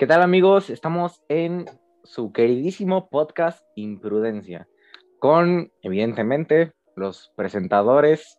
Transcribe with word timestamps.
¿Qué 0.00 0.06
tal 0.06 0.22
amigos? 0.22 0.70
Estamos 0.70 1.22
en 1.28 1.66
su 2.04 2.32
queridísimo 2.32 3.10
podcast 3.10 3.62
Imprudencia, 3.74 4.66
con 5.18 5.70
evidentemente 5.82 6.72
los 6.96 7.30
presentadores 7.36 8.38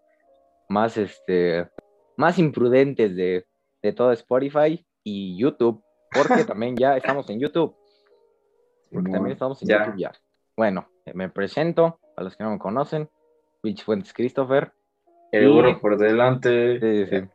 más, 0.70 0.97
este, 0.97 1.70
más 2.18 2.39
imprudentes 2.39 3.16
de, 3.16 3.46
de 3.84 3.94
todo 3.94 4.12
Spotify 4.12 4.84
y 5.04 5.38
YouTube, 5.38 5.84
porque 6.12 6.46
también 6.46 6.76
ya 6.76 6.97
estamos 6.97 7.29
en 7.29 7.39
YouTube. 7.39 7.75
Porque 8.91 9.12
también 9.12 9.34
estamos 9.34 9.62
en 9.62 9.68
Ya. 9.68 9.86
YouTube 9.86 10.00
ya. 10.00 10.12
Bueno, 10.57 10.89
me 11.14 11.30
presento, 11.30 12.00
a 12.18 12.23
los 12.23 12.36
que 12.36 12.43
no 12.43 12.50
me 12.50 12.57
conocen, 12.57 13.07
Rich 13.62 13.86
Fuentes 13.86 14.14
Christopher. 14.14 14.73
El 15.32 15.43
Y- 15.48 15.52
burro 15.54 15.80
por 15.80 16.00
delante. 16.00 16.80
Sí, 16.80 17.05
sí, 17.05 17.21
sí. 17.21 17.28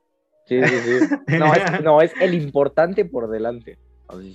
Sí, 0.46 0.64
sí, 0.64 1.06
sí. 1.06 1.14
No, 1.38 1.54
es, 1.54 1.80
no, 1.84 2.02
es 2.02 2.12
el 2.20 2.34
importante 2.34 3.04
por 3.04 3.28
delante. 3.30 3.78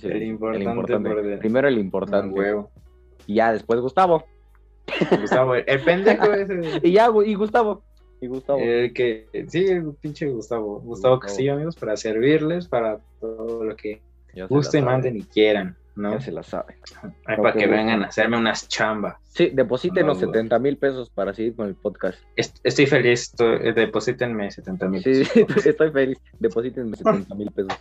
El 0.02 0.22
importante 0.22 1.10
por. 1.10 1.38
Primero 1.38 1.68
el 1.68 1.76
Ah, 1.76 1.80
importante. 1.80 2.38
huevo. 2.38 2.70
Y 3.26 3.34
ya 3.36 3.52
después 3.52 3.80
Gustavo. 3.80 4.24
Gustavo, 5.20 5.54
el 5.54 5.80
pendejo 5.82 6.24
ese. 6.32 6.80
Y 6.82 6.92
ya, 6.92 7.08
y 7.24 7.34
Gustavo. 7.34 7.82
Y 8.20 8.26
Gustavo. 8.26 8.58
El 8.60 8.92
que, 8.92 9.26
sí, 9.48 9.64
el 9.66 9.94
pinche 10.00 10.26
Gustavo. 10.28 10.74
Gustavo 10.80 10.86
Gustavo. 10.86 11.18
Castillo, 11.20 11.54
amigos, 11.54 11.76
para 11.76 11.96
servirles 11.96 12.68
para 12.68 13.00
todo 13.20 13.64
lo 13.64 13.74
que 13.76 14.00
gusten, 14.48 14.84
manden 14.84 15.16
y 15.16 15.22
quieran, 15.22 15.76
¿no? 15.96 16.12
Ya 16.12 16.20
se 16.20 16.32
la 16.32 16.42
sabe. 16.42 16.76
Para 17.24 17.52
que 17.52 17.66
vengan 17.66 18.02
a 18.02 18.06
hacerme 18.06 18.38
unas 18.38 18.68
chambas. 18.68 19.16
Sí, 19.24 19.50
deposítenos 19.52 20.20
No, 20.20 20.26
güey. 20.26 20.34
70 20.34 20.58
mil 20.58 20.76
pesos 20.76 21.10
para 21.10 21.32
seguir 21.34 21.54
con 21.56 21.66
el 21.68 21.74
podcast. 21.74 22.18
Est- 22.36 22.58
Estoy 22.62 22.86
feliz, 22.86 23.32
estoy- 23.32 23.58
eh, 23.68 23.72
deposítenme 23.72 24.50
70 24.50 24.88
mil. 24.88 25.02
Sí, 25.02 25.22
estoy 25.66 25.90
feliz. 25.90 26.18
Deposítenme 26.38 26.96
70 26.96 27.34
mil 27.34 27.50
pesos. 27.50 27.72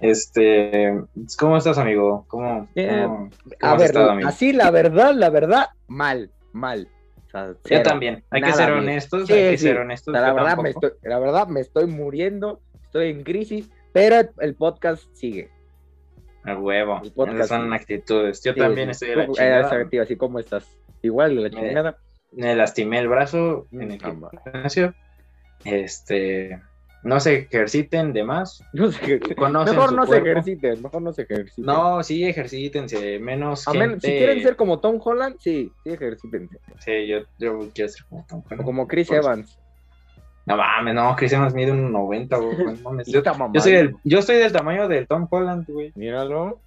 Este, 0.00 0.98
¿cómo 1.38 1.56
estás, 1.56 1.78
amigo? 1.78 2.24
¿Cómo, 2.28 2.68
Bien. 2.74 3.02
cómo- 3.04 3.16
cómo 3.18 3.30
A 3.60 3.72
has 3.72 3.78
ver, 3.78 3.86
estado, 3.86 4.10
amigo? 4.10 4.28
así 4.28 4.52
la 4.52 4.70
verdad, 4.70 5.14
la 5.14 5.30
verdad, 5.30 5.66
mal, 5.88 6.30
mal. 6.52 6.88
O 7.26 7.30
sea, 7.30 7.54
Yo 7.64 7.82
también, 7.82 8.24
hay 8.30 8.42
que 8.42 8.52
ser 8.52 8.72
honestos, 8.72 9.26
Sí, 9.28 9.32
hay 9.34 9.50
que 9.52 9.58
sí. 9.58 9.66
ser 9.68 9.78
O 9.78 9.82
honestos. 9.82 10.12
sea, 10.12 10.20
la 10.22 10.32
verdad, 10.32 10.56
me 10.58 10.70
estoy, 10.70 10.90
la 11.02 11.18
verdad, 11.18 11.46
me 11.48 11.60
estoy 11.60 11.86
muriendo, 11.86 12.60
estoy 12.82 13.10
en 13.10 13.22
crisis, 13.22 13.70
pero 13.92 14.28
el 14.40 14.54
podcast 14.56 15.04
sigue. 15.12 15.48
A 16.44 16.56
huevo, 16.56 17.00
El 17.04 17.12
podcast, 17.12 17.50
son 17.50 17.68
sí. 17.68 17.74
actitudes. 17.76 18.42
Yo 18.42 18.54
Sí, 18.54 18.58
también 18.58 18.88
estoy 18.90 19.10
de 19.10 19.16
la 19.16 19.24
eh, 19.24 19.28
chingada. 19.32 19.60
exacto, 19.60 20.00
así 20.02 20.16
como 20.16 20.38
estás. 20.38 20.66
Igual 21.02 21.36
de 21.36 21.42
la 21.42 21.48
Me- 21.50 21.68
chingada. 21.68 21.96
Me 22.32 22.56
lastimé 22.56 22.98
el 23.00 23.08
brazo 23.08 23.66
en 23.72 23.92
el 23.92 24.00
gimnasio. 24.00 24.94
Este, 25.64 26.58
no 27.02 27.18
se 27.20 27.34
ejerciten 27.36 28.12
de 28.12 28.24
más. 28.24 28.62
No 28.72 28.90
qué- 28.90 29.18
Conocen 29.34 29.74
Mejor 29.76 29.92
no 29.94 30.06
se 30.06 30.18
ejerciten, 30.18 30.82
mejor 30.82 31.02
no 31.02 31.12
se 31.12 31.22
ejerciten. 31.22 31.64
No, 31.64 32.02
sí, 32.02 32.24
ejercítense, 32.24 33.18
menos 33.18 33.66
A 33.66 33.72
gente. 33.72 33.86
menos- 33.86 34.02
si 34.02 34.08
quieren 34.10 34.42
ser 34.42 34.56
como 34.56 34.80
Tom 34.80 35.00
Holland, 35.02 35.36
sí, 35.40 35.72
sí 35.84 35.90
ejercítense. 35.90 36.58
Sí, 36.80 37.06
yo, 37.06 37.20
yo 37.38 37.58
quiero 37.74 37.88
ser 37.90 38.04
como 38.08 38.26
Tom 38.28 38.38
O 38.40 38.44
Holland. 38.46 38.64
como 38.64 38.86
Chris. 38.88 39.10
Evans. 39.10 39.58
No 40.46 40.56
mames, 40.56 40.94
no, 40.94 41.14
Chris 41.16 41.32
Evans 41.32 41.54
mide 41.54 41.70
un 41.70 41.92
90, 41.92 42.36
güey. 42.36 42.56
no. 42.82 43.02
Yo, 43.06 43.22
yo 43.52 43.60
soy 43.60 43.72
del, 43.72 43.94
yo 44.04 44.22
soy 44.22 44.36
del 44.36 44.50
tamaño 44.52 44.88
del 44.88 45.06
Tom 45.06 45.28
Holland, 45.30 45.66
güey. 45.68 45.92
Míralo. 45.94 46.60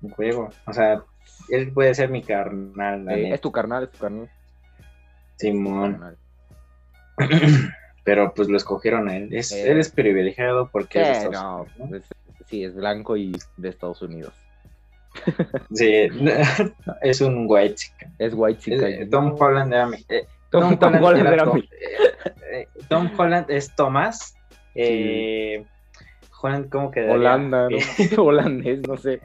Un 0.00 0.10
juego. 0.10 0.50
O 0.66 0.72
sea, 0.72 1.02
él 1.50 1.72
puede 1.72 1.94
ser 1.94 2.08
mi 2.10 2.22
carnal, 2.22 3.04
neta. 3.04 3.34
es 3.34 3.40
tu 3.40 3.52
carnal, 3.52 3.84
es 3.84 3.90
tu 3.90 3.98
carnal. 3.98 4.30
Simón. 5.36 5.92
Carnal. 5.92 6.16
Pero 8.04 8.32
pues 8.34 8.48
lo 8.48 8.56
escogieron 8.56 9.08
a 9.08 9.16
él. 9.16 9.28
Es, 9.32 9.52
Eh. 9.52 9.70
Él 9.70 9.78
es 9.78 9.90
privilegiado 9.90 10.68
porque 10.72 11.00
es 11.02 11.08
de 11.08 11.14
Sí, 11.14 11.20
Estados 11.26 11.42
no, 11.42 11.56
Unidos, 11.56 11.78
¿no? 11.78 11.88
pues, 11.88 12.02
sí, 12.48 12.64
es 12.64 12.74
blanco 12.74 13.16
y 13.16 13.32
de 13.56 13.68
Estados 13.68 14.02
Unidos. 14.02 14.34
Sí, 15.72 15.92
es 17.02 17.20
un 17.20 17.44
white 17.48 17.74
chicken. 17.74 18.12
Es 18.18 18.32
white 18.34 18.60
chica. 18.60 18.88
Eh, 18.88 19.06
Tom 19.10 19.36
Holland 19.38 19.72
era 19.72 19.86
mi- 19.86 20.04
eh, 20.08 20.26
Tom, 20.50 20.76
Tom 20.78 20.94
Holland 21.02 21.26
era 21.32 21.44
Tom, 21.44 21.54
mi- 21.54 21.60
eh, 21.60 22.16
eh, 22.52 22.68
Tom 22.88 23.10
Holland 23.16 23.50
es 23.50 23.74
Tomás. 23.74 24.34
Eh, 24.74 25.64
Holland, 26.40 26.68
¿cómo 26.70 26.90
quedaría? 26.90 27.14
Holanda, 27.14 27.68
¿no? 27.68 27.76
Holandés, 28.22 28.80
no 28.88 28.96
sé. 28.96 29.20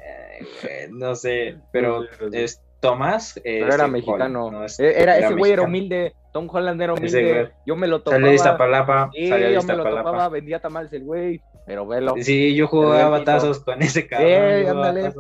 no 0.92 1.16
sé, 1.16 1.56
pero 1.72 2.02
No 2.02 2.04
sé, 2.04 2.10
no 2.26 2.30
sé. 2.32 2.44
es 2.44 2.62
Tomás. 2.80 3.38
eh, 3.38 3.60
Pero 3.62 3.74
era 3.74 3.88
mexicano. 3.88 4.46
Holland, 4.46 4.60
no 4.60 4.66
es- 4.66 4.80
era, 4.80 5.18
ese 5.18 5.34
güey 5.34 5.52
era 5.52 5.64
humilde. 5.64 6.14
Tom 6.32 6.48
Holland 6.52 6.82
era 6.82 6.94
humilde. 6.94 7.52
Yo 7.66 7.76
me 7.76 7.88
lo 7.88 8.00
topaba. 8.00 8.16
Salió 8.18 8.30
de 8.30 8.36
Iztapalapa. 8.36 9.10
Sí, 9.14 9.30
de 9.30 9.54
yo 9.54 9.64
me 9.64 9.76
lo 9.76 9.84
topaba, 9.84 10.30
vendía 10.30 10.60
tamales 10.60 10.94
el 10.94 11.04
güey. 11.04 11.42
Pero 11.66 11.86
velo. 11.88 12.16
Sí, 12.20 12.56
yo 12.56 12.68
jugaba 12.68 13.24
tazos 13.24 13.60
con 13.60 13.82
ese 13.82 14.08
cabrón. 14.08 14.30
Eh, 14.30 14.68
ándale. 14.70 15.14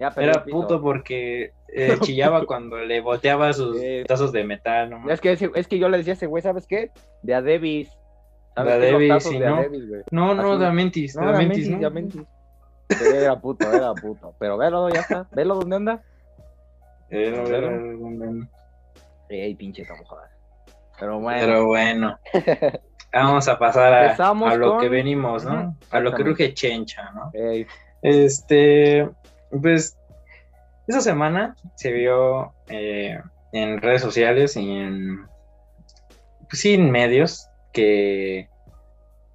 Ya 0.00 0.12
Era 0.16 0.44
puto 0.44 0.82
porque 0.82 1.52
eh, 1.68 1.96
chillaba 2.00 2.44
cuando 2.46 2.78
le 2.78 3.00
boteaba 3.00 3.52
sus 3.52 3.76
tazos 4.08 4.32
de 4.32 4.42
metal. 4.44 4.90
No, 4.90 5.08
Es 5.08 5.20
que, 5.20 5.32
ese- 5.32 5.50
es 5.54 5.68
que 5.68 5.78
yo 5.78 5.88
le 5.88 5.98
decía 5.98 6.14
a 6.14 6.16
ese 6.16 6.26
güey, 6.26 6.42
¿sabes 6.42 6.66
qué? 6.66 6.90
De 7.22 7.32
a 7.34 7.40
Davis. 7.42 7.90
¿Sabes 8.56 8.80
De 8.80 8.88
a 8.88 8.92
Davis, 8.92 9.22
sí, 9.24 9.38
¿no? 9.38 9.62
No, 10.10 10.34
no, 10.34 10.52
Así. 10.52 10.62
da 10.62 10.72
mentis, 10.72 11.14
No, 11.16 11.22
da 11.22 11.28
era 11.30 11.38
mentis, 11.38 11.68
mentis, 11.70 12.16
¿no? 12.16 12.26
Era 13.14 13.38
puto, 13.40 13.72
era 13.72 13.94
puto. 13.94 14.34
Pero 14.38 14.56
velo, 14.58 14.88
ya 14.88 15.00
está. 15.00 15.26
Velo 15.32 15.54
dónde 15.56 15.76
anda. 15.76 16.02
Era- 17.14 17.44
Pero- 17.44 17.56
era- 17.70 17.76
era- 17.76 18.48
Ey, 19.28 19.54
pinche 19.54 19.84
Tom 19.84 19.98
Holland. 20.08 20.30
Pero 20.98 21.18
bueno. 21.20 21.40
Pero 21.40 21.66
bueno, 21.66 22.18
vamos 23.12 23.48
a 23.48 23.58
pasar 23.58 23.92
a, 23.92 24.56
lo 24.56 24.70
con- 24.72 24.80
que 24.80 24.88
venimos, 24.88 25.44
¿no? 25.44 25.76
A 25.90 26.00
lo 26.00 26.12
que 26.14 26.22
ruge 26.22 26.54
chencha, 26.54 27.10
¿no? 27.12 27.30
Ey, 27.32 27.66
Este, 28.02 29.08
pues, 29.62 29.96
esa 30.86 31.00
semana 31.00 31.56
se 31.76 31.90
vio 31.92 32.52
eh, 32.68 33.18
en 33.52 33.80
redes 33.80 34.02
sociales 34.02 34.56
y 34.56 34.70
en, 34.70 35.26
pues 36.50 36.60
sí, 36.60 36.74
en 36.74 36.90
medios 36.90 37.48
que, 37.72 38.48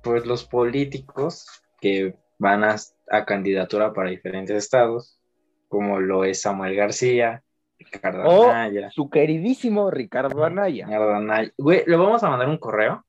pues, 0.04 0.26
los 0.26 0.46
políticos 0.46 1.46
que 1.82 2.16
van 2.38 2.64
a, 2.64 2.76
a 3.10 3.26
candidatura 3.26 3.92
para 3.92 4.12
diferentes 4.12 4.56
estados, 4.56 5.20
como 5.68 6.00
lo 6.00 6.24
es 6.24 6.42
Samuel 6.42 6.76
García, 6.76 7.44
Ricardo 7.92 8.24
Oh, 8.26 8.50
Anaya, 8.50 8.90
su 8.92 9.10
queridísimo 9.10 9.90
Ricardo 9.92 10.44
Anaya. 10.44 10.86
Ricardo 10.86 11.14
Anaya. 11.16 11.52
Güey, 11.58 11.84
le 11.86 11.96
vamos 11.96 12.24
a 12.24 12.30
mandar 12.30 12.48
un 12.50 12.58
correo 12.58 13.06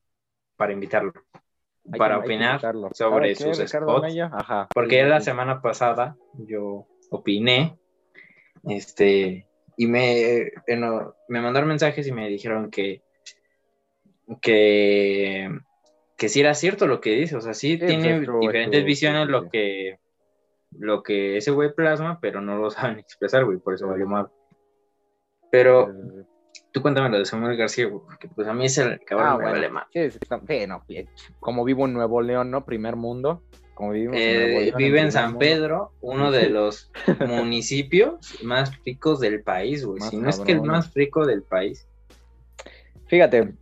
para 0.55 0.73
invitarlo, 0.73 1.13
Hay 1.91 1.97
para 1.99 2.15
que- 2.15 2.21
opinar 2.25 2.59
sobre 2.93 2.93
¿Sabe 2.93 3.27
qué, 3.29 3.35
sus 3.35 3.69
spots. 3.69 4.15
Ajá. 4.31 4.67
Porque 4.73 5.01
Sí, 5.03 5.09
la 5.09 5.21
semana 5.21 5.61
pasada 5.61 6.15
yo 6.37 6.87
opiné, 7.09 7.77
este, 8.67 9.47
y 9.77 9.87
me, 9.87 10.51
bueno, 10.67 11.15
me 11.27 11.41
mandaron 11.41 11.69
mensajes 11.69 12.07
y 12.07 12.11
me 12.11 12.29
dijeron 12.29 12.69
que, 12.71 13.01
que, 14.41 15.49
que 16.17 16.29
sí 16.29 16.39
era 16.39 16.53
cierto 16.53 16.87
lo 16.87 17.01
que 17.01 17.11
dice, 17.11 17.35
o 17.35 17.41
sea, 17.41 17.53
sí, 17.53 17.77
Sí, 17.79 17.85
tiene 17.85 18.21
pues, 18.21 18.39
diferentes 18.39 18.85
visiones 18.85 19.27
lo 19.27 19.49
que, 19.49 19.99
lo 20.77 21.03
que 21.03 21.37
ese 21.37 21.51
güey 21.51 21.73
plasma, 21.73 22.19
pero 22.21 22.41
no 22.41 22.57
lo 22.57 22.69
saben 22.69 22.99
expresar, 22.99 23.45
güey, 23.45 23.57
por 23.57 23.73
eso 23.73 23.87
valió 23.87 24.07
mal. 24.07 24.29
Pero 25.51 25.93
tú 26.71 26.81
cuéntame 26.81 27.09
lo 27.09 27.19
de 27.19 27.25
Samuel 27.25 27.57
García, 27.57 27.89
porque 27.91 28.27
pues 28.29 28.47
a 28.47 28.53
mí 28.53 28.65
ese 28.65 28.97
cabrón 29.05 29.27
Ah, 29.27 29.33
bueno. 29.35 29.51
vale 29.51 29.69
mal. 29.69 29.85
Sí, 29.93 30.09
sí, 30.11 30.67
no, 30.67 30.83
como 31.39 31.63
vivo 31.63 31.85
en 31.85 31.93
Nuevo 31.93 32.21
León, 32.21 32.49
¿no? 32.49 32.65
Primer 32.65 32.95
mundo. 32.95 33.43
Como 33.73 33.91
vivimos 33.91 34.15
en 34.17 34.35
Nuevo 34.39 34.59
Eh, 34.59 34.65
León, 34.65 34.77
vive 34.77 35.01
en 35.01 35.11
San 35.11 35.25
mundo. 35.25 35.39
Pedro, 35.39 35.91
uno 36.01 36.31
de 36.31 36.49
los 36.49 36.91
municipios 37.27 38.41
más 38.43 38.71
ricos 38.85 39.19
del 39.19 39.43
país, 39.43 39.85
güey. 39.85 39.99
Más 39.99 40.09
Si 40.09 40.17
no 40.17 40.29
es 40.29 40.39
que 40.39 40.53
el 40.53 40.61
más 40.61 40.93
rico 40.93 41.25
del 41.25 41.43
país. 41.43 41.87
Fíjate, 43.07 43.53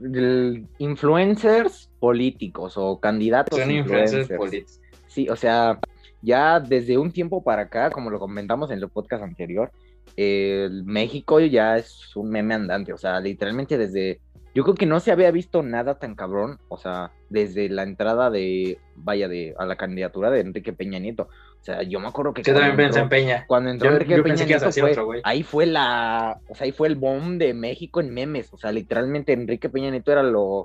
el- 0.00 0.66
influencers 0.78 1.90
políticos 1.98 2.74
o 2.76 3.00
candidatos 3.00 3.58
Son 3.58 3.70
influencers 3.70 4.28
políticos. 4.28 4.80
Sí, 5.06 5.28
o 5.28 5.36
sea, 5.36 5.78
ya 6.20 6.60
desde 6.60 6.98
un 6.98 7.10
tiempo 7.10 7.42
para 7.42 7.62
acá, 7.62 7.90
como 7.90 8.10
lo 8.10 8.18
comentamos 8.18 8.70
en 8.70 8.78
el 8.80 8.88
podcast 8.90 9.22
anterior, 9.22 9.70
el 10.16 10.84
México 10.84 11.40
ya 11.40 11.76
es 11.76 12.14
un 12.16 12.30
meme 12.30 12.54
andante, 12.54 12.92
o 12.92 12.98
sea, 12.98 13.20
literalmente 13.20 13.76
desde, 13.78 14.20
yo 14.54 14.62
creo 14.64 14.74
que 14.74 14.86
no 14.86 14.98
se 15.00 15.12
había 15.12 15.30
visto 15.30 15.62
nada 15.62 15.98
tan 15.98 16.14
cabrón, 16.14 16.58
o 16.68 16.76
sea, 16.78 17.12
desde 17.30 17.68
la 17.68 17.82
entrada 17.82 18.30
de, 18.30 18.78
vaya, 18.96 19.28
de, 19.28 19.54
a 19.58 19.66
la 19.66 19.76
candidatura 19.76 20.30
de 20.30 20.40
Enrique 20.40 20.72
Peña 20.72 20.98
Nieto, 20.98 21.28
o 21.60 21.64
sea, 21.64 21.82
yo 21.82 22.00
me 22.00 22.08
acuerdo 22.08 22.32
que 22.32 22.42
Yo 22.42 22.54
también 22.54 22.76
pensé 22.76 23.00
en 23.00 23.08
Peña. 23.08 23.44
cuando 23.46 23.70
entró 23.70 23.88
Yo- 23.90 23.94
Enrique 23.96 24.16
yo 24.16 24.22
Peña 24.22 24.44
Nieto 24.44 24.70
fue- 24.72 24.90
otro, 24.90 25.10
ahí 25.24 25.42
fue 25.42 25.66
la, 25.66 26.40
o 26.48 26.54
sea, 26.54 26.64
ahí 26.64 26.72
fue 26.72 26.88
el 26.88 26.96
boom 26.96 27.38
de 27.38 27.52
México 27.54 28.00
en 28.00 28.12
memes, 28.14 28.52
o 28.52 28.56
sea, 28.58 28.72
literalmente 28.72 29.32
Enrique 29.32 29.68
Peña 29.68 29.90
Nieto 29.90 30.12
era 30.12 30.22
lo, 30.22 30.64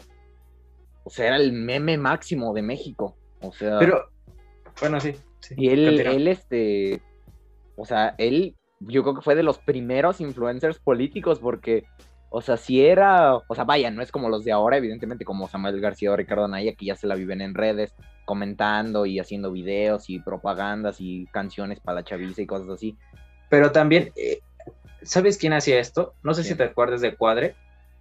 o 1.06 1.10
sea, 1.10 1.28
era 1.28 1.36
el 1.38 1.52
meme 1.52 1.98
máximo 1.98 2.54
de 2.54 2.62
México, 2.62 3.16
o 3.42 3.52
sea, 3.52 3.80
Pero, 3.80 4.10
bueno, 4.80 5.00
sí. 5.00 5.14
sí. 5.42 5.56
y 5.58 5.70
él, 5.70 6.00
él, 6.00 6.28
este, 6.28 7.02
o 7.76 7.86
sea, 7.86 8.16
él, 8.18 8.56
yo 8.88 9.04
creo 9.04 9.16
que 9.16 9.22
fue 9.22 9.36
de 9.36 9.44
los 9.44 9.58
primeros 9.60 10.22
influencers 10.22 10.80
políticos 10.80 11.40
porque, 11.40 11.86
O 12.36 12.42
sea, 12.42 12.58
si 12.58 12.84
era, 12.84 13.36
o 13.36 13.54
sea, 13.56 13.64
vaya, 13.64 13.92
no 13.92 14.02
es 14.02 14.12
como 14.12 14.28
los 14.28 14.44
de 14.44 14.52
ahora, 14.52 14.78
evidentemente, 14.78 15.24
como 15.24 15.48
Samuel 15.48 15.80
García 15.80 16.12
o 16.12 16.16
Ricardo 16.16 16.46
Anaya, 16.46 16.74
que 16.74 16.86
ya 16.88 16.96
se 16.96 17.06
la 17.06 17.14
viven 17.14 17.42
en 17.42 17.54
redes, 17.54 17.94
comentando 18.26 19.06
y 19.06 19.20
haciendo 19.20 19.52
videos 19.52 20.10
y 20.10 20.20
propagandas 20.20 20.98
y 21.00 21.28
canciones 21.28 21.80
para 21.80 21.98
la 21.98 22.04
chaviza 22.04 22.42
y 22.42 22.48
cosas 22.48 22.70
así. 22.70 22.98
Pero 23.50 23.72
también, 23.72 24.12
eh, 24.16 24.40
¿sabes 25.04 25.38
quién 25.38 25.54
hacía 25.54 25.80
esto? 25.80 26.16
No 26.24 26.34
sé 26.34 26.44
si 26.44 26.56
te 26.56 26.64
acuerdas 26.64 27.02
de 27.02 27.16
Cuadre. 27.16 27.56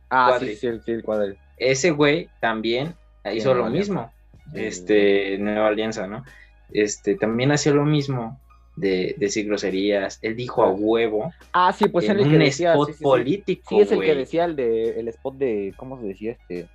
Ah, 0.09 0.29
Cuadri. 0.31 0.57
sí, 0.57 0.71
sí, 0.73 0.81
sí, 0.85 0.93
el 0.93 1.03
cuadro. 1.05 1.35
Ese 1.59 1.91
güey 1.91 2.31
también 2.41 2.95
hizo 3.35 3.53
lo 3.55 3.67
Alianza. 3.67 3.79
mismo. 3.93 4.13
Sí, 4.55 4.61
Este, 4.65 5.37
Nueva 5.39 5.69
Alianza, 5.69 6.07
¿no? 6.07 6.25
Este, 6.71 7.17
también 7.17 7.53
hacía 7.53 7.73
lo 7.73 7.85
mismo 7.85 8.41
de 8.77 9.15
decir 9.19 9.47
groserías. 9.47 10.19
Él 10.23 10.35
dijo 10.37 10.63
a 10.63 10.71
huevo 10.71 11.33
Ah, 11.53 11.73
sí, 11.73 11.89
pues 11.89 12.09
en 12.09 12.19
el 12.19 12.27
un 12.27 12.31
que 12.33 12.39
decía. 12.39 12.73
spot 12.73 12.87
sí, 12.89 12.93
sí, 12.93 12.99
sí. 12.99 13.05
político. 13.05 13.69
Sí, 13.69 13.81
es 13.81 13.93
el 13.93 14.01
que 14.01 14.07
güey. 14.07 14.19
decía 14.19 14.45
el 14.45 14.57
de 14.57 15.01
el 15.01 15.09
spot 15.09 15.35
de, 15.37 15.75
¿cómo 15.77 16.01
se 16.01 16.07
decía? 16.07 16.33
Este, 16.33 16.69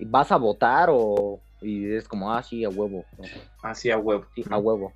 ¿vas 0.00 0.32
a 0.32 0.36
votar 0.36 0.88
o...? 0.92 1.40
Y 1.60 1.94
es 1.94 2.06
como, 2.08 2.30
ah, 2.32 2.42
sí, 2.42 2.64
a 2.64 2.68
huevo. 2.68 3.04
¿no? 3.16 3.24
Así 3.62 3.90
a 3.90 3.96
huevo. 3.96 4.26
Sí, 4.34 4.44
a 4.50 4.58
huevo. 4.58 4.92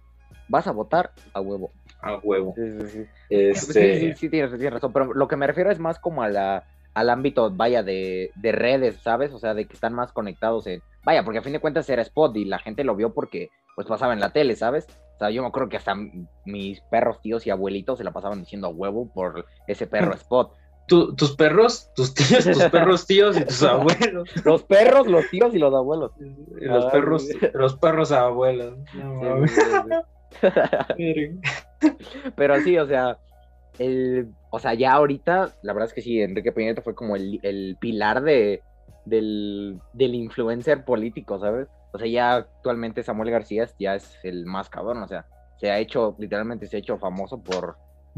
¿Vas 0.48 0.66
a 0.66 0.72
votar? 0.72 1.12
A 1.32 1.40
huevo. 1.40 1.70
A 2.02 2.16
huevo. 2.18 2.54
Sí, 2.56 2.62
sí, 2.80 2.86
sí. 2.88 3.04
Este, 3.30 4.00
Sí, 4.00 4.00
sí, 4.12 4.14
sí, 4.16 4.28
tienes, 4.28 4.50
tienes 4.52 4.72
razón, 4.74 4.92
pero 4.92 5.14
lo 5.14 5.28
que 5.28 5.36
me 5.36 5.46
refiero 5.46 5.70
es 5.70 5.78
más 5.78 5.98
como 5.98 6.22
a 6.22 6.28
la, 6.28 6.64
al 6.94 7.08
ámbito, 7.10 7.50
vaya, 7.50 7.82
de, 7.82 8.32
de 8.34 8.52
redes, 8.52 8.96
¿sabes? 9.02 9.32
O 9.32 9.38
sea, 9.38 9.54
de 9.54 9.64
que 9.66 9.72
están 9.74 9.94
más 9.94 10.12
conectados 10.12 10.66
en... 10.66 10.82
Vaya, 11.04 11.24
porque 11.24 11.38
a 11.38 11.42
fin 11.42 11.52
de 11.54 11.60
cuentas 11.60 11.88
era 11.88 12.02
spot 12.02 12.36
y 12.36 12.44
la 12.44 12.58
gente 12.58 12.84
lo 12.84 12.94
vio 12.96 13.14
porque, 13.14 13.48
pues, 13.74 13.86
pasaba 13.86 14.12
en 14.12 14.20
la 14.20 14.30
tele, 14.32 14.54
¿sabes? 14.54 14.86
O 15.18 15.20
sea, 15.20 15.30
yo 15.30 15.42
me 15.42 15.48
acuerdo 15.48 15.68
que 15.68 15.76
hasta 15.76 15.94
mis 16.44 16.80
perros, 16.82 17.20
tíos 17.20 17.44
y 17.46 17.50
abuelitos 17.50 17.98
se 17.98 18.04
la 18.04 18.12
pasaban 18.12 18.38
diciendo 18.40 18.68
a 18.68 18.70
huevo 18.70 19.10
por 19.12 19.46
ese 19.66 19.86
perro 19.88 20.14
spot. 20.14 20.52
tú- 20.86 21.14
tus 21.16 21.34
perros, 21.36 21.90
tus 21.96 22.14
tíos, 22.14 22.44
tus 22.44 22.62
perros 22.70 23.04
tíos 23.06 23.36
y 23.38 23.44
tus 23.44 23.62
abuelos. 23.64 24.30
Los 24.44 24.62
perros, 24.62 25.06
los 25.08 25.28
tíos 25.28 25.52
y 25.54 25.58
los 25.58 25.74
abuelos. 25.74 26.12
Y 26.20 26.64
los 26.64 26.84
Ay, 26.86 26.90
perros, 26.92 27.26
sí. 27.26 27.36
los 27.52 27.76
perros 27.78 28.12
abuelos. 28.12 28.78
No, 28.94 29.46
Sí, 30.96 31.14
sí. 31.14 31.40
Pero 32.36 32.60
sí, 32.60 32.78
o 32.78 32.86
sea, 32.86 33.18
el, 33.78 34.28
o 34.50 34.58
sea, 34.58 34.74
ya 34.74 34.92
ahorita, 34.92 35.52
la 35.62 35.72
verdad 35.72 35.88
es 35.88 35.94
que 35.94 36.02
sí, 36.02 36.20
Enrique 36.20 36.52
Peña 36.52 36.80
fue 36.82 36.94
como 36.94 37.16
el, 37.16 37.40
el 37.42 37.76
pilar 37.80 38.22
de, 38.22 38.62
del, 39.04 39.78
del 39.92 40.14
influencer 40.14 40.84
político, 40.84 41.38
¿sabes? 41.38 41.68
O 41.92 41.98
sea, 41.98 42.08
ya 42.08 42.34
actualmente 42.34 43.02
Samuel 43.02 43.30
García 43.30 43.66
ya 43.78 43.94
es 43.94 44.18
el 44.22 44.46
más 44.46 44.68
cabrón, 44.68 45.02
o 45.02 45.08
sea, 45.08 45.26
se 45.56 45.70
ha 45.70 45.78
hecho, 45.78 46.14
literalmente 46.18 46.66
se 46.66 46.76
ha 46.76 46.80
hecho 46.80 46.98
famoso 46.98 47.42
por, 47.42 47.76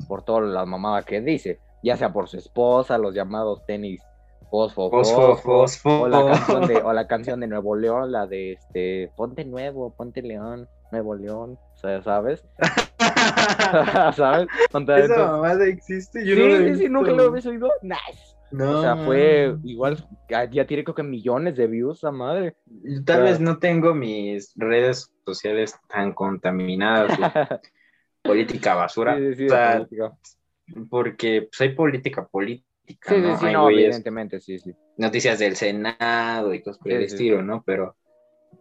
por 0.08 0.25
toda 0.25 0.40
la 0.43 0.67
mamada 0.67 1.02
que 1.02 1.20
dice, 1.20 1.61
ya 1.82 1.96
sea 1.96 2.12
por 2.12 2.28
su 2.28 2.37
esposa, 2.37 2.99
los 2.99 3.14
llamados 3.14 3.64
tenis 3.67 4.02
fosfo, 4.50 4.90
Fosfo, 4.90 5.37
fosfo, 5.37 6.02
o 6.02 6.08
la 6.08 6.25
canción 6.25 6.67
de, 6.67 6.76
o 6.78 6.93
la 6.93 7.06
canción 7.06 7.40
de 7.40 7.46
Nuevo 7.46 7.76
León, 7.76 8.11
la 8.11 8.26
de 8.26 8.52
este, 8.52 9.12
ponte 9.17 9.44
nuevo, 9.44 9.94
ponte 9.94 10.22
león, 10.22 10.69
Nuevo 10.90 11.14
León, 11.14 11.58
o 11.75 11.76
sea, 11.76 12.02
¿sabes? 12.02 12.44
¿Sabes? 14.17 14.49
Esa 14.72 15.32
mamada 15.32 15.64
existe. 15.67 16.25
Yo 16.26 16.34
Sí, 16.34 16.43
no 16.43 16.49
la 16.49 16.56
he 16.56 16.75
sí, 16.75 16.82
sí, 16.82 16.88
nunca 16.88 17.12
lo 17.12 17.25
habéis 17.25 17.46
oído. 17.46 17.70
Nice. 17.82 18.37
No, 18.52 18.79
O 18.79 18.82
sea, 18.82 18.97
fue 18.97 19.55
igual, 19.62 19.97
ya, 20.29 20.44
ya 20.50 20.67
tiene 20.67 20.82
creo 20.85 20.94
que 20.94 21.02
millones 21.05 21.56
de 21.56 21.67
views, 21.69 21.99
esa 21.99 22.11
madre. 22.11 22.56
Tal 23.05 23.20
o 23.20 23.23
sea- 23.23 23.31
vez 23.31 23.41
no 23.41 23.58
tengo 23.58 23.94
mis 23.94 24.52
redes 24.56 25.11
sociales 25.25 25.76
tan 25.88 26.12
contaminadas 26.12 27.12
política 28.23 28.75
basura. 28.75 29.17
Sí, 29.17 29.29
sí, 29.29 29.35
sí, 29.35 29.47
o 29.47 29.49
sea, 29.50 29.69
de 29.70 29.76
política. 29.76 30.12
porque 30.88 31.43
pues, 31.43 31.61
hay 31.61 31.75
política 31.75 32.26
política. 32.26 32.67
sí, 33.14 33.20
¿no? 33.20 33.35
sí, 33.35 33.41
sí, 33.41 33.47
Hay 33.47 33.52
no, 33.52 33.64
güeyes- 33.69 33.85
evidentemente, 33.85 34.41
sí, 34.41 34.58
sí. 34.58 34.75
noticias 34.96 35.38
del 35.38 35.56
Senado 35.56 36.53
y 36.55 36.62
cosas 36.62 36.79
por 36.82 36.93
el 36.93 37.03
estilo, 37.05 37.38
sí. 37.38 37.44
¿no? 37.44 37.62
Pero 37.64 37.96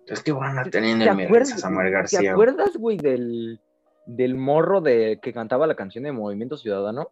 es 0.05 0.21
que 0.23 0.31
van 0.31 0.57
a 0.59 0.63
teniendo 0.65 1.05
¿Te 1.05 1.11
en 1.11 1.35
a 1.41 1.45
Samuel 1.45 1.87
¿te 1.87 1.91
García. 1.91 2.31
acuerdas, 2.31 2.77
güey, 2.77 2.97
del, 2.97 3.59
del 4.05 4.35
morro 4.35 4.81
de 4.81 5.19
que 5.21 5.33
cantaba 5.33 5.65
la 5.67 5.75
canción 5.75 6.03
de 6.03 6.11
Movimiento 6.11 6.57
Ciudadano? 6.57 7.09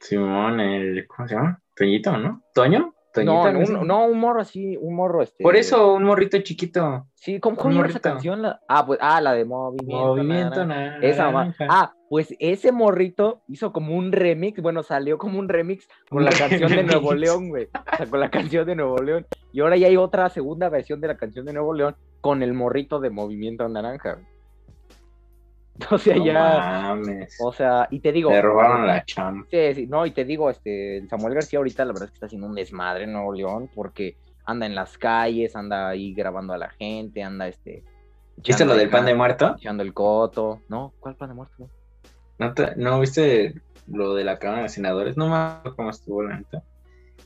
Simón, 0.00 0.60
el, 0.60 1.06
¿cómo 1.08 1.28
se 1.28 1.34
llama? 1.34 1.60
Toñito, 1.76 2.16
¿no? 2.16 2.42
¿Toño? 2.54 2.78
No, 2.78 2.94
¿Toñito, 3.12 3.42
algo 3.42 3.62
así? 3.62 3.72
un, 3.72 3.86
no, 3.86 4.06
un 4.06 4.18
morro 4.20 4.40
así, 4.40 4.76
un 4.80 4.94
morro 4.94 5.22
este. 5.22 5.42
Por 5.42 5.56
eso, 5.56 5.94
un 5.94 6.04
morrito 6.04 6.38
chiquito. 6.40 7.06
Sí, 7.14 7.40
¿cómo, 7.40 7.56
cómo 7.56 7.84
esa 7.84 7.98
canción? 7.98 8.42
Ah, 8.68 8.86
pues, 8.86 8.98
ah, 9.02 9.20
la 9.20 9.32
de 9.32 9.44
Movimiento. 9.44 10.06
Movimiento 10.06 10.64
Naranja. 10.64 10.98
naranja. 11.00 11.06
Esa 11.06 11.66
Ah, 11.68 11.94
pues 12.08 12.34
ese 12.38 12.70
morrito 12.70 13.42
hizo 13.48 13.72
como 13.72 13.96
un 13.96 14.12
remix, 14.12 14.62
bueno, 14.62 14.82
salió 14.84 15.18
como 15.18 15.38
un 15.40 15.48
remix 15.48 15.88
con 16.08 16.24
la 16.24 16.30
canción 16.30 16.70
de 16.70 16.84
Nuevo. 16.84 17.12
León, 17.14 17.48
güey. 17.48 17.64
O 17.92 17.96
sea, 17.96 18.06
con 18.06 18.20
la 18.20 18.30
canción 18.30 18.66
de 18.66 18.76
Nuevo 18.76 18.98
León. 18.98 19.26
Y 19.52 19.60
ahora 19.60 19.76
ya 19.76 19.88
hay 19.88 19.96
otra 19.96 20.28
segunda 20.28 20.68
versión 20.68 21.00
de 21.00 21.08
la 21.08 21.16
canción 21.16 21.44
de 21.44 21.54
Nuevo 21.54 21.74
León 21.74 21.96
con 22.20 22.42
el 22.42 22.54
morrito 22.54 23.00
de 23.00 23.10
Movimiento 23.10 23.68
Naranja. 23.68 24.14
güey. 24.14 24.26
O 25.90 25.98
sea, 25.98 26.16
No 26.16 26.24
ya, 26.24 26.32
mames. 26.92 27.36
o 27.40 27.52
sea, 27.52 27.86
y 27.90 28.00
te 28.00 28.10
digo. 28.12 28.30
Me 28.30 28.42
robaron 28.42 28.86
la 28.86 29.04
chamba. 29.04 29.46
Sí, 29.50 29.74
sí, 29.74 29.86
no, 29.86 30.04
y 30.06 30.10
te 30.10 30.24
digo, 30.24 30.50
este, 30.50 30.98
el 30.98 31.08
Samuel 31.08 31.34
García 31.34 31.58
ahorita 31.58 31.84
la 31.84 31.92
verdad 31.92 32.04
es 32.06 32.10
que 32.10 32.14
está 32.16 32.26
haciendo 32.26 32.46
un 32.48 32.54
desmadre 32.54 33.04
en 33.04 33.12
Nuevo 33.12 33.32
León 33.32 33.70
porque 33.74 34.16
anda 34.44 34.66
en 34.66 34.74
las 34.74 34.98
calles, 34.98 35.54
anda 35.54 35.88
ahí 35.88 36.14
grabando 36.14 36.52
a 36.52 36.58
la 36.58 36.70
gente, 36.70 37.22
anda 37.22 37.46
este. 37.48 37.84
¿Viste 38.36 38.64
lo 38.64 38.74
del 38.76 38.88
pan 38.90 39.04
de 39.04 39.14
muerto? 39.14 39.54
Echando 39.58 39.82
el 39.82 39.92
coto. 39.94 40.62
No, 40.68 40.92
¿cuál 41.00 41.16
pan 41.16 41.28
de 41.30 41.34
muerto? 41.34 41.68
¿No, 42.38 42.54
te- 42.54 42.74
no 42.76 43.00
viste 43.00 43.54
lo 43.88 44.14
de 44.14 44.24
la 44.24 44.38
Cámara 44.38 44.62
de 44.62 44.68
Senadores? 44.68 45.16
No 45.16 45.28
me 45.28 45.34
acuerdo 45.36 45.76
cómo 45.76 45.90
estuvo 45.90 46.22
la 46.22 46.38
neta. 46.38 46.62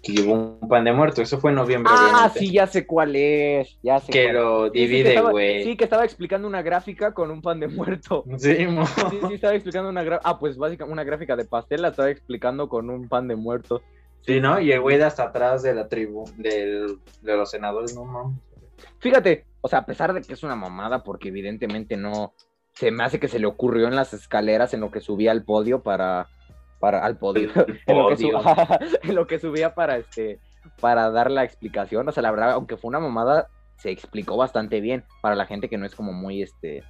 Que 0.03 0.13
llevó 0.13 0.59
un 0.61 0.69
pan 0.69 0.85
de 0.85 0.93
muerto. 0.93 1.23
Eso 1.23 1.39
fue 1.39 1.51
en 1.51 1.57
noviembre. 1.57 1.93
Ah, 1.95 2.09
obviamente. 2.11 2.39
sí, 2.41 2.53
ya 2.53 2.67
sé 2.67 2.87
cuál 2.87 3.15
es. 3.15 3.79
Ya 3.83 4.01
sé 4.01 4.11
Que 4.11 4.25
cuál 4.25 4.35
lo 4.35 4.71
divide, 4.71 5.21
güey. 5.21 5.65
Sí, 5.65 5.77
que 5.77 5.85
estaba 5.85 6.05
explicando 6.05 6.49
una 6.49 6.63
gráfica 6.63 7.15
con 7.15 7.31
un 7.31 7.41
pan 7.41 7.61
de 7.61 7.69
muerto. 7.69 8.25
Sí, 8.37 8.67
mo. 8.67 8.85
Sí, 9.11 9.19
sí, 9.29 9.35
estaba 9.35 9.55
explicando 9.55 9.89
una 9.89 10.03
gráfica. 10.03 10.29
Ah, 10.29 10.39
pues 10.39 10.57
básicamente 10.57 10.93
una 10.93 11.05
gráfica 11.05 11.37
de 11.37 11.45
pastel 11.45 11.83
la 11.83 11.89
estaba 11.89 12.11
explicando 12.11 12.69
con 12.69 12.91
un 12.91 13.09
pan 13.09 13.29
de 13.29 13.37
muerto. 13.37 13.83
Sí, 14.23 14.41
¿no? 14.41 14.61
Y 14.61 14.73
el 14.73 14.81
güey 14.81 14.99
de 14.99 15.05
hasta 15.05 15.25
atrás 15.25 15.63
de 15.63 15.75
la 15.75 15.89
tribu, 15.89 16.25
del, 16.37 16.99
de 17.23 17.37
los 17.37 17.51
senadores, 17.51 17.95
no 17.95 18.05
mames. 18.05 18.39
Fíjate, 18.99 19.47
o 19.61 19.69
sea, 19.69 19.81
a 19.81 19.87
pesar 19.87 20.13
de 20.13 20.23
que 20.23 20.33
es 20.33 20.43
una 20.43 20.57
mamada, 20.57 21.03
porque 21.03 21.29
evidentemente 21.29 21.97
no 21.97 22.35
se 22.73 22.91
me 22.91 23.05
hace 23.05 23.21
que 23.21 23.29
se 23.29 23.39
le 23.39 23.47
ocurrió 23.47 23.87
en 23.87 23.97
las 23.97 24.15
escaleras 24.15 24.75
en 24.75 24.81
lo 24.81 24.91
que 24.91 25.01
subía 25.01 25.31
al 25.31 25.45
podio 25.45 25.83
para. 25.83 26.29
Para 26.83 27.05
al 27.05 27.17
podio. 27.17 27.49
En, 27.87 27.97
lo 27.97 28.09
que 28.09 28.17
su- 28.17 28.31
podio. 28.31 28.45
en 29.05 29.15
lo 29.15 29.27
que 29.29 29.39
subía 29.39 29.73
para 29.73 29.97
este. 29.99 30.41
para 30.81 31.11
dar 31.13 31.31
la 31.31 31.45
explicación. 31.45 32.09
O 32.09 32.13
sea, 32.13 32.25
la 32.25 32.33
verdad, 32.33 32.51
aunque 32.53 32.77
fue 32.77 32.89
una 32.89 32.99
mamada, 32.99 33.47
se 33.77 33.91
explicó 33.93 34.37
bastante 34.37 34.81
bien. 34.81 35.05
Para 35.21 35.37
la 35.37 35.47
gente 35.47 35.69
que 35.69 35.79
no 35.79 35.87
es 35.87 35.95
como 35.95 36.13
muy 36.13 36.43
este. 36.43 36.83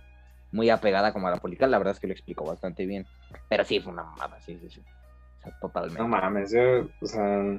muy 0.50 0.70
apegada 0.70 1.12
como 1.12 1.28
a 1.28 1.30
la 1.30 1.36
política, 1.36 1.66
la 1.66 1.76
verdad 1.78 1.92
es 1.92 2.00
que 2.00 2.06
lo 2.06 2.14
explicó 2.14 2.44
bastante 2.46 2.86
bien. 2.86 3.06
Pero 3.50 3.64
sí, 3.64 3.80
fue 3.80 3.92
una 3.92 4.04
mamada, 4.04 4.40
sí, 4.40 4.58
sí, 4.58 4.70
sí. 4.70 4.80
O 4.80 5.42
sea, 5.42 5.58
totalmente. 5.61 6.00
No 6.02 6.08
mames, 6.08 6.52
yo, 6.52 6.88
o 7.00 7.06
sea. 7.06 7.58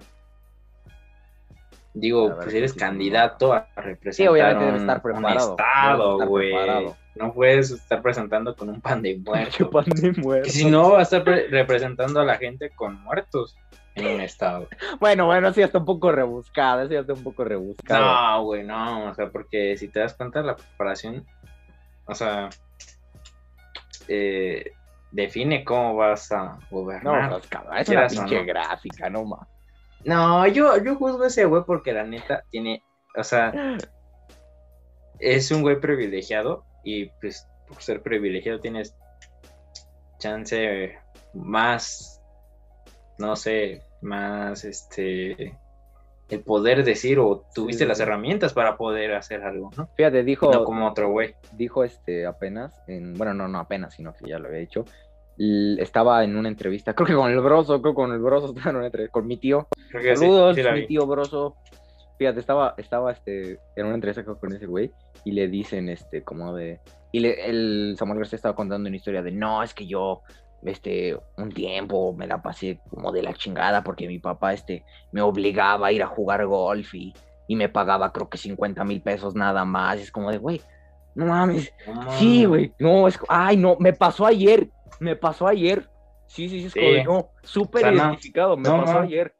Digo, 1.95 2.35
pues 2.35 2.51
eres 2.55 2.71
sí, 2.71 2.79
candidato 2.79 3.53
a 3.53 3.67
representar 3.75 4.13
Sí, 4.13 4.27
obviamente 4.27 4.65
debe 4.65 4.75
un- 4.77 4.81
estar 4.81 4.97
un 4.97 5.01
preparado, 5.03 5.49
estado, 5.51 6.27
güey. 6.27 6.51
No 7.15 7.31
puedes 7.33 7.69
estar 7.71 8.01
presentando 8.01 8.55
con 8.55 8.69
un 8.69 8.81
pan 8.81 9.01
de 9.01 9.17
muerto. 9.25 9.69
pan 9.69 9.85
de 9.85 10.11
muerto. 10.13 10.49
Si 10.49 10.65
no, 10.69 10.91
va 10.93 10.99
a 10.99 11.03
estar 11.03 11.23
pre- 11.23 11.47
representando 11.47 12.19
a 12.21 12.25
la 12.25 12.37
gente 12.37 12.71
con 12.71 13.01
muertos 13.03 13.55
en 13.95 14.07
un 14.07 14.21
estado. 14.21 14.67
Bueno, 14.99 15.27
bueno, 15.27 15.53
sí, 15.53 15.61
está 15.61 15.77
un 15.77 15.85
poco 15.85 16.11
rebuscada, 16.11 16.87
sí, 16.87 16.95
está 16.95 17.13
un 17.13 17.23
poco 17.23 17.43
rebuscada. 17.43 18.31
No, 18.37 18.43
güey, 18.45 18.63
no, 18.63 19.09
o 19.11 19.13
sea, 19.13 19.29
porque 19.29 19.77
si 19.77 19.87
te 19.89 19.99
das 19.99 20.15
cuenta, 20.15 20.41
la 20.41 20.55
preparación, 20.55 21.23
o 22.05 22.15
sea, 22.15 22.49
eh, 24.07 24.71
define 25.11 25.63
cómo 25.63 25.95
vas 25.95 26.31
a 26.31 26.43
No, 26.45 26.59
gobernar. 26.71 27.41
cabrón, 27.49 27.77
es 27.77 27.89
una 27.89 28.07
pinche 28.07 28.39
no. 28.39 28.45
gráfica, 28.45 29.09
no 29.09 29.23
más. 29.25 29.47
No, 30.03 30.45
yo, 30.47 30.83
yo 30.83 30.95
juzgo 30.95 31.23
a 31.23 31.27
ese 31.27 31.45
güey 31.45 31.63
porque 31.65 31.93
la 31.93 32.03
neta 32.03 32.43
tiene, 32.49 32.83
o 33.15 33.23
sea, 33.23 33.53
es 35.19 35.51
un 35.51 35.61
güey 35.61 35.79
privilegiado 35.79 36.65
y 36.83 37.05
pues 37.21 37.47
por 37.67 37.81
ser 37.81 38.01
privilegiado 38.01 38.59
tienes 38.59 38.95
chance 40.19 40.97
más, 41.33 42.21
no 43.17 43.35
sé, 43.35 43.81
más 44.01 44.63
este, 44.63 45.57
el 46.29 46.43
poder 46.43 46.83
decir 46.83 47.19
o 47.19 47.45
tuviste 47.53 47.83
sí, 47.83 47.87
las 47.87 47.97
sí. 47.97 48.03
herramientas 48.03 48.53
para 48.53 48.77
poder 48.77 49.13
hacer 49.13 49.43
algo, 49.43 49.71
¿no? 49.77 49.89
Fíjate, 49.95 50.23
dijo, 50.23 50.51
No 50.51 50.63
como 50.63 50.87
otro 50.87 51.09
güey. 51.11 51.35
dijo 51.53 51.83
este 51.83 52.25
apenas, 52.25 52.81
en, 52.87 53.13
bueno, 53.13 53.33
no, 53.33 53.47
no 53.47 53.59
apenas, 53.59 53.95
sino 53.95 54.13
que 54.13 54.29
ya 54.29 54.39
lo 54.39 54.47
había 54.47 54.59
hecho. 54.59 54.85
Estaba 55.35 56.23
en 56.23 56.35
una 56.35 56.47
entrevista, 56.47 56.93
creo 56.93 57.07
que 57.07 57.15
con 57.15 57.31
el 57.31 57.39
broso, 57.39 57.81
creo 57.81 57.93
que 57.93 57.95
con 57.95 58.11
el 58.11 58.19
broso 58.19 58.49
estaba 58.49 58.69
en 58.69 58.75
una 58.77 58.85
entrevista, 58.85 59.11
con 59.11 59.25
mi 59.27 59.37
tío. 59.37 59.67
Saludos, 59.91 60.55
sí 60.55 60.63
mi 60.73 60.87
tío 60.87 61.07
broso. 61.07 61.55
Fíjate, 62.17 62.39
estaba, 62.39 62.75
estaba 62.77 63.11
este, 63.11 63.59
en 63.75 63.85
una 63.85 63.95
entrevista 63.95 64.23
con 64.23 64.53
ese 64.53 64.65
güey 64.65 64.91
y 65.23 65.31
le 65.31 65.47
dicen, 65.47 65.89
este, 65.89 66.23
como 66.23 66.53
de. 66.55 66.79
Y 67.11 67.19
le- 67.19 67.49
el 67.49 67.95
Samuel 67.97 68.19
García 68.19 68.37
estaba 68.37 68.55
contando 68.55 68.87
una 68.87 68.95
historia 68.97 69.21
de 69.21 69.31
no, 69.31 69.61
es 69.63 69.73
que 69.73 69.85
yo 69.87 70.21
este, 70.63 71.17
un 71.37 71.51
tiempo 71.51 72.13
me 72.13 72.25
la 72.27 72.41
pasé 72.41 72.79
como 72.89 73.11
de 73.11 73.21
la 73.21 73.33
chingada 73.33 73.83
porque 73.83 74.07
mi 74.07 74.19
papá, 74.19 74.53
este, 74.53 74.85
me 75.11 75.21
obligaba 75.21 75.87
a 75.87 75.91
ir 75.91 76.01
a 76.03 76.07
jugar 76.07 76.45
golf 76.45 76.93
y, 76.95 77.13
y 77.47 77.55
me 77.55 77.67
pagaba 77.69 78.13
creo 78.13 78.29
que 78.29 78.37
50 78.37 78.83
mil 78.83 79.01
pesos 79.01 79.35
nada 79.35 79.65
más. 79.65 79.99
Es 79.99 80.11
como 80.11 80.31
de, 80.31 80.37
güey, 80.37 80.61
no 81.15 81.25
mames. 81.25 81.73
Sí, 82.17 82.45
güey, 82.45 82.73
no, 82.79 83.07
es, 83.07 83.19
ay, 83.27 83.57
no, 83.57 83.75
me 83.79 83.93
pasó 83.93 84.25
ayer, 84.25 84.69
me 84.99 85.15
pasó 85.15 85.47
ayer. 85.47 85.89
Sí, 86.27 86.49
sí, 86.49 86.61
sí, 86.61 86.65
es 86.67 86.73
como 86.73 86.91
de, 86.91 87.03
no, 87.03 87.31
súper 87.43 87.83
O 87.85 87.87
sea, 87.89 87.91
no, 87.91 87.97
identificado, 88.05 88.57
me 88.57 88.69
no, 88.69 88.77
pasó 88.85 88.99
ayer. 88.99 89.35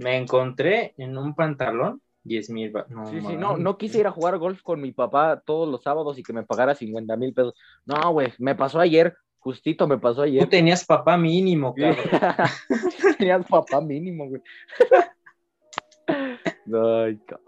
Me 0.00 0.16
encontré 0.16 0.94
en 0.96 1.16
un 1.18 1.34
pantalón 1.34 2.00
10 2.24 2.50
mil. 2.50 2.72
No, 2.88 3.06
Sí, 3.06 3.20
sí, 3.20 3.36
no, 3.36 3.56
no 3.56 3.76
quise 3.78 3.98
ir 4.00 4.06
a 4.06 4.10
jugar 4.10 4.38
golf 4.38 4.62
con 4.62 4.80
mi 4.80 4.92
papá 4.92 5.42
todos 5.44 5.68
los 5.68 5.82
sábados 5.82 6.18
y 6.18 6.22
que 6.22 6.32
me 6.32 6.42
pagara 6.42 6.74
50 6.74 7.16
mil 7.16 7.32
pesos. 7.34 7.54
No, 7.84 8.12
güey, 8.12 8.32
me 8.38 8.54
pasó 8.54 8.80
ayer, 8.80 9.16
justito 9.38 9.86
me 9.86 9.98
pasó 9.98 10.16
Tú 10.16 10.22
ayer. 10.22 10.48
tenías 10.48 10.84
papá 10.84 11.16
mínimo, 11.16 11.74
cabrón. 11.74 11.96
Tenías 13.18 13.46
papá 13.46 13.80
mínimo, 13.80 14.28
güey. 14.28 14.42
Ay, 16.08 17.16
cabrón. 17.26 17.46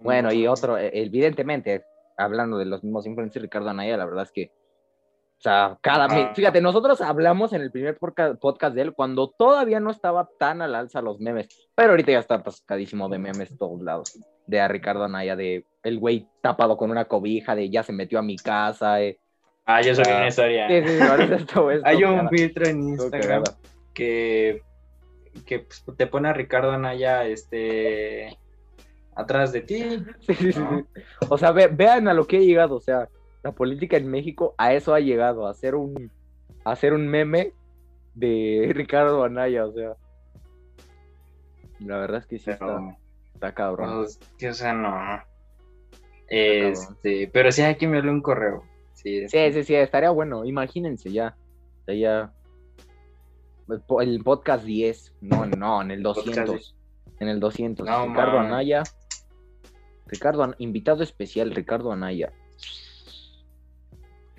Bueno, 0.00 0.32
y 0.32 0.46
otro, 0.46 0.78
eh, 0.78 0.90
evidentemente, 0.94 1.84
hablando 2.16 2.58
de 2.58 2.64
los 2.64 2.82
mismos 2.82 3.06
influencers, 3.06 3.42
Ricardo 3.42 3.70
Anaya, 3.70 3.96
la 3.96 4.04
verdad 4.04 4.24
es 4.24 4.32
que, 4.32 4.52
o 5.42 5.44
sea, 5.44 5.76
cada 5.80 6.04
Ah. 6.04 6.08
mes, 6.08 6.28
fíjate, 6.36 6.60
nosotros 6.60 7.00
hablamos 7.00 7.52
en 7.52 7.62
el 7.62 7.72
primer 7.72 7.98
podcast 7.98 8.74
de 8.76 8.80
él 8.82 8.92
cuando 8.94 9.28
todavía 9.28 9.80
no 9.80 9.90
estaba 9.90 10.28
tan 10.38 10.62
al 10.62 10.72
alza 10.76 11.02
los 11.02 11.18
memes, 11.18 11.48
pero 11.74 11.90
ahorita 11.90 12.12
ya 12.12 12.20
está 12.20 12.36
atascadísimo 12.36 13.08
de 13.08 13.18
memes 13.18 13.58
todos 13.58 13.82
lados, 13.82 14.16
de 14.46 14.60
a 14.60 14.68
Ricardo 14.68 15.02
Anaya, 15.02 15.34
de 15.34 15.66
el 15.82 15.98
güey 15.98 16.28
tapado 16.42 16.76
con 16.76 16.92
una 16.92 17.06
cobija, 17.06 17.56
de 17.56 17.68
ya 17.70 17.82
se 17.82 17.92
metió 17.92 18.20
a 18.20 18.22
mi 18.22 18.36
casa, 18.36 19.02
eh. 19.02 19.18
Ah, 19.66 19.80
yo 19.82 19.94
Ah. 20.06 20.16
una 20.18 20.28
historia. 20.28 20.68
Sí, 20.68 20.80
sí, 20.86 20.96
sí, 20.96 21.02
ahorita 21.02 21.34
esto 21.56 21.70
es 21.72 21.82
Hay 21.84 22.04
un 22.04 22.28
filtro 22.28 22.66
en 22.68 22.88
Instagram 22.90 23.42
que, 23.92 24.62
que 25.44 25.58
pues, 25.60 25.84
te 25.96 26.06
pone 26.06 26.28
a 26.28 26.32
Ricardo 26.34 26.70
Anaya 26.70 27.24
este, 27.26 28.38
atrás 29.16 29.50
de 29.52 29.60
ti. 29.62 29.82
Sí, 30.20 30.34
sí, 30.34 30.52
sí, 30.52 30.60
¿no? 30.60 30.86
sí. 30.94 31.02
O 31.28 31.36
sea, 31.36 31.50
ve- 31.50 31.68
vean 31.68 32.06
a 32.06 32.14
lo 32.14 32.26
que 32.28 32.36
ha 32.36 32.40
llegado. 32.40 32.76
O 32.76 32.80
sea, 32.80 33.08
la 33.42 33.52
política 33.52 33.96
en 33.96 34.08
México 34.10 34.54
a 34.58 34.72
eso 34.74 34.94
ha 34.94 35.00
llegado, 35.00 35.46
a 35.46 35.50
hacer 35.50 35.74
un, 35.74 36.10
a 36.64 36.72
hacer 36.72 36.92
un 36.92 37.08
meme 37.08 37.52
de 38.14 38.70
Ricardo 38.74 39.24
Anaya. 39.24 39.66
O 39.66 39.72
sea, 39.72 39.96
la 41.80 41.98
verdad 41.98 42.20
es 42.20 42.26
que 42.26 42.38
sí 42.38 42.50
está, 42.50 42.66
Pero, 42.66 42.96
está 43.34 43.54
cabrón. 43.54 44.04
pues, 44.04 44.20
o 44.50 44.54
sea, 44.54 44.72
no. 44.72 44.92
Este, 46.28 47.28
pero 47.32 47.52
sí 47.52 47.62
hay 47.62 47.74
que 47.76 47.84
enviarle 47.86 48.10
un 48.10 48.22
correo. 48.22 48.62
Sí, 48.94 49.26
Sí, 49.28 49.52
sí, 49.52 49.64
sí, 49.64 49.74
estaría 49.74 50.10
bueno. 50.10 50.44
Imagínense 50.44 51.10
ya. 51.10 51.36
O 51.82 51.84
sea, 51.84 51.94
ya. 51.94 52.32
El 53.68 53.80
po- 53.80 54.00
El 54.00 54.22
podcast 54.22 54.64
10. 54.64 55.14
No, 55.22 55.46
no, 55.46 55.82
en 55.82 55.90
el 55.90 56.02
Podcast 56.02 56.26
200. 56.38 56.76
En 57.20 57.28
el 57.28 57.40
200. 57.40 57.86
No, 57.86 58.06
Ricardo 58.08 58.36
man. 58.38 58.46
Anaya. 58.46 58.82
Ricardo, 60.06 60.54
invitado 60.58 61.02
especial, 61.02 61.50
Ricardo 61.52 61.90
Anaya. 61.92 62.32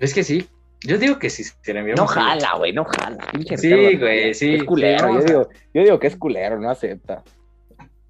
Es 0.04 0.14
que 0.14 0.22
sí. 0.22 0.48
Yo 0.82 0.98
digo 0.98 1.18
que 1.18 1.30
sí, 1.30 1.44
se 1.44 1.72
le 1.72 1.80
enviamos. 1.80 2.00
No 2.00 2.06
jala, 2.06 2.56
güey, 2.58 2.72
no 2.72 2.84
jala. 2.84 3.26
pinche 3.32 3.56
Sí, 3.56 3.74
Ricardo 3.74 4.00
güey, 4.00 4.34
sí, 4.34 4.54
Es 4.56 4.64
culero, 4.64 5.08
sí, 5.08 5.14
yo, 5.14 5.24
digo, 5.24 5.48
yo 5.72 5.82
digo 5.82 5.98
que 5.98 6.06
es 6.08 6.16
culero, 6.16 6.60
no 6.60 6.68
acepta. 6.70 7.22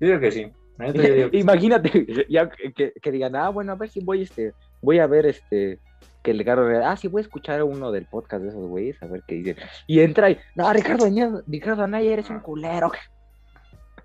Yo 0.00 0.08
digo 0.08 0.18
que 0.20 0.32
sí. 0.32 0.50
Digo 0.78 0.92
que. 0.92 1.30
Imagínate, 1.38 2.06
ya 2.28 2.50
que, 2.50 2.72
que- 2.72 2.92
que 3.00 3.12
digan, 3.12 3.36
ah, 3.36 3.48
bueno, 3.50 3.72
a 3.72 3.76
ver 3.76 3.90
si 3.90 4.00
voy, 4.00 4.22
este, 4.22 4.54
voy 4.82 4.98
a 4.98 5.06
ver, 5.06 5.26
este, 5.26 5.78
que 6.24 6.32
el 6.32 6.38
Ricardo, 6.38 6.66
ah, 6.84 6.96
sí, 6.96 7.06
voy 7.06 7.20
a 7.20 7.22
escuchar 7.22 7.62
uno 7.62 7.92
del 7.92 8.06
podcast 8.06 8.42
de 8.42 8.48
esos 8.48 8.66
güeyes, 8.66 9.00
a 9.02 9.06
ver 9.06 9.22
qué 9.28 9.36
dicen. 9.36 9.56
Y 9.86 10.00
entra 10.00 10.30
y, 10.30 10.38
no, 10.56 10.72
Ricardo 10.72 11.04
Anaya, 11.04 11.30
Ricardo 11.46 11.84
Anaya, 11.84 12.12
eres 12.12 12.28
un 12.28 12.40
culero. 12.40 12.90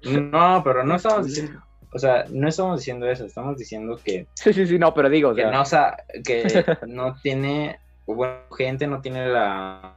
No, 0.03 0.61
pero 0.63 0.83
no 0.83 0.95
estamos 0.95 1.25
diciendo. 1.25 1.61
O 1.91 1.99
sea, 1.99 2.25
no 2.29 2.47
estamos 2.47 2.79
diciendo 2.79 3.09
eso. 3.09 3.25
Estamos 3.25 3.57
diciendo 3.57 3.99
que, 4.03 4.27
Sí, 4.35 4.53
sí, 4.53 4.65
sí, 4.67 4.77
no, 4.77 4.93
pero 4.93 5.09
digo, 5.09 5.29
o 5.29 5.35
que 5.35 5.41
sea, 5.41 5.51
no, 5.51 5.65
sa- 5.65 5.97
que 6.23 6.43
no 6.87 7.15
tiene. 7.21 7.79
Bueno, 8.05 8.41
gente 8.55 8.87
no 8.87 9.01
tiene 9.01 9.27
la 9.27 9.93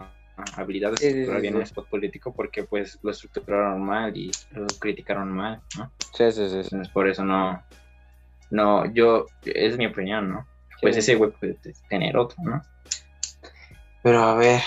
habilidad 0.56 0.90
de 0.90 0.94
estructurar 0.96 1.40
bien 1.40 1.56
un 1.56 1.62
spot 1.62 1.88
político 1.88 2.34
porque, 2.34 2.64
pues, 2.64 2.99
lo 3.02 3.11
estructuraron 3.11 3.82
mal 3.82 4.16
y 4.16 4.30
lo 4.50 4.66
criticaron 4.78 5.30
mal, 5.30 5.61
¿no? 5.78 5.90
sí, 6.14 6.30
sí, 6.32 6.49
sí. 6.49 6.56
Entonces, 6.56 6.88
por 6.88 7.08
eso 7.08 7.25
no. 7.25 7.62
No, 8.50 8.84
yo. 8.92 9.26
Es 9.44 9.78
mi 9.78 9.87
opinión, 9.87 10.30
¿no? 10.30 10.46
Pues 10.80 10.96
ese 10.96 11.14
güey 11.14 11.30
puede 11.30 11.56
tener 11.88 12.16
otro, 12.16 12.37
¿no? 12.42 12.61
Pero 14.02 14.18
a 14.20 14.34
ver. 14.34 14.61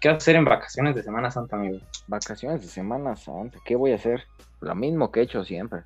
¿Qué 0.00 0.08
vas 0.08 0.14
a 0.14 0.18
hacer 0.18 0.36
en 0.36 0.44
vacaciones 0.44 0.94
de 0.94 1.02
Semana 1.02 1.30
Santa, 1.30 1.56
amigo? 1.56 1.78
Vacaciones 2.06 2.62
de 2.62 2.68
Semana 2.68 3.16
Santa, 3.16 3.58
¿qué 3.64 3.76
voy 3.76 3.92
a 3.92 3.96
hacer? 3.96 4.24
Lo 4.60 4.74
mismo 4.74 5.10
que 5.10 5.20
he 5.20 5.22
hecho 5.24 5.44
siempre. 5.44 5.80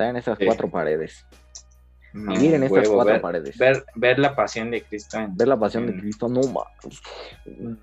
Estar 0.00 0.10
en 0.10 0.16
esas 0.16 0.38
Sí. 0.38 0.46
cuatro 0.46 0.70
paredes. 0.70 1.26
No, 2.12 2.32
Vivir 2.32 2.54
en 2.54 2.64
estas 2.64 2.78
huevo, 2.88 2.94
cuatro 2.96 3.12
ver, 3.12 3.20
paredes. 3.20 3.56
Ver, 3.58 3.84
ver 3.94 4.18
la 4.18 4.34
pasión 4.34 4.68
de 4.72 4.82
Cristo 4.82 5.16
en- 5.18 5.36
ver 5.36 5.46
la 5.46 5.56
pasión 5.56 5.86
de 5.86 5.92
en- 5.92 6.00
Cristo, 6.00 6.26
no. 6.28 6.40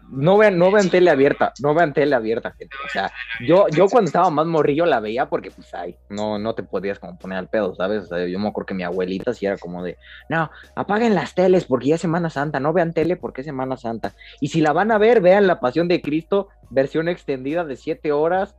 No 0.09 0.37
vean, 0.37 0.57
no 0.57 0.69
vean 0.69 0.89
tele 0.89 1.09
abierta, 1.11 1.53
no 1.61 1.73
vean 1.73 1.93
tele 1.93 2.13
abierta, 2.13 2.51
gente. 2.51 2.75
O 2.85 2.89
sea, 2.89 3.09
yo, 3.47 3.67
yo 3.69 3.87
cuando 3.87 4.07
estaba 4.09 4.29
más 4.29 4.45
morrillo 4.45 4.85
la 4.85 4.99
veía 4.99 5.29
porque, 5.29 5.49
pues, 5.51 5.73
ay, 5.73 5.95
no, 6.09 6.37
no 6.39 6.55
te 6.55 6.63
podías 6.63 6.99
como 6.99 7.17
poner 7.17 7.37
al 7.37 7.47
pedo, 7.47 7.73
¿sabes? 7.75 8.03
O 8.03 8.07
sea, 8.07 8.27
yo 8.27 8.37
me 8.39 8.49
acuerdo 8.49 8.65
que 8.65 8.73
mi 8.73 8.83
abuelita 8.83 9.33
sí 9.33 9.45
era 9.45 9.57
como 9.57 9.81
de, 9.83 9.95
no, 10.27 10.49
apaguen 10.75 11.15
las 11.15 11.33
teles 11.33 11.63
porque 11.65 11.87
ya 11.89 11.95
es 11.95 12.01
Semana 12.01 12.29
Santa, 12.29 12.59
no 12.59 12.73
vean 12.73 12.91
tele 12.93 13.15
porque 13.15 13.41
es 13.41 13.45
Semana 13.47 13.77
Santa. 13.77 14.13
Y 14.41 14.49
si 14.49 14.59
la 14.59 14.73
van 14.73 14.91
a 14.91 14.97
ver, 14.97 15.21
vean 15.21 15.47
la 15.47 15.61
pasión 15.61 15.87
de 15.87 16.01
Cristo, 16.01 16.49
versión 16.69 17.07
extendida 17.07 17.63
de 17.63 17.77
siete 17.77 18.11
horas, 18.11 18.55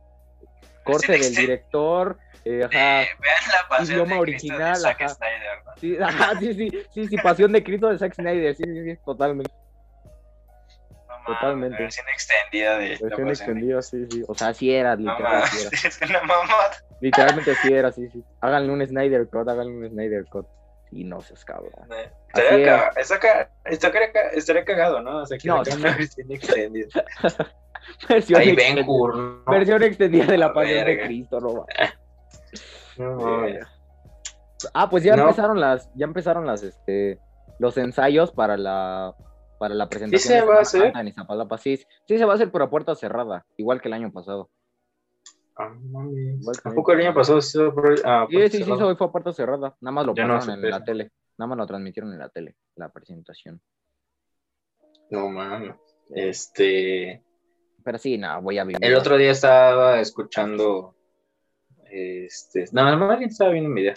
corte 0.91 1.11
del 1.11 1.21
extendida. 1.21 1.41
director, 1.41 2.19
eh, 2.45 2.63
ajá. 2.63 2.69
Vean 2.77 3.07
la 3.51 3.67
pasión 3.69 3.91
Idioma 3.91 4.15
de 4.15 4.21
original, 4.21 4.73
de 4.73 4.79
Zack 4.79 5.01
ajá. 5.01 5.15
Snyder, 5.15 5.65
¿no? 5.65 5.71
Sí, 5.77 5.97
ajá, 6.01 6.39
sí, 6.39 6.53
sí, 6.53 6.71
sí, 6.93 7.07
sí, 7.07 7.17
pasión 7.17 7.51
de 7.51 7.63
Cristo 7.63 7.89
de 7.89 7.97
Zack 7.97 8.13
Snyder, 8.15 8.55
sí, 8.55 8.63
sí, 8.63 8.83
sí, 8.83 8.99
totalmente. 9.05 9.51
No 11.27 11.35
Totalmente. 11.35 11.75
la 11.75 11.81
versión 11.81 12.07
extendida 12.09 12.77
de 12.79 12.89
la 12.89 12.97
Versión 13.07 13.29
extendida, 13.29 13.81
sí, 13.81 14.05
sí. 14.09 14.23
O 14.27 14.33
sea, 14.33 14.53
sí 14.53 14.73
era, 14.73 14.95
No 14.95 15.11
literal, 15.11 15.43
sí 15.47 15.67
era. 16.01 16.21
Literalmente 17.01 17.55
sí 17.55 17.73
era, 17.73 17.91
sí, 17.91 18.09
sí. 18.09 18.23
Háganle 18.41 18.73
un 18.73 18.85
Snyder 18.87 19.27
Cut, 19.29 19.47
háganle 19.47 19.71
un 19.73 19.89
Snyder 19.89 20.25
Cut. 20.25 20.47
Y 20.91 21.03
no 21.03 21.21
seas 21.21 21.45
cabrón. 21.45 21.71
Así 22.33 22.43
Estaría, 22.43 22.89
cagado, 24.65 25.01
¿no? 25.01 25.17
O 25.21 25.25
sea, 25.25 25.37
que 25.37 25.47
No, 25.47 25.61
versión 25.63 26.31
extendida. 26.31 26.87
Versión, 28.09 28.39
Ahí 28.41 28.49
extendida, 28.49 29.41
versión 29.47 29.83
extendida 29.83 30.25
de 30.25 30.37
la 30.37 30.53
pasión 30.53 30.85
de. 30.85 30.99
Cristo, 31.01 31.39
no. 31.39 31.65
No 32.97 33.15
mames. 33.15 33.65
Ah, 34.73 34.89
pues 34.89 35.03
ya 35.03 35.15
No. 35.15 35.23
empezaron 35.23 35.59
las, 35.59 35.89
ya 35.95 36.05
empezaron 36.05 36.45
las, 36.45 36.63
este, 36.63 37.17
los 37.59 37.77
ensayos 37.77 38.31
para 38.31 38.57
la, 38.57 39.15
para 39.57 39.73
la 39.73 39.87
presentación 39.87 40.33
se 40.33 40.41
de 40.41 40.45
va 40.45 40.57
a 40.57 40.61
hacer? 40.61 40.91
En 40.97 41.07
Iztapalapa. 41.07 41.57
Sí, 41.57 41.77
sí 41.77 42.17
se 42.17 42.25
va 42.25 42.33
a 42.33 42.35
hacer 42.35 42.51
por 42.51 42.61
a 42.61 42.69
puerta 42.69 42.93
cerrada, 42.95 43.45
igual 43.55 43.79
que 43.81 43.87
el 43.87 43.93
año 43.93 44.11
pasado. 44.11 44.49
Ah, 45.55 45.69
mames. 45.69 46.41
Igual 46.41 46.55
que 46.61 46.69
¿A 46.69 46.73
poco 46.73 46.91
el 46.91 46.99
año 47.01 47.13
pasado 47.13 47.41
se 47.41 47.69
por- 47.71 47.95
ah, 48.05 48.27
Sí, 48.29 48.49
sí, 48.49 48.63
sí, 48.63 48.63
fue 48.63 48.91
a 48.93 49.11
puerta 49.11 49.31
cerrada. 49.31 49.75
Nada 49.79 49.91
más 49.93 50.05
lo 50.05 50.13
Ya 50.13 50.27
pasaron 50.27 50.63
en 50.63 50.69
la 50.69 50.83
tele. 50.83 51.11
Nada 51.37 51.47
más 51.47 51.57
lo 51.57 51.67
transmitieron 51.67 52.11
en 52.11 52.19
la 52.19 52.29
tele, 52.29 52.55
la 52.75 52.89
presentación. 52.89 53.61
No 55.09 55.29
mames. 55.29 55.75
Este. 56.09 57.23
Pero 57.89 57.97
sí, 57.97 58.19
no, 58.19 58.39
voy 58.43 58.59
a 58.59 58.63
vivir. 58.65 58.77
El 58.85 58.93
otro 58.93 59.17
día 59.17 59.31
estaba 59.31 59.99
escuchando. 59.99 60.93
Este. 61.89 62.65
No, 62.71 62.83
más 62.97 63.17
bien 63.17 63.31
estaba 63.31 63.49
viendo 63.49 63.67
un 63.69 63.73
video. 63.73 63.95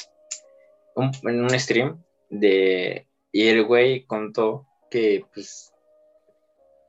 un- 0.95 1.13
en 1.29 1.43
un 1.43 1.51
stream 1.61 2.03
de. 2.31 3.07
Y 3.33 3.49
el 3.49 3.67
güey 3.67 4.07
contó 4.07 4.67
que, 4.91 5.27
pues. 5.35 5.75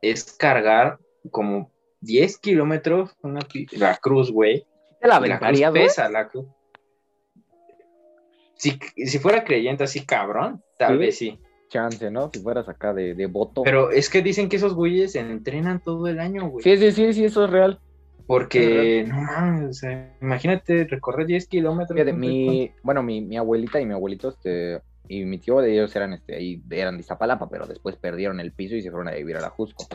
Es 0.02 0.32
cargar 0.32 0.98
como 1.30 1.74
10 2.00 2.38
kilómetros 2.38 3.14
una 3.22 3.42
la 3.74 3.98
cruz, 3.98 4.32
güey. 4.32 4.66
¿Te 5.02 5.10
la 5.10 5.20
La 5.20 5.40
cruz 5.40 5.62
pesa, 5.74 6.08
la 6.10 6.30
cruz. 6.30 6.46
Si, 8.56 8.80
si 8.96 9.20
fuera 9.20 9.44
creyente 9.44 9.84
así, 9.84 10.06
cabrón, 10.06 10.64
tal 10.78 10.94
Sí. 10.94 10.98
vez 11.00 11.18
sí. 11.18 11.40
Chance, 11.74 12.12
¿no? 12.12 12.30
Si 12.32 12.39
fueras 12.39 12.70
acá 12.70 12.94
de, 12.94 13.15
de 13.15 13.25
voto. 13.25 13.63
Pero 13.63 13.89
es 13.89 14.10
que 14.10 14.22
dicen 14.22 14.48
que 14.48 14.58
esos 14.58 14.75
güeyes 14.75 15.15
entrenan 15.15 15.82
todo 15.82 16.08
el 16.08 16.20
año, 16.20 16.48
güey. 16.50 16.63
Sí, 16.63 16.77
sí, 16.77 16.92
sí, 16.92 17.13
sí, 17.13 17.25
eso 17.25 17.46
es 17.46 17.50
real. 17.50 17.80
Porque, 18.27 19.03
no 19.08 19.15
mames, 19.22 19.70
o 19.70 19.74
sea, 19.74 20.15
imagínate 20.22 20.86
recorrer 20.86 21.25
10 21.27 21.48
kilómetros. 21.48 21.94
Fíjate, 21.96 22.13
mi, 22.13 22.72
bueno, 22.84 23.03
mi, 23.03 23.22
mi 23.22 23.38
abuelita 23.38 23.82
y 23.82 23.86
mi 23.86 23.94
abuelito, 23.94 24.30
este, 24.30 24.82
y 25.10 25.25
mi 25.25 25.39
tío 25.39 25.60
de 25.60 25.74
ellos 25.74 25.94
eran, 25.96 26.13
este, 26.13 26.36
ahí, 26.36 26.62
eran 26.70 26.96
de 26.96 27.01
Iztapalapa, 27.01 27.50
pero 27.50 27.65
después 27.68 27.98
perdieron 27.98 28.39
el 28.39 28.53
piso 28.53 28.75
y 28.75 28.82
se 28.82 28.92
fueron 28.92 29.10
a 29.10 29.12
vivir 29.12 29.36
a 29.36 29.42
la 29.42 29.50
Jusco. 29.50 29.88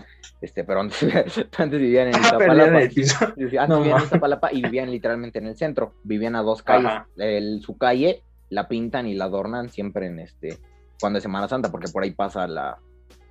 Este, 0.43 0.63
pero 0.65 0.81
antes, 0.81 1.01
antes 1.59 1.81
vivían 1.81 2.09
en 2.09 2.17
Ah, 2.17 2.21
Iztapalapa. 2.23 2.83
el 2.83 2.91
piso. 2.91 3.17
Antes 3.25 3.69
No, 3.69 3.79
vivían 3.79 3.97
en. 3.99 4.05
Iztapalapa 4.05 4.53
y 4.53 4.63
vivían 4.63 4.91
literalmente 4.91 5.39
en 5.39 5.47
el 5.47 5.57
centro. 5.57 5.95
Vivían 6.05 6.37
a 6.37 6.43
dos 6.43 6.63
calles. 6.63 6.93
El- 7.17 7.63
su 7.63 7.79
calle 7.79 8.23
la 8.51 8.69
pintan 8.69 9.07
y 9.07 9.15
la 9.15 9.25
adornan 9.25 9.71
siempre 9.71 10.07
en 10.07 10.19
este, 10.19 10.59
cuando 11.01 11.19
es 11.19 11.23
Semana 11.23 11.49
Santa, 11.49 11.71
porque 11.71 11.89
por 11.93 12.03
ahí 12.03 12.11
pasa 12.13 12.47
la, 12.47 12.79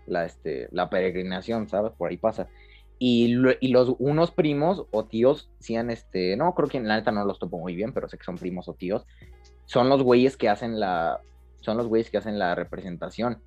la, 0.05 0.25
este, 0.25 0.67
la 0.71 0.89
peregrinación, 0.89 1.67
¿sabes? 1.69 1.91
Por 1.97 2.09
ahí 2.09 2.17
pasa. 2.17 2.47
Y, 2.99 3.27
lo- 3.29 3.51
y 3.59 3.67
los 3.69 3.95
unos 3.99 4.31
primos 4.31 4.85
o 4.91 5.05
tíos, 5.05 5.49
sean 5.59 5.91
este, 5.91 6.35
no 6.35 6.53
creo 6.55 6.67
que 6.69 6.77
en 6.77 6.87
la 6.87 6.95
neta 6.95 7.11
no 7.11 7.25
los 7.25 7.39
topo 7.39 7.59
muy 7.59 7.75
bien, 7.75 7.93
pero 7.93 8.07
sé 8.09 8.17
que 8.17 8.23
son 8.23 8.37
primos 8.37 8.67
o 8.69 8.73
tíos, 8.73 9.05
son 9.65 9.89
los 9.89 10.01
güeyes 10.01 10.35
que 10.37 10.49
hacen 10.49 10.79
la, 10.79 11.19
son 11.61 11.77
los 11.77 11.87
güeyes 11.87 12.09
que 12.09 12.17
hacen 12.17 12.39
la 12.39 12.55
representación. 12.55 13.39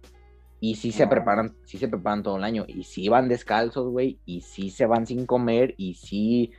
Y 0.62 0.74
sí 0.74 0.92
se 0.92 1.06
preparan, 1.06 1.56
sí 1.64 1.78
se 1.78 1.88
preparan 1.88 2.22
todo 2.22 2.36
el 2.36 2.44
año, 2.44 2.64
y 2.68 2.84
sí 2.84 3.08
van 3.08 3.28
descalzos, 3.28 3.88
güey, 3.88 4.18
y 4.26 4.42
sí 4.42 4.68
se 4.68 4.84
van 4.84 5.06
sin 5.06 5.24
comer, 5.24 5.74
y 5.78 5.94
sí, 5.94 6.52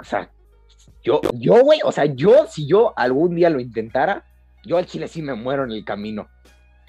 o 0.00 0.02
sea, 0.02 0.32
yo, 1.04 1.20
yo, 1.34 1.62
güey, 1.62 1.78
o 1.84 1.92
sea, 1.92 2.06
yo, 2.06 2.46
si 2.48 2.66
yo 2.66 2.92
algún 2.98 3.36
día 3.36 3.48
lo 3.48 3.60
intentara, 3.60 4.24
yo 4.66 4.76
al 4.78 4.86
chile 4.86 5.06
sí 5.06 5.22
me 5.22 5.34
muero 5.34 5.62
en 5.62 5.70
el 5.70 5.84
camino. 5.84 6.28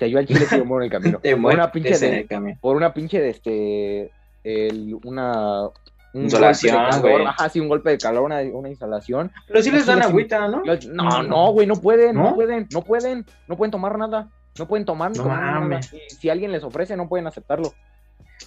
Sea, 0.01 0.07
yo 0.07 0.17
al 0.17 0.25
chile 0.25 0.47
sí 0.49 0.57
me 0.57 0.63
muero 0.63 0.83
en 0.83 0.91
el 0.91 0.99
camino. 0.99 1.19
Te 1.21 1.37
Por 1.37 1.53
una 1.53 1.71
pinche 1.71 1.95
de, 1.99 2.19
el 2.21 2.27
camino. 2.27 2.57
por 2.59 2.75
una 2.75 2.91
pinche 2.91 3.21
de 3.21 3.29
este, 3.29 4.11
el- 4.43 4.97
una... 5.03 5.67
Un 6.13 6.23
Insolación, 6.23 6.75
golpe 6.75 6.87
de 6.87 7.01
calor, 7.03 7.11
güey. 7.19 7.25
ajá, 7.27 7.49
sí, 7.49 7.59
un 7.61 7.69
golpe 7.69 7.89
de 7.91 7.97
calor, 7.99 8.23
una, 8.23 8.41
una 8.41 8.67
insolación. 8.69 9.31
Pero 9.47 9.61
sí 9.61 9.69
les 9.71 9.85
dan 9.85 10.01
agüita, 10.01 10.47
¿no? 10.47 10.61
No, 10.91 11.23
no, 11.23 11.51
güey, 11.53 11.67
no 11.67 11.75
pueden, 11.75 12.15
no, 12.17 12.23
¿No? 12.31 12.35
pueden, 12.35 12.67
no 12.73 12.81
pueden, 12.81 13.25
no 13.47 13.55
pueden 13.55 13.71
tomar 13.71 13.97
nada. 13.97 14.27
No 14.59 14.67
pueden 14.67 14.85
tomar 14.85 15.15
No 15.15 15.23
comer 15.23 15.39
nada. 15.39 15.79
si 15.81 16.29
alguien 16.29 16.51
les 16.51 16.63
ofrece, 16.65 16.97
no 16.97 17.07
pueden 17.07 17.27
aceptarlo. 17.27 17.71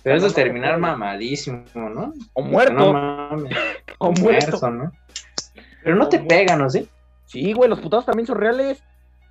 Pero 0.02 0.16
eso 0.16 0.26
es 0.26 0.32
no, 0.32 0.42
terminar 0.42 0.76
mamadísimo, 0.78 1.64
¿no? 1.75 2.12
O 2.34 2.42
muerto, 2.42 2.75
No 2.75 2.92
mames. 2.92 3.56
o 3.99 4.12
muerto. 4.12 4.70
¿no? 4.70 4.92
Pero 5.84 5.96
no 5.96 6.04
O 6.04 6.08
te 6.11 6.18
muerto. 6.18 6.28
pegan, 6.34 6.58
¿no? 6.58 6.68
¿Sí? 6.68 6.87
Sí, 7.25 7.52
güey, 7.54 7.70
los 7.70 7.80
putados 7.80 8.04
también 8.04 8.26
son 8.26 8.37
reales. 8.37 8.82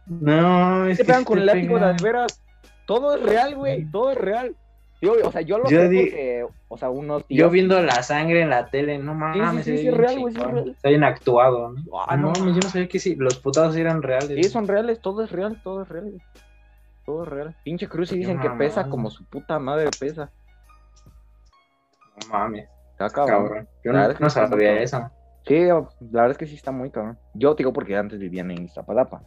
No, 0.05 0.85
es 0.87 0.97
Se 0.97 1.03
que 1.03 1.07
pegan 1.07 1.23
con 1.23 1.39
el 1.39 1.45
látigo 1.45 1.75
de 1.75 1.81
las 1.81 2.01
veras. 2.01 2.41
Todo 2.85 3.15
es 3.15 3.23
real, 3.23 3.55
güey, 3.55 3.85
todo 3.89 4.11
es 4.11 4.17
real. 4.17 4.55
Yo, 5.01 5.15
o 5.25 5.31
sea, 5.31 5.41
yo 5.41 5.57
lo 5.57 5.65
Yo 5.69 5.79
sé 5.81 5.89
di- 5.89 5.99
porque, 6.05 6.45
o 6.69 6.77
sea, 6.77 6.89
unos 6.89 7.25
tíos... 7.27 7.37
Yo 7.39 7.49
viendo 7.49 7.81
la 7.81 8.01
sangre 8.03 8.41
en 8.41 8.49
la 8.49 8.67
tele, 8.69 8.97
no 8.99 9.13
mames, 9.13 9.65
sí, 9.65 9.77
sí, 9.77 9.87
es 9.89 9.97
real, 9.97 10.17
güey, 10.19 10.33
es 10.33 10.41
real. 10.41 10.69
Está 10.69 10.89
bien 10.89 11.03
actuado, 11.03 11.71
¿no? 11.73 11.81
Ah, 12.07 12.15
no 12.15 12.27
no 12.31 12.47
yo 12.49 12.55
no 12.61 12.69
sabía 12.69 12.87
que 12.87 12.99
sí, 12.99 13.15
los 13.15 13.37
putados 13.39 13.75
eran 13.75 14.01
reales. 14.01 14.29
Sí, 14.29 14.43
son 14.45 14.65
reales, 14.65 15.01
todo 15.01 15.23
es 15.23 15.31
real, 15.31 15.59
todo 15.61 15.81
es 15.83 15.89
real. 15.89 16.05
güey. 16.05 16.21
Todo 17.05 17.23
es 17.23 17.29
real. 17.29 17.55
Pinche 17.65 17.89
Cruz 17.89 18.13
y 18.13 18.17
dicen 18.19 18.39
que 18.39 18.49
pesa 18.51 18.87
como 18.89 19.09
su 19.09 19.25
puta 19.25 19.59
madre 19.59 19.89
pesa. 19.99 20.31
No 22.21 22.27
mames, 22.29 22.69
Está 22.91 23.09
cabrón. 23.09 23.47
cabrón. 23.47 23.67
Yo 23.83 23.91
La 23.91 24.07
no, 24.07 24.13
no 24.19 24.29
sabía 24.29 24.81
eso. 24.81 25.09
Sí, 25.45 25.65
la 25.65 25.85
verdad 25.99 26.31
es 26.31 26.37
que 26.37 26.47
sí 26.47 26.55
está 26.55 26.71
muy 26.71 26.89
cabrón. 26.91 27.17
Yo 27.33 27.53
te 27.55 27.63
digo 27.63 27.73
porque 27.73 27.97
antes 27.97 28.19
vivían 28.19 28.51
en 28.51 28.63
Iztapalapa. 28.63 29.21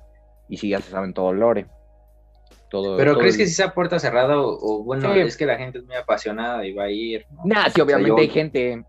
Y 0.49 0.57
sí, 0.59 0.69
ya 0.71 0.81
se 0.81 0.91
saben 0.91 1.13
todo 1.15 1.31
el 1.31 1.39
lore. 1.41 1.67
Todo, 2.69 2.97
Pero 2.97 3.13
todo 3.13 3.21
¿crees 3.21 3.35
el- 3.35 3.41
que 3.43 3.47
sí 3.47 3.55
sea 3.55 3.73
puerta 3.75 3.99
cerrada 3.99 4.41
o, 4.41 4.49
o, 4.49 4.83
bueno, 4.85 5.13
Sí. 5.15 5.21
es 5.21 5.37
que 5.37 5.47
la 5.47 5.57
gente 5.57 5.79
es 5.79 5.85
muy 5.85 5.95
apasionada 5.97 6.65
y 6.67 6.73
va 6.75 6.85
a 6.85 6.91
ir? 6.91 7.25
¿no? 7.31 7.43
Nah, 7.45 7.69
sí, 7.69 7.81
obviamente 7.81 8.09
yo- 8.09 8.17
hay 8.19 8.29
gente. 8.29 8.85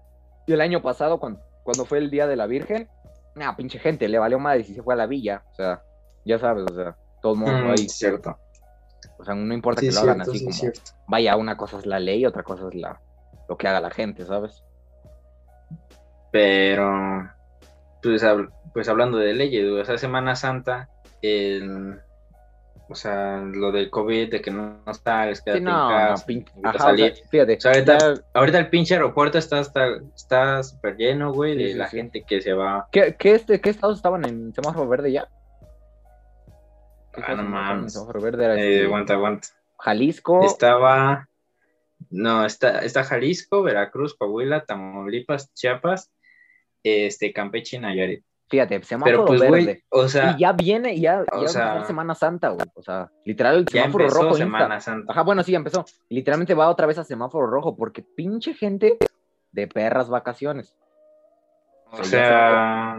Y 0.47 0.53
el 0.53 0.61
año 0.61 0.81
pasado, 0.81 1.19
cuando, 1.19 1.41
cuando 1.63 1.85
fue 1.85 1.97
el 1.99 2.09
Día 2.09 2.25
de 2.27 2.35
la 2.35 2.47
Virgen, 2.47 2.89
nah, 3.35 3.55
pinche 3.55 3.77
gente, 3.79 4.07
le 4.07 4.17
valió 4.17 4.39
madre 4.39 4.63
si 4.63 4.73
se 4.73 4.81
fue 4.81 4.93
a 4.93 4.97
la 4.97 5.05
villa. 5.05 5.43
O 5.51 5.53
sea, 5.55 5.81
ya 6.25 6.39
sabes, 6.39 6.65
o 6.71 6.75
sea, 6.75 6.95
todo 7.21 7.33
el 7.33 7.39
mundo 7.39 7.67
Mm, 7.67 7.71
ahí. 7.71 7.87
cierto. 7.89 8.37
O 9.19 9.23
sea, 9.25 9.35
no 9.35 9.53
importa 9.53 9.81
Sí, 9.81 9.87
que 9.87 9.93
lo 9.93 10.01
cierto, 10.01 10.11
hagan 10.11 10.21
así 10.21 10.39
sí, 10.39 10.45
como, 10.45 10.55
cierto. 10.57 10.81
vaya, 11.07 11.35
una 11.35 11.57
cosa 11.57 11.77
es 11.77 11.85
la 11.85 11.99
ley, 11.99 12.25
otra 12.25 12.43
cosa 12.43 12.67
es 12.67 12.75
la 12.75 12.99
lo 13.49 13.57
que 13.57 13.67
haga 13.67 13.79
la 13.79 13.89
gente, 13.91 14.25
¿sabes? 14.25 14.63
Pero, 16.31 17.29
pues, 18.01 18.21
pues 18.73 18.89
hablando 18.89 19.17
de 19.17 19.33
leyes, 19.33 19.65
o 19.69 19.85
sea, 19.85 19.97
Semana 19.97 20.35
Santa, 20.35 20.89
el, 21.21 21.99
o 22.89 22.95
sea, 22.95 23.37
lo 23.41 23.71
del 23.71 23.89
COVID, 23.89 24.31
de 24.31 24.41
que 24.41 24.51
no, 24.51 24.81
no 24.85 24.93
sales, 24.93 25.41
quédate 25.41 25.59
Sí, 25.59 25.65
no, 25.65 25.71
en 25.71 25.77
no, 25.77 25.87
casa, 25.89 26.25
pin- 26.25 26.45
no 26.55 26.69
ajá, 26.69 26.91
o 26.91 26.97
sea, 26.97 27.11
fíjate, 27.29 27.57
O 27.57 27.59
sea, 27.61 27.71
ahorita, 27.73 27.97
ya- 28.15 28.21
ahorita 28.33 28.59
el 28.59 28.69
pinche 28.69 28.93
aeropuerto 28.93 29.37
está 29.37 29.59
está 29.59 29.87
está 30.15 30.63
súper 30.63 30.95
lleno, 30.97 31.33
güey, 31.33 31.57
de 31.57 31.67
sí, 31.71 31.73
la 31.73 31.87
gente 31.87 32.23
que 32.23 32.41
se 32.41 32.53
va. 32.53 32.87
¿qué, 32.91 33.15
qué, 33.19 33.35
este, 33.35 33.59
¿qué 33.59 33.69
estados 33.69 33.97
estaban 33.97 34.23
en 34.25 34.53
semáforo 34.53 34.87
verde 34.87 35.11
ya? 35.11 35.27
¿Qué 37.13 37.23
Ah, 37.25 37.35
no 37.35 37.43
mames. 37.43 37.93
semáforo 37.93 38.21
verde 38.21 38.45
era 38.45 38.55
Eh, 38.55 38.73
este, 38.75 38.85
aguanta, 38.85 39.13
aguanta. 39.13 39.47
Jalisco, 39.79 40.43
Estaba, 40.45 41.27
no, 42.09 42.45
está, 42.45 42.79
está 42.85 43.03
Jalisco, 43.03 43.63
Veracruz, 43.63 44.15
Coahuila, 44.15 44.65
Tamaulipas, 44.65 45.53
Chiapas, 45.53 46.11
este, 46.83 47.33
Campeche 47.33 47.77
y 47.77 47.79
Nayarit. 47.79 48.23
Fíjate, 48.47 48.83
semáforo 48.83 49.25
Pero 49.25 49.25
pues, 49.25 49.39
verde. 49.41 49.83
o 49.89 50.07
sea, 50.07 50.31
y 50.31 50.41
ya 50.41 50.53
viene, 50.53 50.99
ya, 50.99 51.23
ya 51.23 51.37
o 51.37 51.41
va 51.41 51.45
a 51.45 51.47
sea, 51.47 51.85
Semana 51.85 52.15
Santa, 52.15 52.49
güey. 52.49 52.67
O 52.73 52.81
sea, 52.81 53.11
literal, 53.25 53.57
el 53.57 53.65
ya 53.65 53.83
semáforo 53.83 54.03
empezó 54.05 54.21
rojo 54.21 54.29
insta. 54.29 54.45
Semana 54.45 54.79
Santa. 54.79 55.11
Ajá, 55.11 55.21
bueno, 55.23 55.43
sí, 55.43 55.51
ya 55.51 55.57
empezó. 55.57 55.85
Literalmente 56.09 56.53
va 56.53 56.69
otra 56.69 56.87
vez 56.87 56.97
a 56.97 57.03
semáforo 57.03 57.47
rojo, 57.47 57.75
porque 57.75 58.01
pinche 58.01 58.53
gente 58.53 58.97
de 59.51 59.67
perras 59.67 60.09
vacaciones. 60.09 60.75
O 61.91 62.03
sea, 62.03 62.97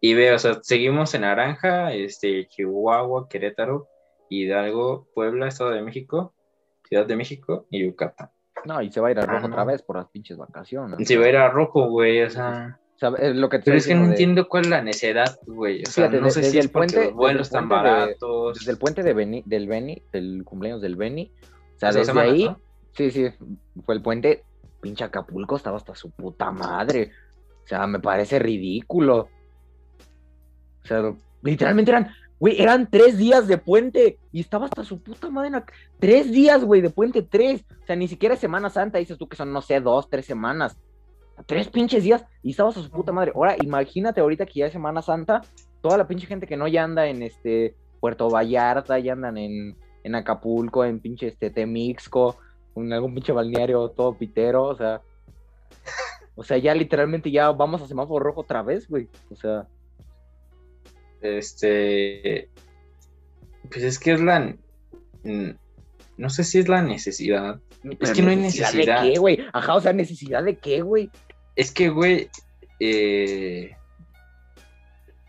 y 0.00 0.14
ve, 0.14 0.32
o 0.32 0.38
sea, 0.38 0.58
seguimos 0.62 1.14
en 1.14 1.22
naranja, 1.22 1.92
este, 1.92 2.46
Chihuahua, 2.48 3.28
Querétaro, 3.28 3.88
Hidalgo, 4.28 5.08
Puebla, 5.14 5.48
Estado 5.48 5.70
de 5.70 5.82
México, 5.82 6.34
Ciudad 6.88 7.06
de 7.06 7.16
México 7.16 7.66
y 7.70 7.84
Yucatán. 7.84 8.30
No, 8.64 8.80
y 8.82 8.90
se 8.90 9.00
va 9.00 9.08
a 9.08 9.10
ir 9.12 9.18
a 9.18 9.22
Ah, 9.22 9.26
rojo 9.26 9.46
otra 9.46 9.64
vez 9.64 9.82
por 9.82 9.96
las 9.96 10.08
pinches 10.08 10.36
vacaciones. 10.36 11.06
Si 11.06 11.16
va 11.16 11.26
a 11.26 11.28
ir 11.28 11.36
a 11.36 11.50
rojo, 11.50 11.88
güey, 11.88 12.22
o 12.22 12.30
sea, 12.30 12.78
O 12.96 12.98
sea, 12.98 13.10
es 13.18 13.36
lo 13.36 13.48
que 13.50 13.58
pero 13.58 13.76
es 13.76 13.86
que 13.86 13.94
no 13.94 14.04
de- 14.04 14.08
entiendo 14.08 14.48
cuál 14.48 14.64
es 14.64 14.70
la 14.70 14.80
necesidad, 14.82 15.38
güey, 15.46 15.82
o 15.82 15.86
sea, 15.86 16.06
Fíjate, 16.08 16.20
no 16.22 16.30
sé 16.30 16.40
desde 16.40 16.52
si 16.52 16.58
el 16.58 16.70
puente- 16.70 17.04
los 17.04 17.14
vuelos 17.14 17.50
de- 17.50 17.60
baratos. 17.60 18.58
Desde 18.58 18.72
el 18.72 18.78
puente 18.78 19.02
de 19.02 19.12
Beni, 19.12 19.42
del 19.44 19.68
Beni, 19.68 20.02
del 20.12 20.42
cumpleaños 20.44 20.80
del 20.80 20.96
Beni. 20.96 21.30
O 21.74 21.78
sea, 21.78 21.92
desde 21.92 22.18
ahí, 22.18 22.44
¿no? 22.44 22.58
sí, 22.92 23.10
sí, 23.10 23.26
fue 23.84 23.94
el 23.96 24.02
puente. 24.02 24.44
Pinche 24.80 25.04
Acapulco 25.04 25.56
estaba 25.56 25.76
hasta 25.76 25.94
su 25.94 26.10
puta 26.10 26.50
madre. 26.50 27.10
O 27.64 27.68
sea, 27.68 27.86
me 27.86 27.98
parece 28.00 28.38
ridículo. 28.38 29.28
O 30.84 30.86
sea, 30.86 31.12
literalmente 31.42 31.90
eran, 31.90 32.08
güey, 32.38 32.60
eran 32.62 32.88
tres 32.90 33.18
días 33.18 33.46
de 33.48 33.58
puente 33.58 34.18
y 34.32 34.40
estaba 34.40 34.66
hasta 34.66 34.84
su 34.84 35.02
puta 35.02 35.28
madre. 35.28 35.50
Tres 35.98 36.30
días, 36.30 36.64
güey, 36.64 36.80
de 36.80 36.90
puente, 36.90 37.22
tres. 37.22 37.64
O 37.82 37.86
sea, 37.86 37.96
ni 37.96 38.08
siquiera 38.08 38.34
es 38.36 38.40
Semana 38.40 38.70
Santa, 38.70 38.98
dices 38.98 39.18
tú 39.18 39.28
que 39.28 39.36
son, 39.36 39.52
no 39.52 39.60
sé, 39.60 39.80
dos, 39.80 40.08
tres 40.08 40.24
semanas. 40.24 40.78
Tres 41.44 41.68
pinches 41.68 42.02
días 42.02 42.24
y 42.42 42.50
estabas 42.50 42.76
a 42.78 42.82
su 42.82 42.90
puta 42.90 43.12
madre. 43.12 43.32
Ahora, 43.34 43.56
imagínate 43.60 44.20
ahorita 44.20 44.46
que 44.46 44.60
ya 44.60 44.66
es 44.66 44.72
Semana 44.72 45.02
Santa, 45.02 45.42
toda 45.82 45.98
la 45.98 46.08
pinche 46.08 46.26
gente 46.26 46.46
que 46.46 46.56
no 46.56 46.66
ya 46.66 46.84
anda 46.84 47.06
en 47.06 47.22
este 47.22 47.74
Puerto 48.00 48.30
Vallarta, 48.30 48.98
ya 48.98 49.12
andan 49.12 49.36
en, 49.36 49.76
en 50.02 50.14
Acapulco, 50.14 50.84
en 50.84 51.00
pinche 51.00 51.28
este 51.28 51.50
Temixco, 51.50 52.38
en 52.74 52.92
algún 52.92 53.14
pinche 53.14 53.32
balneario 53.32 53.90
todo 53.90 54.16
pitero, 54.16 54.64
o 54.64 54.76
sea. 54.76 55.02
O 56.34 56.42
sea, 56.44 56.58
ya 56.58 56.74
literalmente 56.74 57.30
ya 57.30 57.50
vamos 57.50 57.80
a 57.80 57.86
semáforo 57.86 58.22
rojo 58.22 58.42
otra 58.42 58.62
vez, 58.62 58.88
güey. 58.88 59.08
O 59.30 59.36
sea, 59.36 59.66
Este, 61.22 62.50
pues 63.70 63.82
es 63.82 63.98
que 63.98 64.12
es 64.12 64.20
la, 64.20 64.54
no 66.16 66.30
sé 66.30 66.44
si 66.44 66.58
es 66.58 66.68
la 66.68 66.82
necesidad. 66.82 67.60
pero 67.98 68.12
que 68.12 68.22
no 68.22 68.30
hay 68.30 68.36
necesidad. 68.36 69.02
¿De 69.02 69.12
qué, 69.12 69.18
güey? 69.18 69.38
Ajá, 69.52 69.74
o 69.74 69.80
sea, 69.80 69.92
necesidad 69.92 70.44
de 70.44 70.56
qué, 70.56 70.82
güey. 70.82 71.10
Es 71.56 71.72
que, 71.72 71.88
güey, 71.88 72.28
eh, 72.80 73.76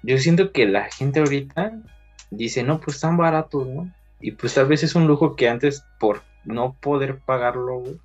yo 0.03 0.17
siento 0.17 0.51
que 0.51 0.65
la 0.67 0.85
gente 0.91 1.19
ahorita 1.19 1.73
dice, 2.31 2.63
no, 2.63 2.79
pues 2.79 2.95
están 2.97 3.17
baratos, 3.17 3.67
¿no? 3.67 3.91
Y 4.19 4.31
pues 4.31 4.53
tal 4.53 4.67
vez 4.67 4.83
es 4.83 4.95
un 4.95 5.07
lujo 5.07 5.35
que 5.35 5.47
antes, 5.49 5.83
por 5.99 6.21
no 6.43 6.75
poder 6.79 7.19
pagarlo, 7.19 7.79
güey, 7.79 7.97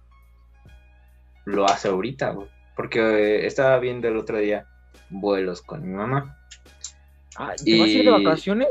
lo 1.44 1.64
hace 1.66 1.88
ahorita, 1.88 2.30
güey. 2.30 2.48
Porque 2.76 3.00
eh, 3.00 3.46
estaba 3.46 3.78
viendo 3.78 4.08
el 4.08 4.16
otro 4.16 4.38
día 4.38 4.66
vuelos 5.10 5.62
con 5.62 5.82
mi 5.82 5.92
mamá. 5.92 6.38
Ah, 7.36 7.52
¿Te 7.62 7.78
vas 7.78 7.88
a 7.88 7.90
ir 7.90 8.04
de 8.04 8.18
Y- 8.18 8.24
vacaciones? 8.24 8.68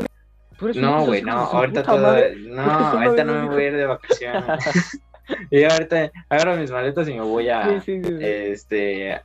No, 0.76 1.06
güey, 1.06 1.24
no, 1.24 1.32
ahorita 1.40 1.82
todo, 1.82 2.16
no, 2.38 2.62
ahorita 2.62 3.24
no 3.24 3.34
me 3.34 3.48
voy 3.50 3.64
a 3.64 3.68
ir 3.68 3.76
de 3.78 3.86
vacaciones. 3.88 5.02
y 5.50 5.64
ahorita 5.64 6.12
agarro 6.30 6.56
mis 6.58 6.70
maletas 6.70 7.08
y 7.10 7.14
me 7.16 7.22
voy 7.22 7.50
a, 7.50 7.82
Sí, 7.82 8.00
sí, 8.00 8.04
sí, 8.04 8.10
sí. 8.10 8.18
este, 8.22 9.22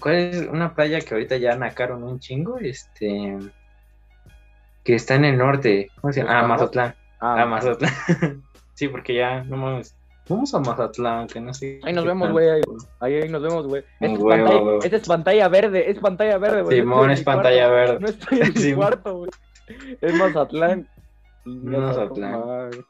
¿cuál 0.00 0.14
es 0.16 0.46
una 0.48 0.74
playa 0.74 1.00
que 1.00 1.14
ahorita 1.14 1.36
ya 1.36 1.56
nacaron 1.56 2.02
un 2.02 2.18
chingo? 2.20 2.58
Este, 2.58 3.38
que 4.82 4.94
está 4.94 5.14
en 5.14 5.24
el 5.24 5.38
norte, 5.38 5.90
¿cómo 6.00 6.12
se 6.12 6.20
llama? 6.20 6.34
¿Los 6.34 6.44
Ah? 6.44 6.48
Mazatlán, 6.48 6.94
Ah, 7.20 7.36
ah, 7.42 7.46
Mazatlán. 7.46 7.92
sí, 8.74 8.88
porque 8.88 9.14
ya, 9.14 9.42
no 9.44 9.56
mames, 9.56 9.96
vamos 10.28 10.54
a 10.54 10.60
Mazatlán, 10.60 11.26
que 11.26 11.40
no 11.40 11.54
sé. 11.54 11.80
Ahí 11.84 11.92
nos 11.92 12.04
vemos, 12.04 12.30
güey. 12.30 12.48
Ahí, 12.50 12.60
ahí, 13.00 13.14
ahí 13.22 13.28
nos 13.28 13.42
vemos, 13.42 13.66
güey. 13.66 13.82
Esta, 14.00 14.34
es 14.78 14.84
esta 14.84 14.96
es 14.96 15.08
pantalla 15.08 15.48
verde, 15.48 15.90
es 15.90 15.98
pantalla 15.98 16.38
verde, 16.38 16.62
güey. 16.62 16.78
No 16.80 16.84
Simón 16.84 17.10
es 17.10 17.22
pantalla 17.22 17.68
cuarto, 17.68 17.74
verde. 17.74 18.00
No 18.00 18.06
estoy 18.08 18.40
en 18.40 18.54
mi 18.54 18.74
cuarto, 18.76 19.16
güey. 19.18 19.30
Es 20.00 20.14
Mazatlán. 20.14 20.88
Mazatlán. 21.44 22.46
Madre. 22.46 22.84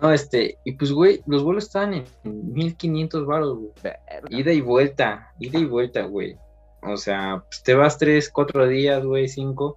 No, 0.00 0.12
este, 0.12 0.58
y 0.64 0.72
pues, 0.72 0.92
güey, 0.92 1.22
los 1.26 1.42
vuelos 1.42 1.64
estaban 1.64 1.94
en 1.94 2.04
1500 2.24 3.26
baros, 3.26 3.58
güey. 3.58 3.72
Ida 4.30 4.52
y 4.52 4.60
vuelta, 4.60 5.32
ida 5.38 5.58
y 5.58 5.64
vuelta, 5.64 6.02
güey. 6.02 6.36
O 6.82 6.96
sea, 6.96 7.42
pues 7.46 7.62
te 7.62 7.74
vas 7.74 7.98
tres, 7.98 8.30
cuatro 8.30 8.66
días, 8.66 9.04
güey, 9.04 9.28
cinco. 9.28 9.76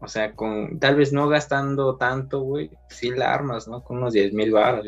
O 0.00 0.08
sea, 0.08 0.32
con 0.34 0.78
tal 0.78 0.96
vez 0.96 1.12
no 1.12 1.28
gastando 1.28 1.96
tanto, 1.96 2.40
güey, 2.40 2.70
sí 2.88 3.10
la 3.10 3.32
armas, 3.32 3.66
¿no? 3.66 3.82
Con 3.82 3.98
unos 3.98 4.12
10 4.12 4.32
mil 4.34 4.52
baros. 4.52 4.86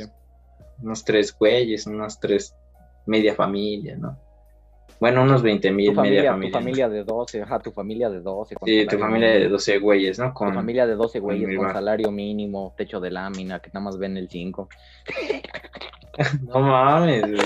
Unos 0.83 1.05
tres 1.05 1.37
güeyes, 1.37 1.87
unos 1.87 2.21
tres 2.21 2.55
media 3.07 3.35
familia, 3.35 3.97
¿no? 3.97 4.19
Bueno, 5.01 5.23
unos 5.23 5.43
20 5.43 5.69
Tu 5.69 5.75
mil, 5.75 5.87
media 5.91 5.95
familia, 5.95 6.31
familia. 6.33 6.51
tu 6.51 6.59
familia 6.59 6.89
de 6.89 7.05
12, 7.05 7.43
ajá, 7.43 7.59
tu 7.61 7.71
familia 7.73 8.11
de 8.11 8.21
12. 8.21 8.55
con 8.57 8.69
Sí, 8.69 8.87
tu 8.87 8.99
familia 8.99 9.29
de 9.29 9.35
mínimo. 9.37 9.53
12 9.53 9.79
güeyes, 9.79 10.19
¿no? 10.19 10.27
Tu 10.29 10.35
Con... 10.35 10.55
familia 10.55 10.87
de 10.87 10.95
12 10.97 11.21
güeyes 11.21 11.57
con 11.57 11.67
bar. 11.67 11.73
salario 11.75 12.11
mínimo, 12.11 12.75
techo 12.77 12.99
de 13.01 13.11
lámina, 13.13 13.61
que 13.61 13.71
nada 13.73 13.85
más 13.85 13.99
ven 13.99 14.17
el 14.17 14.29
5. 14.29 14.69
No 16.49 16.61
mames, 16.61 17.23
güey. 17.23 17.39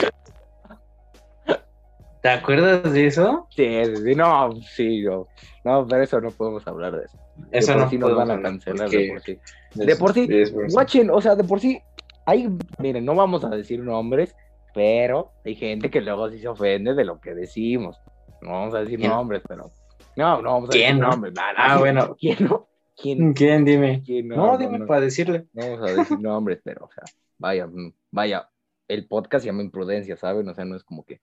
¿Te 2.23 2.29
acuerdas 2.29 2.91
de 2.93 3.07
eso? 3.07 3.49
Sí, 3.51 3.67
sí, 3.97 4.15
no, 4.15 4.53
sí, 4.63 5.03
no, 5.03 5.27
no, 5.65 5.87
pero 5.87 6.05
eso 6.05 6.21
no 6.21 6.31
podemos 6.31 6.67
hablar 6.69 6.97
de 6.97 7.05
eso. 7.05 7.19
De 7.51 7.59
Eso 7.59 7.73
por 7.73 7.83
no 7.83 7.91
sí 7.91 7.99
nos 7.99 8.15
van 8.17 8.31
a 8.31 8.41
cancelar 8.41 8.89
porque 8.89 9.41
de 9.75 9.97
por 9.97 10.13
sí. 10.15 10.27
De 10.27 10.47
por 10.47 10.71
sí. 10.71 10.77
Watchen, 10.77 11.11
o 11.11 11.21
sea, 11.21 11.35
de 11.35 11.43
por 11.45 11.59
sí, 11.61 11.81
hay, 12.25 12.49
miren, 12.79 13.05
no 13.05 13.15
vamos 13.17 13.45
a 13.45 13.49
decir 13.51 13.81
nombres, 13.81 14.37
pero 14.75 15.33
hay 15.45 15.55
gente 15.55 15.91
que 15.91 16.01
luego 16.01 16.31
sí 16.31 16.39
se 16.39 16.49
ofende 16.49 16.95
de 16.95 17.05
lo 17.05 17.21
que 17.21 17.35
decimos. 17.35 18.01
No 18.41 18.51
vamos 18.53 18.75
a 18.75 18.81
decir 18.81 18.99
¿Quién? 18.99 19.11
nombres, 19.11 19.43
pero. 19.49 19.71
No, 20.17 20.43
no 20.43 20.53
vamos 20.53 20.69
a 20.71 20.73
¿Quién, 20.73 20.97
decir 20.97 21.03
no? 21.03 21.11
nombres. 21.11 21.35
no, 21.35 21.41
no, 21.43 21.49
Ah, 21.57 21.79
bueno. 21.79 22.17
¿Quién 22.21 22.37
no? 22.41 22.69
¿Quién? 22.97 23.33
¿Quién? 23.33 23.65
Dime. 23.65 24.03
quién 24.05 24.29
No, 24.29 24.59
dime 24.59 24.87
para 24.87 25.01
decirle. 25.01 25.47
No 25.53 25.63
vamos 25.71 25.91
a 25.91 25.95
decir 25.95 26.19
nombres, 26.21 26.61
pero, 26.63 26.85
o 26.85 26.91
sea, 26.93 27.05
vaya, 27.39 27.67
mm, 27.67 27.93
vaya, 28.11 28.49
el 28.89 29.07
podcast 29.07 29.43
se 29.45 29.51
llama 29.51 29.63
Imprudencia, 29.63 30.17
¿saben? 30.17 30.49
O 30.49 30.55
sea, 30.55 30.65
no 30.65 30.77
es 30.77 30.85
como 30.85 31.05
que, 31.05 31.21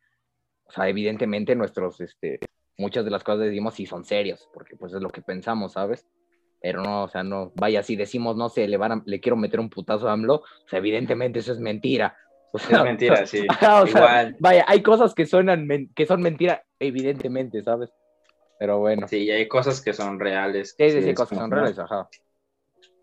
o 0.66 0.72
sea, 0.72 0.88
evidentemente 0.90 1.56
nuestros, 1.56 2.02
este, 2.02 2.40
muchas 2.78 3.06
de 3.06 3.12
las 3.12 3.24
cosas 3.24 3.42
que 3.42 3.50
decimos 3.50 3.76
sí 3.76 3.86
son 3.86 4.04
serios, 4.04 4.50
porque 4.54 4.76
pues 4.78 4.94
es 4.94 5.02
lo 5.02 5.10
que 5.10 5.22
pensamos, 5.22 5.74
¿sabes? 5.74 6.08
Pero 6.62 6.82
no, 6.82 7.04
o 7.04 7.08
sea, 7.08 7.24
no, 7.24 7.52
vaya, 7.56 7.84
si 7.84 7.96
decimos, 7.96 8.36
no 8.36 8.50
sé, 8.50 8.68
le 8.68 8.78
van 8.78 8.92
a- 8.92 9.04
le 9.06 9.20
quiero 9.20 9.36
meter 9.38 9.60
un 9.60 9.70
putazo 9.70 10.10
a 10.10 10.14
AMLO, 10.14 10.36
o 10.36 10.68
sea, 10.68 10.80
evidentemente 10.80 11.40
eso 11.40 11.52
es 11.54 11.60
mentira. 11.60 12.18
O 12.52 12.58
Es 12.58 12.84
mentira, 12.84 13.26
sí. 13.28 13.46
o 13.50 13.54
sea, 13.60 13.86
Igual. 13.86 14.36
vaya, 14.40 14.66
hay 14.68 14.82
cosas 14.82 15.14
que 15.14 15.26
suenan, 15.26 15.68
que 15.96 16.06
son 16.06 16.22
mentira, 16.22 16.64
evidentemente, 16.80 17.62
¿sabes? 17.64 17.92
Pero 18.58 18.80
bueno, 18.80 19.08
sí, 19.08 19.18
Sí, 19.20 19.24
y 19.26 19.32
hay 19.32 19.48
cosas 19.48 19.82
que 19.82 19.94
son 19.94 20.20
reales. 20.20 20.76
sí, 20.78 20.90
sí, 20.90 20.98
es 20.98 21.16
cosas 21.16 21.30
que 21.30 21.36
son 21.36 21.50
que- 21.50 21.56
reales, 21.56 21.80
ajá. 21.80 22.10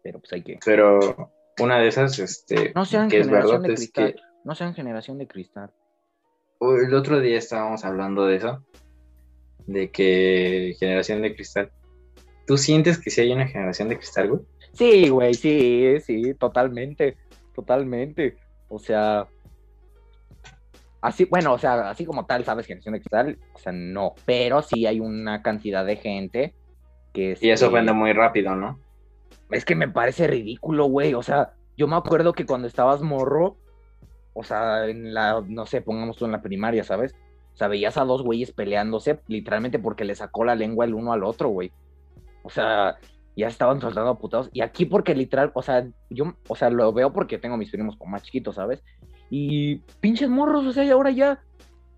Pero 0.02 0.20
pues 0.20 0.32
hay 0.32 0.42
que, 0.42 0.58
Pero 0.64 1.32
una 1.60 1.78
de 1.78 1.88
esas, 1.88 2.18
este, 2.18 2.72
no 2.74 2.84
sean 2.84 3.08
que 3.08 3.20
es 3.20 3.26
generación 3.26 3.62
verdad, 3.62 3.68
de 3.68 3.74
es 3.74 3.80
cristal, 3.80 4.14
que 4.14 4.20
no 4.44 4.54
sean 4.54 4.74
generación 4.74 5.18
de 5.18 5.26
cristal. 5.26 5.70
El 6.60 6.94
otro 6.94 7.20
día 7.20 7.38
estábamos 7.38 7.84
hablando 7.84 8.26
de 8.26 8.36
eso, 8.36 8.64
de 9.66 9.90
que 9.90 10.74
generación 10.78 11.22
de 11.22 11.34
cristal. 11.34 11.70
¿Tú 12.46 12.56
sientes 12.56 12.98
que 12.98 13.10
sí 13.10 13.20
hay 13.22 13.32
una 13.32 13.48
generación 13.48 13.88
de 13.88 13.96
cristal, 13.96 14.28
güey? 14.28 14.42
Sí, 14.72 15.08
güey, 15.08 15.34
sí, 15.34 15.96
sí, 16.00 16.34
totalmente, 16.34 17.16
totalmente. 17.54 18.36
O 18.68 18.78
sea, 18.78 19.26
así, 21.00 21.24
bueno, 21.24 21.52
o 21.52 21.58
sea, 21.58 21.90
así 21.90 22.04
como 22.04 22.26
tal, 22.26 22.44
¿sabes? 22.44 22.66
Generación 22.66 22.94
de 22.94 23.00
cristal, 23.00 23.38
o 23.54 23.58
sea, 23.58 23.72
no, 23.72 24.14
pero 24.24 24.62
sí 24.62 24.86
hay 24.86 25.00
una 25.00 25.42
cantidad 25.42 25.84
de 25.84 25.96
gente 25.96 26.54
que... 27.12 27.36
Y 27.40 27.50
eso 27.50 27.68
ofende 27.68 27.92
muy 27.92 28.12
rápido, 28.12 28.54
¿no? 28.54 28.78
Es 29.50 29.64
que 29.64 29.74
me 29.74 29.88
parece 29.88 30.26
ridículo, 30.26 30.86
güey, 30.86 31.14
o 31.14 31.22
sea, 31.22 31.52
yo 31.76 31.86
me 31.86 31.96
acuerdo 31.96 32.32
que 32.32 32.46
cuando 32.46 32.66
estabas 32.66 33.02
morro, 33.02 33.56
o 34.32 34.42
sea, 34.42 34.86
en 34.86 35.14
la, 35.14 35.42
no 35.46 35.66
sé, 35.66 35.80
pongamos 35.80 36.16
tú 36.16 36.24
en 36.24 36.32
la 36.32 36.42
primaria, 36.42 36.84
¿sabes? 36.84 37.14
O 37.54 37.56
sea, 37.56 37.68
veías 37.68 37.96
a 37.96 38.04
dos 38.04 38.22
güeyes 38.22 38.52
peleándose 38.52 39.20
literalmente 39.28 39.78
porque 39.78 40.04
le 40.04 40.14
sacó 40.14 40.44
la 40.44 40.54
lengua 40.54 40.84
el 40.84 40.94
uno 40.94 41.14
al 41.14 41.24
otro, 41.24 41.48
güey. 41.48 41.72
O 42.42 42.50
sea, 42.50 42.98
ya 43.34 43.48
estaban 43.48 43.80
soltando 43.80 44.18
putados. 44.18 44.50
Y 44.52 44.60
aquí 44.60 44.84
porque 44.84 45.14
literal, 45.14 45.52
o 45.54 45.62
sea, 45.62 45.86
yo, 46.10 46.34
o 46.48 46.54
sea, 46.54 46.68
lo 46.68 46.92
veo 46.92 47.14
porque 47.14 47.38
tengo 47.38 47.56
mis 47.56 47.70
primos 47.70 47.96
como 47.96 48.10
más 48.10 48.22
chiquitos, 48.22 48.56
¿sabes? 48.56 48.84
Y 49.30 49.76
pinches 50.00 50.28
morros, 50.28 50.64
o 50.66 50.72
sea, 50.72 50.84
y 50.84 50.90
ahora 50.90 51.10
ya, 51.10 51.40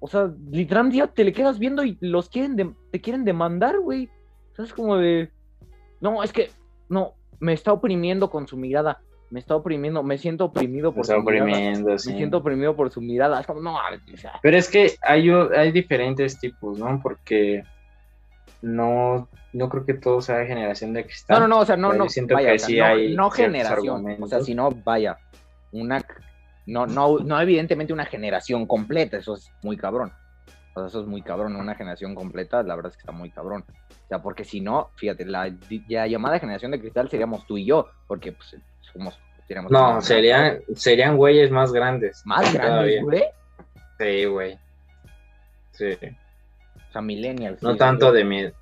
o 0.00 0.08
sea, 0.08 0.30
literalmente 0.50 0.98
ya 0.98 1.06
te 1.08 1.24
le 1.24 1.32
quedas 1.32 1.58
viendo 1.58 1.84
y 1.84 1.98
los 2.00 2.28
quieren, 2.28 2.56
de- 2.56 2.74
te 2.90 3.00
quieren 3.00 3.24
demandar, 3.24 3.78
güey. 3.80 4.08
O 4.52 4.56
sea, 4.56 4.64
es 4.64 4.72
como 4.72 4.96
de, 4.96 5.30
no, 6.00 6.22
es 6.22 6.32
que, 6.32 6.50
no, 6.88 7.14
me 7.40 7.52
está 7.52 7.72
oprimiendo 7.72 8.30
con 8.30 8.46
su 8.48 8.56
mirada. 8.56 9.00
Me 9.30 9.40
está 9.40 9.54
oprimiendo, 9.56 10.02
me 10.02 10.16
siento 10.16 10.46
oprimido 10.46 10.90
Me 10.90 10.94
por 10.96 11.02
está 11.02 11.16
su 11.16 11.22
mirada. 11.22 11.98
sí. 11.98 12.08
Me 12.12 12.16
siento 12.16 12.38
oprimido 12.38 12.74
por 12.74 12.90
su 12.90 13.02
mirada. 13.02 13.38
Es 13.40 13.46
como, 13.46 13.60
no, 13.60 13.76
o 13.76 14.16
sea, 14.16 14.40
Pero 14.40 14.56
es 14.56 14.70
que 14.70 14.94
hay, 15.02 15.28
hay 15.30 15.70
diferentes 15.70 16.40
tipos, 16.40 16.78
¿no? 16.78 16.98
Porque 17.02 17.62
no, 18.62 19.28
no 19.52 19.68
creo 19.68 19.84
que 19.84 19.94
todo 19.94 20.20
sea 20.20 20.38
de 20.38 20.46
generación 20.46 20.92
de 20.92 21.04
cristal. 21.04 21.40
No, 21.40 21.46
no, 21.48 21.56
no, 21.56 21.60
o 21.60 21.64
sea, 21.66 21.76
no, 21.76 21.92
no, 21.92 22.08
siento 22.08 22.34
vaya, 22.34 22.48
que 22.50 22.54
o 22.56 22.58
sea, 22.58 22.66
sí 22.68 22.78
no, 22.78 22.84
hay 22.84 23.16
no 23.16 23.30
generación, 23.30 23.78
o 23.78 24.02
sea, 24.02 24.12
argumentos. 24.12 24.46
sino, 24.46 24.70
vaya, 24.70 25.18
una, 25.72 26.02
no, 26.68 26.86
no, 26.86 27.18
no 27.18 27.40
evidentemente 27.40 27.92
una 27.92 28.04
generación 28.06 28.66
completa, 28.66 29.16
eso 29.16 29.34
es 29.34 29.50
muy 29.62 29.76
cabrón, 29.76 30.12
o 30.74 30.80
sea, 30.80 30.86
eso 30.88 31.00
es 31.00 31.06
muy 31.06 31.22
cabrón, 31.22 31.56
una 31.56 31.74
generación 31.74 32.14
completa, 32.14 32.62
la 32.62 32.76
verdad 32.76 32.90
es 32.92 32.96
que 32.96 33.02
está 33.02 33.12
muy 33.12 33.30
cabrón, 33.30 33.64
o 33.68 34.08
sea, 34.08 34.22
porque 34.22 34.44
si 34.44 34.60
no, 34.60 34.90
fíjate, 34.96 35.24
la, 35.24 35.52
la 35.88 36.06
llamada 36.06 36.38
generación 36.38 36.70
de 36.70 36.80
cristal 36.80 37.08
seríamos 37.10 37.46
tú 37.46 37.58
y 37.58 37.64
yo, 37.66 37.88
porque, 38.06 38.32
pues, 38.32 38.56
somos, 38.92 39.18
seríamos 39.46 39.70
No, 39.72 40.00
serían, 40.00 40.60
serían 40.74 41.16
güeyes 41.16 41.50
más 41.50 41.72
grandes. 41.72 42.22
más 42.24 42.52
grandes, 42.52 43.02
güey, 43.02 43.24
Sí, 43.98 44.24
güey. 44.26 44.58
Sí. 45.72 45.86
o 45.94 46.92
sea, 46.92 47.00
millennials. 47.02 47.62
No 47.62 47.72
sí, 47.72 47.78
tanto 47.78 48.10
güey. 48.10 48.18
de 48.18 48.24
mi... 48.28 48.52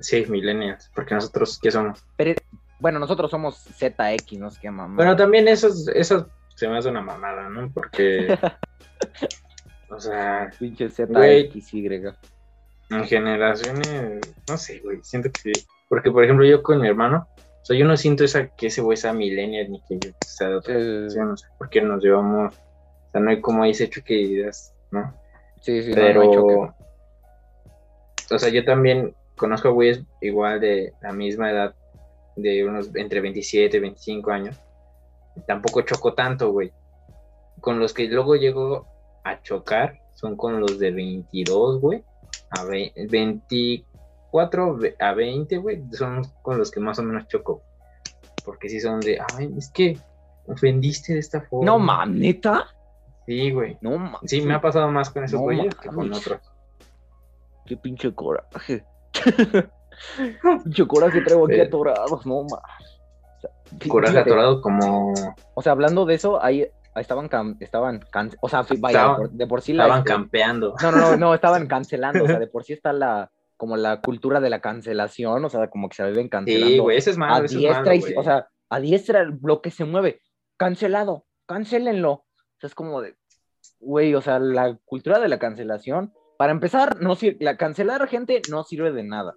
Sí, 0.00 0.24
millennials. 0.28 0.90
Porque 0.94 1.14
nosotros, 1.14 1.58
¿qué 1.60 1.70
somos? 1.70 2.04
Pero, 2.16 2.34
bueno, 2.78 2.98
nosotros 2.98 3.30
somos 3.30 3.56
ZX, 3.64 4.38
no 4.38 4.50
sé 4.50 4.60
qué 4.62 4.70
mamá. 4.70 4.94
Bueno, 4.96 5.16
también 5.16 5.48
eso, 5.48 5.68
es- 5.68 5.88
eso 5.94 6.28
se 6.58 6.66
me 6.66 6.76
hace 6.76 6.88
una 6.88 7.00
mamada, 7.00 7.48
¿no? 7.48 7.70
Porque... 7.72 8.36
o 9.90 10.00
sea, 10.00 10.50
pinche. 10.58 10.90
ZXY. 10.90 12.02
en 12.90 13.04
generaciones... 13.04 14.20
No 14.48 14.56
sé, 14.58 14.80
güey. 14.80 14.98
Siento 15.02 15.30
que... 15.30 15.52
Porque, 15.88 16.10
por 16.10 16.24
ejemplo, 16.24 16.44
yo 16.44 16.64
con 16.64 16.80
mi 16.80 16.88
hermano... 16.88 17.28
O 17.38 17.64
sea, 17.64 17.78
yo 17.78 17.84
no 17.84 17.96
siento 17.96 18.24
esa, 18.24 18.48
que 18.48 18.66
ese 18.66 18.80
güey 18.80 18.96
sea 18.96 19.12
millennial 19.12 19.70
ni 19.70 19.80
que 19.82 20.00
yo 20.00 20.10
sea 20.26 20.48
de 20.48 20.54
otra 20.56 20.74
Sí, 20.74 20.80
generación. 20.80 21.28
No 21.28 21.36
sé 21.36 21.46
por 21.58 21.70
qué 21.70 21.80
nos 21.80 22.02
llevamos... 22.02 22.52
O 22.56 23.10
sea, 23.12 23.20
no 23.20 23.30
hay 23.30 23.40
como 23.40 23.62
ahí 23.62 23.70
ese 23.70 23.88
choque 23.88 24.14
de 24.14 24.20
ideas, 24.22 24.74
¿no? 24.90 25.14
sí, 25.60 25.82
sí, 25.82 25.92
pero, 25.94 26.24
no 26.24 26.74
o 28.30 28.38
sea, 28.38 28.48
yo 28.48 28.64
también 28.64 29.14
conozco 29.36 29.68
a 29.68 29.70
güeyes 29.70 30.02
igual 30.20 30.60
de 30.60 30.92
la 31.02 31.12
misma 31.12 31.50
edad, 31.50 31.74
de 32.36 32.64
unos 32.64 32.94
entre 32.96 33.20
27 33.20 33.76
y 33.76 33.80
25 33.80 34.30
años. 34.30 34.60
Tampoco 35.46 35.82
choco 35.82 36.14
tanto, 36.14 36.50
güey. 36.52 36.72
Con 37.60 37.78
los 37.78 37.92
que 37.92 38.06
luego 38.08 38.36
llego 38.36 38.86
a 39.24 39.42
chocar 39.42 40.00
son 40.14 40.36
con 40.36 40.60
los 40.60 40.78
de 40.78 40.90
22, 40.90 41.80
güey. 41.80 42.04
A 42.50 42.64
ve- 42.64 42.92
24 43.10 44.76
ve- 44.76 44.96
a 44.98 45.12
20, 45.12 45.56
güey. 45.58 45.82
Son 45.92 46.22
con 46.42 46.58
los 46.58 46.70
que 46.70 46.80
más 46.80 46.98
o 46.98 47.02
menos 47.02 47.26
choco. 47.28 47.62
Porque 48.44 48.68
sí 48.68 48.80
son 48.80 49.00
de, 49.00 49.18
ay, 49.36 49.52
es 49.56 49.70
que 49.70 49.98
ofendiste 50.46 51.12
de 51.14 51.18
esta 51.18 51.40
forma. 51.42 51.66
No 51.66 51.78
mames, 51.78 52.18
neta. 52.20 52.66
Sí, 53.26 53.50
güey. 53.50 53.76
No 53.80 53.98
mames. 53.98 54.20
Sí, 54.30 54.40
me 54.40 54.54
ha 54.54 54.60
pasado 54.60 54.90
más 54.90 55.10
con 55.10 55.24
esos 55.24 55.38
No 55.38 55.44
güeyes 55.44 55.74
que 55.74 55.88
con 55.88 56.12
otros. 56.12 56.40
Qué 57.66 57.76
pinche 57.76 58.14
coraje. 58.14 58.84
pinche 60.64 60.86
coraje 60.86 61.20
traigo 61.22 61.46
aquí 61.46 61.60
atorados, 61.60 62.24
no 62.24 62.42
mames. 62.44 62.87
Coraje 63.88 64.18
atorado 64.18 64.60
como 64.62 65.12
O 65.54 65.62
sea, 65.62 65.72
hablando 65.72 66.04
de 66.06 66.14
eso, 66.14 66.42
ahí 66.42 66.66
estaban, 66.96 67.28
cam- 67.28 67.56
estaban, 67.60 68.00
can- 68.10 68.30
o 68.40 68.48
sea, 68.48 68.62
vaya, 68.62 68.76
de 68.78 69.04
Estaban- 69.04 69.16
por, 69.16 69.30
de 69.30 69.46
por 69.46 69.62
sí 69.62 69.72
la... 69.72 69.84
estaban 69.84 69.98
este, 70.00 70.10
campeando. 70.12 70.74
No, 70.82 70.90
no, 70.90 70.98
no, 70.98 71.16
no, 71.16 71.34
estaban 71.34 71.66
cancelando, 71.68 72.24
o 72.24 72.26
sea, 72.26 72.38
de 72.38 72.46
por 72.48 72.64
sí 72.64 72.72
está 72.72 72.92
la, 72.92 73.30
como 73.56 73.76
la 73.76 74.00
cultura 74.00 74.40
de 74.40 74.50
la 74.50 74.60
cancelación, 74.60 75.44
o 75.44 75.50
sea, 75.50 75.68
como 75.68 75.88
que 75.88 75.96
se 75.96 76.06
viven 76.06 76.28
cancelando. 76.28 76.66
Sí, 76.68 76.78
güey, 76.78 76.96
eso 76.96 77.10
es 77.10 77.16
a 77.16 77.20
malo, 77.20 77.44
es 77.44 77.50
diestra 77.52 77.82
malo, 77.82 77.94
y, 77.94 78.14
o 78.16 78.22
sea, 78.22 78.48
a 78.70 78.80
diestra 78.80 79.24
lo 79.42 79.60
que 79.62 79.70
se 79.70 79.84
mueve, 79.84 80.20
cancelado, 80.56 81.26
cancelenlo. 81.46 82.10
O 82.12 82.24
sea, 82.60 82.66
es 82.68 82.74
como 82.74 83.00
de, 83.00 83.14
güey, 83.80 84.14
o 84.14 84.20
sea, 84.20 84.38
la 84.38 84.76
cultura 84.84 85.18
de 85.20 85.28
la 85.28 85.38
cancelación, 85.38 86.12
para 86.36 86.52
empezar, 86.52 87.00
no 87.00 87.14
sir- 87.16 87.36
la 87.40 87.56
cancelar 87.56 88.06
gente 88.08 88.42
no 88.50 88.64
sirve 88.64 88.92
de 88.92 89.04
nada. 89.04 89.34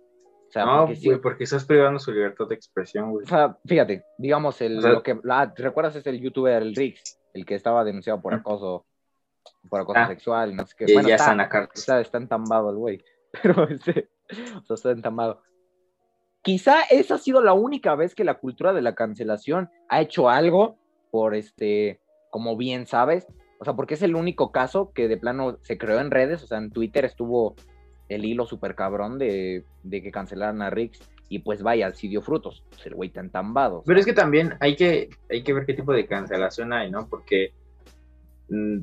O 0.52 0.54
sea, 0.54 0.66
no, 0.66 0.86
porque 0.88 1.00
güey, 1.06 1.22
porque 1.22 1.44
estás 1.46 1.64
privando 1.64 1.98
su 1.98 2.12
libertad 2.12 2.46
de 2.50 2.56
expresión, 2.56 3.12
güey. 3.12 3.24
o 3.24 3.28
sea, 3.30 3.58
fíjate, 3.66 4.04
digamos, 4.18 4.60
el, 4.62 4.80
O 4.80 4.82
sea- 4.82 4.92
lo 4.92 5.02
que, 5.02 5.18
ah, 5.30 5.54
¿te 5.54 5.64
recuerdas? 5.64 5.96
Es 5.96 6.06
el 6.08 6.20
youtuber, 6.20 6.62
el 6.62 6.76
Rix, 6.76 7.18
el 7.34 7.46
que 7.46 7.56
estaba 7.56 7.86
denunciado 7.86 8.22
por 8.22 8.34
acoso, 8.34 8.86
por 9.70 9.80
acoso 9.80 10.00
Ah. 10.00 10.08
sexual, 10.08 10.54
no 10.54 10.66
sé 10.68 10.76
qué. 10.78 10.94
Bueno, 10.94 11.08
ya 11.08 11.16
está- 11.16 11.48
cárcel. 11.48 11.72
está, 11.74 12.02
está 12.02 12.18
entambado 12.18 12.70
el 12.70 12.76
güey. 12.76 13.02
Pero 13.42 13.66
este, 13.70 14.10
o 14.58 14.62
sea, 14.66 14.74
está 14.76 14.92
entambado. 14.92 15.42
Quizá 16.42 16.82
esa 16.90 17.16
ha 17.16 17.18
sido 17.20 17.42
la 17.42 17.54
única 17.54 17.96
vez 17.96 18.14
que 18.14 18.24
la 18.24 18.34
cultura 18.40 18.74
de 18.74 18.82
la 18.82 18.94
cancelación 18.96 19.70
ha 19.90 20.02
hecho 20.02 20.28
algo 20.30 20.78
por 21.12 21.34
este, 21.36 22.02
como 22.30 22.58
bien 22.58 22.88
sabes. 22.88 23.26
O 23.60 23.64
sea, 23.64 23.76
porque 23.76 23.94
es 23.94 24.02
el 24.02 24.16
único 24.16 24.52
caso 24.52 24.92
que 24.92 25.08
de 25.08 25.18
plano 25.18 25.58
se 25.62 25.78
creó 25.78 26.00
en 26.00 26.10
redes. 26.12 26.44
O 26.44 26.48
sea, 26.48 26.58
en 26.58 26.72
Twitter 26.72 27.06
estuvo 27.06 27.56
el 28.16 28.26
hilo 28.26 28.46
súper 28.46 28.76
cabrón 28.76 29.18
de, 29.18 29.64
de 29.84 30.02
que 30.02 30.12
cancelaran 30.12 30.62
a 30.62 30.70
Rix. 30.70 31.00
Y 31.30 31.40
pues 31.40 31.64
vaya, 31.64 31.94
sí 31.94 32.10
dio 32.10 32.22
frutos. 32.22 32.64
Pues 32.70 32.86
el 32.86 32.96
güey 32.96 33.08
está 33.08 33.22
entambado. 33.22 33.84
Pero 33.86 34.00
es 34.00 34.06
que 34.06 34.14
también 34.14 34.56
hay 34.60 34.76
que, 34.76 35.10
hay 35.30 35.44
que 35.44 35.54
ver 35.54 35.66
qué 35.66 35.74
tipo 35.74 35.94
de 35.94 36.06
cancelación 36.06 36.74
hay, 36.74 36.92
¿no? 36.92 37.08
Porque, 37.08 37.54
mm, 38.50 38.80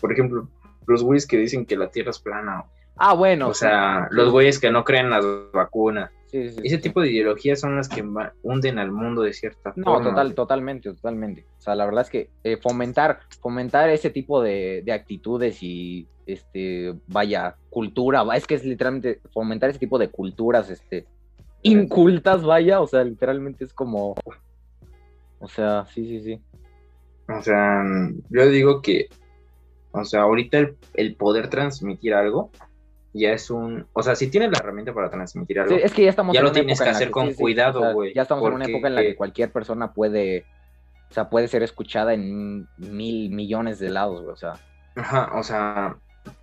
por 0.00 0.12
ejemplo, 0.12 0.48
los 0.86 1.04
güeyes 1.04 1.26
que 1.26 1.38
dicen 1.38 1.64
que 1.64 1.76
la 1.76 1.90
Tierra 1.90 2.10
es 2.10 2.18
plana. 2.18 2.64
Ah, 2.96 3.14
bueno. 3.14 3.48
O 3.48 3.54
sea, 3.54 4.08
sí, 4.10 4.16
los 4.16 4.32
güeyes 4.32 4.58
que 4.58 4.72
no 4.72 4.84
creen 4.84 5.06
en 5.06 5.10
las 5.12 5.24
vacunas. 5.52 6.10
Sí, 6.30 6.48
sí, 6.50 6.60
Ese 6.62 6.76
sí. 6.76 6.82
tipo 6.82 7.00
de 7.00 7.10
ideologías 7.10 7.58
son 7.58 7.74
las 7.76 7.88
que 7.88 8.04
hunden 8.42 8.78
al 8.78 8.92
mundo 8.92 9.22
de 9.22 9.32
cierta 9.32 9.72
No, 9.74 9.84
forma. 9.94 10.10
total, 10.10 10.26
güey. 10.28 10.34
totalmente, 10.36 10.92
totalmente. 10.92 11.44
O 11.58 11.60
sea, 11.60 11.74
la 11.74 11.84
verdad 11.86 12.02
es 12.02 12.10
que 12.10 12.30
eh, 12.44 12.56
fomentar, 12.56 13.18
fomentar 13.40 13.90
ese 13.90 14.10
tipo 14.10 14.40
de, 14.40 14.82
de 14.84 14.92
actitudes 14.92 15.60
y 15.62 16.06
este, 16.26 16.94
vaya, 17.08 17.56
cultura, 17.68 18.24
es 18.36 18.46
que 18.46 18.54
es 18.54 18.64
literalmente 18.64 19.20
fomentar 19.32 19.70
ese 19.70 19.80
tipo 19.80 19.98
de 19.98 20.08
culturas, 20.08 20.70
este, 20.70 21.04
incultas, 21.62 22.44
vaya, 22.44 22.80
o 22.80 22.86
sea, 22.86 23.02
literalmente 23.02 23.64
es 23.64 23.72
como, 23.72 24.14
o 25.40 25.48
sea, 25.48 25.84
sí, 25.86 26.06
sí, 26.06 26.20
sí. 26.20 26.40
O 27.28 27.42
sea, 27.42 27.82
yo 28.28 28.46
digo 28.48 28.80
que, 28.82 29.08
o 29.90 30.04
sea, 30.04 30.22
ahorita 30.22 30.58
el, 30.58 30.76
el 30.94 31.16
poder 31.16 31.48
transmitir 31.50 32.14
algo 32.14 32.50
ya 33.12 33.32
es 33.32 33.50
un, 33.50 33.86
o 33.92 34.02
sea, 34.02 34.14
si 34.14 34.30
tienes 34.30 34.50
la 34.50 34.58
herramienta 34.58 34.92
para 34.92 35.10
transmitir 35.10 35.60
algo, 35.60 35.74
Sí, 35.74 35.80
es 35.82 35.92
que 35.92 36.04
ya 36.04 36.10
estamos 36.10 36.32
Ya 36.32 36.40
en 36.40 36.44
lo 36.44 36.50
una 36.50 36.60
tienes 36.60 36.78
época 36.78 36.90
que 36.90 36.96
hacer 36.96 37.10
con 37.10 37.28
sí, 37.28 37.34
cuidado, 37.34 37.80
o 37.80 37.82
sea, 37.82 37.92
güey, 37.92 38.14
Ya 38.14 38.22
estamos 38.22 38.46
en 38.46 38.54
una 38.54 38.64
época 38.66 38.88
en 38.88 38.94
la 38.94 39.02
que 39.02 39.16
cualquier 39.16 39.50
persona 39.50 39.92
puede, 39.92 40.46
o 41.10 41.14
sea, 41.14 41.28
puede 41.28 41.48
ser 41.48 41.62
escuchada 41.62 42.14
en 42.14 42.68
mil 42.76 43.30
millones 43.30 43.78
de 43.78 43.90
lados, 43.90 44.20
güey, 44.20 44.32
o 44.32 44.36
sea. 44.36 44.54
ajá, 44.96 45.30
o 45.34 45.42
sea, 45.42 45.96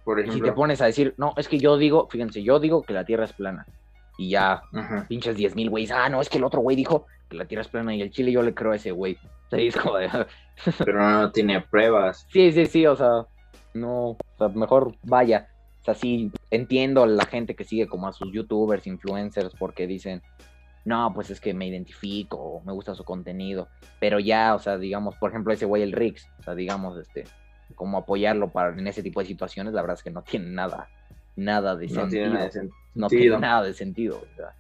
por 0.03 0.19
Y 0.19 0.23
si 0.23 0.27
te 0.27 0.33
ejemplo, 0.35 0.55
pones 0.55 0.81
a 0.81 0.85
decir, 0.85 1.13
no, 1.17 1.33
es 1.37 1.47
que 1.47 1.59
yo 1.59 1.77
digo, 1.77 2.07
fíjense, 2.09 2.43
yo 2.43 2.59
digo 2.59 2.83
que 2.83 2.93
la 2.93 3.05
Tierra 3.05 3.25
es 3.25 3.33
plana. 3.33 3.65
Y 4.17 4.31
ya, 4.31 4.63
ajá, 4.73 5.05
pinches 5.07 5.35
10 5.35 5.55
mil 5.55 5.69
güeyes, 5.69 5.91
ah, 5.91 6.09
no, 6.09 6.21
es 6.21 6.29
que 6.29 6.39
el 6.39 6.43
otro 6.43 6.61
güey 6.61 6.75
dijo 6.75 7.05
que 7.29 7.37
la 7.37 7.45
Tierra 7.45 7.61
es 7.61 7.67
plana 7.67 7.95
y 7.95 8.01
el 8.01 8.11
Chile 8.11 8.31
yo 8.31 8.41
le 8.41 8.53
creo 8.53 8.71
a 8.71 8.75
ese 8.75 8.91
güey. 8.91 9.17
Pero 10.77 11.09
no 11.09 11.31
tiene 11.31 11.61
pruebas. 11.61 12.25
sí, 12.29 12.51
sí, 12.51 12.65
sí, 12.65 12.85
o 12.85 12.95
sea, 12.95 13.25
no, 13.73 14.09
o 14.09 14.17
sea, 14.37 14.49
mejor 14.49 14.95
vaya. 15.03 15.47
Sea, 15.87 15.95
sí, 15.95 16.33
entiendo 16.51 17.03
a 17.03 17.07
la 17.07 17.25
gente 17.25 17.55
que 17.55 17.63
sigue 17.63 17.87
como 17.87 18.09
a 18.09 18.11
sus 18.11 18.33
youtubers, 18.33 18.85
influencers, 18.87 19.53
porque 19.57 19.87
dicen, 19.87 20.21
no, 20.83 21.13
pues 21.13 21.29
es 21.29 21.39
que 21.39 21.53
me 21.53 21.65
identifico, 21.65 22.61
me 22.65 22.73
gusta 22.73 22.93
su 22.93 23.05
contenido. 23.05 23.69
Pero 23.97 24.19
ya, 24.19 24.53
o 24.53 24.59
sea, 24.59 24.77
digamos, 24.77 25.15
por 25.15 25.29
ejemplo, 25.29 25.53
ese 25.53 25.63
güey, 25.63 25.83
el 25.83 25.93
Rix, 25.93 26.27
o 26.39 26.43
sea, 26.43 26.55
digamos, 26.55 26.97
este, 26.97 27.23
como 27.75 27.99
apoyarlo 27.99 28.51
para 28.51 28.77
en 28.77 28.85
ese 28.85 29.01
tipo 29.01 29.21
de 29.21 29.27
situaciones, 29.27 29.73
la 29.73 29.81
verdad 29.81 29.95
es 29.95 30.03
que 30.03 30.11
no 30.11 30.23
tiene 30.23 30.49
nada, 30.49 30.89
nada 31.37 31.77
de 31.77 31.87
No 31.87 32.01
sentido 32.01 32.09
tiene 32.09 32.29
nada 32.33 32.45
de 32.45 32.51
sentido. 32.51 32.77
no 32.95 33.07
tiene 33.07 33.39
nada 33.39 33.63
de 33.63 33.73
sentido. 33.73 34.17
o 34.17 34.35
sea. 34.35 34.55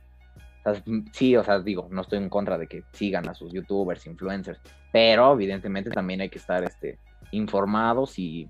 O 0.63 0.73
sea, 0.73 0.83
sí, 1.11 1.35
o 1.35 1.43
sea, 1.43 1.59
digo, 1.59 1.89
no 1.91 2.03
estoy 2.03 2.19
en 2.19 2.29
contra 2.29 2.57
de 2.57 2.67
que 2.67 2.85
sigan 2.93 3.27
a 3.27 3.33
sus 3.33 3.51
youtubers, 3.51 4.07
influencers, 4.07 4.61
pero 4.93 5.33
evidentemente 5.33 5.89
también 5.89 6.21
hay 6.21 6.29
que 6.29 6.39
estar 6.39 6.63
este, 6.63 6.99
informados 7.31 8.17
y, 8.17 8.49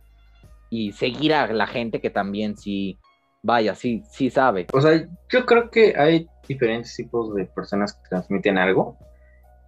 y 0.70 0.92
seguir 0.92 1.34
a 1.34 1.48
la 1.54 1.68
gente 1.68 2.02
que 2.02 2.10
también 2.10 2.58
sí, 2.58 3.00
vaya, 3.42 3.76
sí, 3.76 4.04
sí 4.10 4.30
sabe. 4.30 4.68
O 4.74 4.82
sea, 4.82 5.08
yo 5.30 5.46
creo 5.46 5.70
que 5.70 5.96
hay 5.98 6.28
diferentes 6.48 6.96
tipos 6.96 7.34
de 7.36 7.46
personas 7.46 7.94
que 7.94 8.10
transmiten 8.10 8.58
algo 8.58 8.98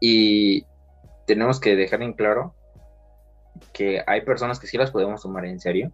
y 0.01 0.63
tenemos 1.25 1.59
que 1.59 1.75
dejar 1.75 2.01
en 2.01 2.13
claro 2.13 2.55
que 3.73 4.01
hay 4.07 4.21
personas 4.21 4.59
que 4.59 4.67
sí 4.67 4.77
las 4.77 4.91
podemos 4.91 5.21
tomar 5.21 5.45
en 5.45 5.59
serio 5.59 5.91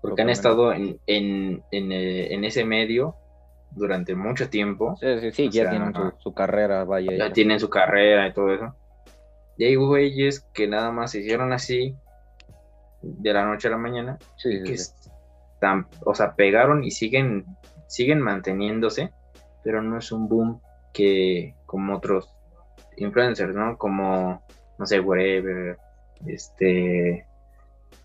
porque 0.00 0.22
han 0.22 0.30
estado 0.30 0.72
en, 0.72 0.98
en, 1.06 1.62
en, 1.70 1.92
eh, 1.92 2.34
en 2.34 2.44
ese 2.44 2.64
medio 2.64 3.16
durante 3.70 4.14
mucho 4.14 4.48
tiempo, 4.50 4.96
Sí, 5.00 5.18
sí, 5.20 5.32
sí, 5.32 5.44
ya 5.50 5.62
sea, 5.62 5.70
tienen 5.70 5.94
su, 5.94 6.12
su 6.18 6.34
carrera, 6.34 6.84
vaya. 6.84 7.10
ya 7.10 7.24
hecha. 7.26 7.32
tienen 7.32 7.58
su 7.58 7.68
carrera 7.70 8.28
y 8.28 8.32
todo 8.34 8.52
eso. 8.54 8.74
Y 9.56 9.64
hay 9.64 9.76
güeyes 9.76 10.40
que 10.52 10.66
nada 10.68 10.90
más 10.90 11.12
se 11.12 11.20
hicieron 11.20 11.52
así 11.52 11.96
de 13.04 13.32
la 13.32 13.44
noche 13.44 13.68
a 13.68 13.72
la 13.72 13.76
mañana 13.76 14.18
Sí, 14.36 14.62
que 14.64 14.76
sí. 14.78 14.92
están, 15.54 15.86
o 16.04 16.14
sea, 16.14 16.34
pegaron 16.34 16.84
y 16.84 16.90
siguen, 16.90 17.44
siguen 17.86 18.20
manteniéndose, 18.20 19.12
pero 19.62 19.82
no 19.82 19.98
es 19.98 20.10
un 20.12 20.28
boom 20.28 20.60
que 20.92 21.54
como 21.66 21.96
otros 21.96 22.34
influencers, 22.96 23.54
¿no? 23.54 23.76
Como, 23.76 24.42
no 24.78 24.86
sé, 24.86 25.00
Whatever, 25.00 25.76
este, 26.26 27.26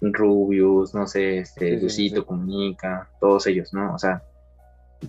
Rubius, 0.01 0.93
no 0.93 1.07
sé, 1.07 1.39
este, 1.39 1.89
Sí, 1.89 2.09
sí. 2.09 2.21
Comunica, 2.21 3.09
todos 3.19 3.47
ellos, 3.47 3.73
¿no? 3.73 3.93
O 3.93 3.99
sea, 3.99 4.23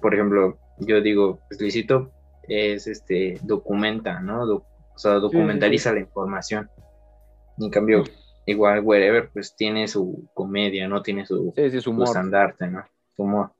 por 0.00 0.14
ejemplo, 0.14 0.59
yo 0.79 1.00
digo, 1.00 1.40
pues 1.48 1.61
Luisito 1.61 2.11
es, 2.48 2.87
este, 2.87 3.38
documenta, 3.42 4.20
¿no? 4.20 4.42
O 4.44 4.98
sea, 4.98 5.14
documentaliza 5.14 5.92
la 5.92 6.00
información. 6.00 6.68
En 7.59 7.70
cambio, 7.70 8.05
igual 8.50 8.80
Wherever, 8.84 9.30
pues 9.32 9.54
tiene 9.56 9.88
su 9.88 10.28
comedia, 10.34 10.88
¿no? 10.88 11.02
Tiene 11.02 11.26
su, 11.26 11.52
Sí, 11.54 11.70
sí, 11.70 11.80
su 11.80 11.82
su 11.82 11.90
¿no? 12.68 12.84
Su 13.16 13.22
humor. 13.22 13.52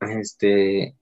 Este, 0.00 0.96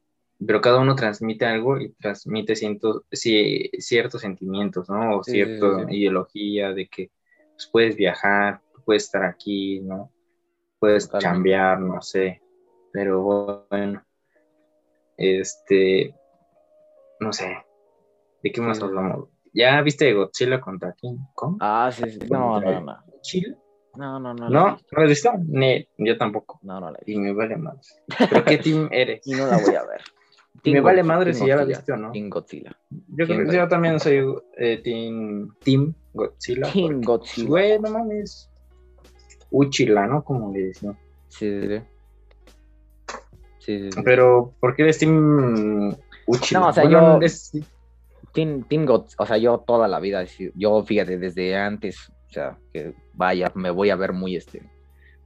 pero 0.46 0.60
cada 0.60 0.80
uno 0.80 0.94
transmite 0.94 1.44
algo 1.46 1.80
y 1.80 1.92
transmite 1.94 2.54
cientos, 2.56 3.02
ci- 3.10 3.70
ciertos 3.78 4.20
sentimientos, 4.22 4.88
¿no? 4.88 5.18
O 5.18 5.24
Sí, 5.24 5.32
sí, 5.32 5.38
sí, 5.38 5.44
cierta 5.44 5.66
sí. 5.88 5.94
ideología 5.94 6.72
de 6.72 6.88
que 6.88 7.10
pues, 7.56 7.68
puedes 7.72 7.96
viajar, 7.96 8.60
puedes 8.84 9.04
estar 9.04 9.24
aquí, 9.24 9.80
¿no? 9.80 10.12
Puedes 10.78 11.04
Totalmente. 11.06 11.50
chambear, 11.50 11.80
no 11.80 12.02
sé. 12.02 12.42
Pero 12.92 13.22
bueno, 13.70 14.04
este, 15.16 16.14
no 17.20 17.32
sé. 17.32 17.56
¿De 18.42 18.52
qué 18.52 18.60
más 18.62 18.78
Sí. 18.78 18.84
hablamos? 18.84 19.30
¿Ya 19.52 19.80
viste 19.82 20.12
Godzilla 20.12 20.60
contra 20.60 20.92
King 20.94 21.16
Kong? 21.34 21.56
Ah, 21.60 21.90
sí, 21.92 22.10
sí. 22.10 22.18
No, 22.30 22.60
no, 22.60 22.80
no. 22.80 22.96
¿Chile? 23.20 23.56
No, 23.96 24.18
no, 24.18 24.32
no. 24.32 24.48
¿No? 24.48 24.78
¿No 24.90 25.06
visto? 25.06 25.30
Ni, 25.46 25.86
yo 25.98 26.16
tampoco. 26.16 26.58
No, 26.62 26.80
no 26.80 26.90
la 26.90 26.98
he 26.98 27.02
Y 27.10 27.18
visto. 27.18 27.20
me 27.20 27.32
vale 27.34 27.56
más. 27.56 27.94
¿Pero 28.30 28.44
qué 28.44 28.58
team 28.58 28.88
eres? 28.92 29.26
Y 29.26 29.34
no 29.34 29.46
la 29.46 29.58
voy 29.58 29.74
a 29.74 29.84
ver. 29.84 30.00
Y 30.64 30.70
me 30.72 30.80
vale 30.80 31.02
madre 31.02 31.32
Team 31.32 31.42
si 31.42 31.46
ya 31.48 31.56
la 31.56 31.64
viste 31.64 31.92
o 31.92 31.96
no. 31.96 32.12
Team 32.12 32.28
Godzilla. 32.28 32.70
Yo, 32.90 33.24
yo 33.26 33.68
también 33.68 33.98
soy 33.98 34.22
eh, 34.58 34.80
team, 34.84 35.48
team 35.64 35.94
Godzilla. 36.12 36.70
Team 36.70 36.88
porque, 37.00 37.06
Godzilla. 37.06 37.48
Güey, 37.48 37.78
no 37.80 37.90
mames. 37.90 38.50
Uchila, 39.50 40.06
¿no? 40.06 40.22
Como 40.22 40.52
le 40.52 40.66
decían. 40.66 40.96
Sí, 41.28 41.50
sí, 41.60 41.68
sí. 41.68 41.82
Sí, 43.58 43.78
sí, 43.78 43.90
sí. 43.92 44.00
Pero, 44.04 44.54
¿por 44.60 44.76
qué 44.76 44.82
eres 44.82 44.98
team 44.98 45.96
Uchila? 46.26 46.60
No, 46.60 46.68
o 46.68 46.72
sea, 46.72 46.84
Bueno, 46.84 47.18
yo- 47.20 47.26
es- 47.26 47.50
Team, 48.32 48.64
Team 48.64 48.86
Gods- 48.86 49.14
o 49.18 49.26
sea, 49.26 49.36
yo 49.36 49.58
toda 49.66 49.88
la 49.88 50.00
vida, 50.00 50.24
yo 50.54 50.82
fíjate, 50.82 51.18
desde 51.18 51.56
antes, 51.56 52.10
o 52.28 52.32
sea, 52.32 52.58
que 52.72 52.94
vaya, 53.14 53.52
me 53.54 53.70
voy 53.70 53.90
a 53.90 53.96
ver 53.96 54.12
muy 54.12 54.36
este, 54.36 54.62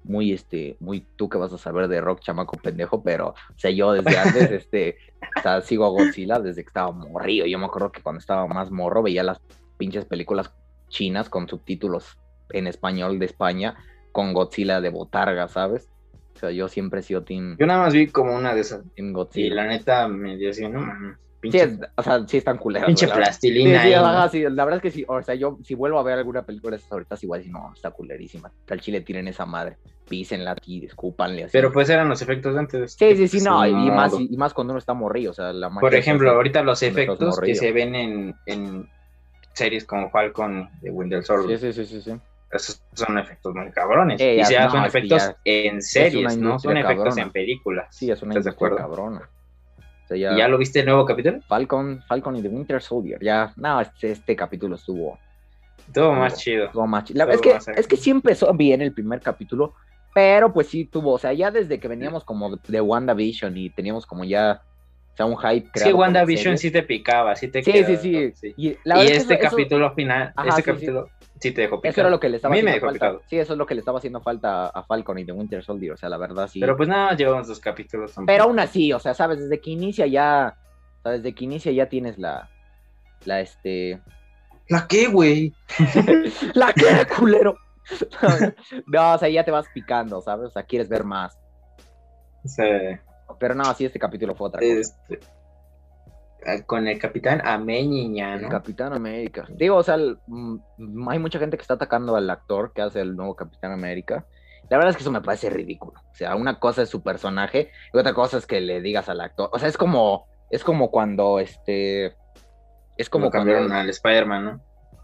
muy 0.02 0.32
este, 0.32 0.76
muy 0.80 1.06
tú 1.16 1.28
que 1.28 1.38
vas 1.38 1.52
a 1.52 1.58
saber 1.58 1.88
de 1.88 2.00
rock, 2.00 2.20
chamaco 2.20 2.56
pendejo, 2.58 3.02
pero, 3.02 3.28
o 3.28 3.58
sea, 3.58 3.70
yo 3.70 3.92
desde 3.92 4.16
antes, 4.18 4.50
este, 4.50 4.96
o 5.38 5.40
sea, 5.42 5.60
sigo 5.60 5.84
a 5.84 5.88
Godzilla 5.90 6.38
desde 6.38 6.62
que 6.62 6.68
estaba 6.68 6.92
morrido. 6.92 7.46
Yo 7.46 7.58
me 7.58 7.66
acuerdo 7.66 7.92
que 7.92 8.02
cuando 8.02 8.18
estaba 8.20 8.46
más 8.46 8.70
morro 8.70 9.02
veía 9.02 9.22
las 9.22 9.40
pinches 9.76 10.04
películas 10.04 10.52
chinas 10.88 11.28
con 11.28 11.48
subtítulos 11.48 12.18
en 12.50 12.66
español 12.66 13.18
de 13.18 13.26
España, 13.26 13.76
con 14.12 14.32
Godzilla 14.32 14.80
de 14.80 14.88
botarga, 14.90 15.48
¿sabes? 15.48 15.90
O 16.36 16.38
sea, 16.38 16.50
yo 16.50 16.68
siempre 16.68 17.00
he 17.00 17.02
sido 17.02 17.24
Team, 17.24 17.56
Yo 17.58 17.66
nada 17.66 17.80
más 17.80 17.94
vi 17.94 18.08
como 18.08 18.36
una 18.36 18.54
de 18.54 18.60
esas. 18.60 18.82
team 18.94 19.08
Y 19.10 19.12
Godzilla. 19.12 19.54
la 19.54 19.66
neta 19.66 20.06
me 20.08 20.36
dio 20.36 20.50
así, 20.50 20.68
no 20.68 20.80
mames. 20.80 21.16
Sí, 21.52 21.58
es- 21.58 21.78
o 21.96 22.02
sea, 22.02 22.26
sí 22.26 22.36
están 22.38 22.58
culeras. 22.58 22.86
pinche 22.86 23.06
verdad. 23.06 23.18
plastilina. 23.18 23.82
Sí, 23.82 23.88
sí, 23.88 23.94
ahí, 23.94 24.00
¿no? 24.00 24.06
ajá, 24.06 24.28
sí, 24.28 24.42
la 24.42 24.64
verdad 24.64 24.76
es 24.76 24.82
que 24.82 24.90
sí, 24.90 25.04
o 25.08 25.22
sea, 25.22 25.34
yo 25.34 25.58
si 25.62 25.74
vuelvo 25.74 25.98
a 25.98 26.02
ver 26.02 26.18
alguna 26.18 26.44
película 26.44 26.72
de 26.72 26.76
esas 26.76 26.92
ahorita, 26.92 27.14
a 27.14 27.36
decir, 27.36 27.52
no, 27.52 27.72
está 27.74 27.90
culerísima. 27.90 28.52
Al 28.68 28.80
chile 28.80 29.00
tiren 29.00 29.28
esa 29.28 29.46
madre, 29.46 29.76
písenla 30.08 30.52
aquí, 30.52 30.84
escúpanle 30.84 31.44
así. 31.44 31.52
Pero 31.52 31.72
pues 31.72 31.88
eran 31.90 32.08
los 32.08 32.20
efectos 32.22 32.54
de 32.54 32.60
antes. 32.60 32.94
Sí, 32.98 33.16
sí, 33.16 33.28
sí, 33.28 33.40
no, 33.44 33.66
y, 33.66 33.70
y 33.70 33.90
más, 33.90 34.12
y 34.18 34.36
más 34.36 34.54
cuando 34.54 34.72
uno 34.72 34.78
está 34.78 34.94
morrido, 34.94 35.30
o 35.30 35.34
sea, 35.34 35.52
la 35.52 35.70
Por 35.70 35.94
ejemplo, 35.94 36.30
ahorita 36.30 36.62
los 36.62 36.82
efectos 36.82 37.40
que 37.40 37.54
se 37.54 37.72
ven 37.72 37.94
en, 37.94 38.34
en 38.46 38.88
series 39.52 39.84
como 39.84 40.10
Falcon 40.10 40.68
de 40.80 40.90
Winter 40.90 41.24
Soldier, 41.24 41.58
Sí, 41.58 41.72
sí, 41.72 41.84
sí, 41.84 42.00
sí, 42.00 42.10
sí. 42.10 42.20
esos 42.50 42.82
son 42.92 43.18
efectos 43.18 43.54
muy 43.54 43.70
cabrones. 43.70 44.20
Eh, 44.20 44.34
y 44.36 44.50
ya, 44.50 44.64
no, 44.66 44.70
son 44.72 44.84
efectos 44.84 45.22
ya 45.22 45.36
en 45.44 45.82
series, 45.82 46.36
no 46.38 46.58
son 46.58 46.76
efectos 46.76 47.04
cabrona. 47.04 47.22
en 47.22 47.30
películas. 47.32 47.86
Sí, 47.90 48.10
es 48.10 48.22
una 48.22 48.32
¿Estás 48.32 48.44
de 48.44 48.50
acuerdo? 48.50 48.76
cabrona. 48.76 49.30
O 50.06 50.08
sea, 50.08 50.16
ya, 50.16 50.32
¿Y 50.32 50.38
ya 50.38 50.46
lo 50.48 50.56
viste 50.56 50.78
el 50.80 50.86
nuevo 50.86 51.04
capítulo? 51.04 51.40
Falcon, 51.48 52.00
Falcon 52.06 52.36
y 52.36 52.42
The 52.42 52.48
Winter 52.48 52.80
Soldier, 52.80 53.18
ya, 53.20 53.52
no, 53.56 53.80
este, 53.80 54.12
este 54.12 54.36
capítulo 54.36 54.76
estuvo, 54.76 55.18
Todo 55.92 56.12
más 56.12 56.32
Estuvo- 56.34 56.42
chido. 56.44 56.64
estuvo 56.66 56.86
más 56.86 57.04
chido. 57.04 57.18
La- 57.18 57.24
Todo 57.26 57.34
es, 57.34 57.64
que, 57.64 57.72
es 57.80 57.86
que 57.88 57.96
sí 57.96 58.10
empezó 58.10 58.52
bien 58.54 58.82
el 58.82 58.92
primer 58.92 59.20
capítulo, 59.20 59.74
pero 60.14 60.52
pues 60.52 60.68
sí 60.68 60.84
tuvo, 60.84 61.12
o 61.14 61.18
sea, 61.18 61.32
ya 61.32 61.50
desde 61.50 61.78
que 61.80 61.88
veníamos 61.88 62.24
como 62.24 62.56
de, 62.56 62.80
WandaVision 62.80 63.56
y 63.56 63.70
teníamos 63.70 64.06
como 64.06 64.24
ya, 64.24 64.62
o 65.12 65.16
sea, 65.16 65.26
un 65.26 65.36
hype 65.36 65.70
creado 65.72 65.90
la 65.92 65.96
WandaVision 65.98 66.56
sí 66.58 66.70
te 66.70 66.82
picaba, 66.84 67.34
sí 67.36 67.48
te 67.48 67.62
Sí, 67.62 67.72
sí, 67.84 67.96
sí. 68.34 68.54
Y, 68.56 68.68
Y, 68.70 68.78
la 68.84 68.96
verdad 68.96 69.04
es 69.04 69.10
que 69.10 69.34
este 69.34 69.34
eso- 69.34 69.50
capítulo 69.56 69.92
final, 69.94 70.32
Ajá, 70.36 70.48
este 70.48 70.62
sí, 70.62 70.62
sí. 70.62 70.72
capítulo 70.72 71.08
sí 71.40 71.52
te 71.52 71.62
dejó 71.62 71.80
picado. 71.80 71.90
Eso 71.92 72.00
era 72.02 72.10
lo 72.10 72.20
que 72.20 72.28
le 72.28 72.36
estaba 72.36 72.54
A 72.54 72.56
mí 72.56 72.62
me 72.62 72.70
haciendo 72.70 72.86
dejó 72.86 72.98
falta. 73.00 73.06
picado. 73.16 73.28
Sí, 73.28 73.38
eso 73.38 73.52
es 73.52 73.58
lo 73.58 73.66
que 73.66 73.74
le 73.74 73.80
estaba 73.80 73.98
haciendo 73.98 74.20
falta 74.20 74.66
a 74.68 74.82
Falcon 74.82 75.18
y 75.18 75.24
The 75.24 75.32
Winter 75.32 75.62
Soldier, 75.62 75.92
o 75.92 75.96
sea, 75.96 76.08
la 76.08 76.16
verdad 76.18 76.48
sí. 76.48 76.60
Pero 76.60 76.76
pues 76.76 76.88
nada, 76.88 77.14
llevamos 77.16 77.48
dos 77.48 77.60
capítulos. 77.60 78.12
tampoco. 78.12 78.26
Pero 78.32 78.44
aún 78.44 78.58
así, 78.58 78.92
o 78.92 78.98
sea, 78.98 79.14
sabes, 79.14 79.40
desde 79.40 79.60
que 79.60 79.70
inicia 79.70 80.06
ya, 80.06 80.56
o 80.98 81.02
sea, 81.02 81.12
desde 81.12 81.34
que 81.34 81.44
inicia 81.44 81.72
ya 81.72 81.88
tienes 81.88 82.18
la, 82.18 82.48
la 83.24 83.40
este, 83.40 84.00
¿La 84.68 84.86
qué, 84.88 85.06
güey? 85.06 85.54
la 86.54 86.72
que 86.72 86.84
culero. 87.16 87.56
no, 88.86 89.14
o 89.14 89.18
sea, 89.18 89.28
ya 89.28 89.44
te 89.44 89.50
vas 89.52 89.66
picando, 89.72 90.20
¿sabes? 90.20 90.48
O 90.48 90.50
sea, 90.50 90.64
quieres 90.64 90.88
ver 90.88 91.04
más. 91.04 91.38
Sí. 92.44 92.62
Pero 93.38 93.54
no, 93.54 93.72
sí, 93.74 93.84
este 93.84 93.98
capítulo 93.98 94.34
fue 94.34 94.48
otra 94.48 94.60
cosa. 94.60 94.72
Este, 94.72 95.20
con 96.66 96.86
el 96.88 96.98
Capitán 96.98 97.40
El 98.36 98.42
¿no? 98.42 98.48
Capitán 98.48 98.92
América. 98.92 99.46
Digo, 99.50 99.76
o 99.76 99.82
sea, 99.82 99.96
el- 99.96 100.18
mm, 100.26 101.08
hay 101.08 101.18
mucha 101.18 101.38
gente 101.38 101.56
que 101.56 101.62
está 101.62 101.74
atacando 101.74 102.16
al 102.16 102.28
actor 102.30 102.72
que 102.72 102.82
hace 102.82 103.00
el 103.00 103.16
nuevo 103.16 103.34
Capitán 103.36 103.72
América. 103.72 104.26
La 104.68 104.78
verdad 104.78 104.90
es 104.90 104.96
que 104.96 105.02
eso 105.02 105.12
me 105.12 105.20
parece 105.20 105.48
ridículo. 105.50 106.00
O 106.10 106.14
sea, 106.14 106.34
una 106.34 106.58
cosa 106.58 106.82
es 106.82 106.88
su 106.88 107.02
personaje 107.02 107.70
y 107.92 107.98
otra 107.98 108.14
cosa 108.14 108.38
es 108.38 108.46
que 108.46 108.60
le 108.60 108.80
digas 108.80 109.08
al 109.08 109.20
actor. 109.20 109.48
O 109.52 109.58
sea, 109.58 109.68
es 109.68 109.76
como, 109.78 110.26
es 110.50 110.64
como 110.64 110.90
cuando 110.90 111.38
este. 111.38 112.16
Es 112.96 113.10
como 113.10 113.26
Como 113.26 113.30
cambiaron 113.30 113.64
cuando. 113.68 113.82
al 113.82 113.90
Spider-Man, 113.90 114.44
¿no? 114.44 114.60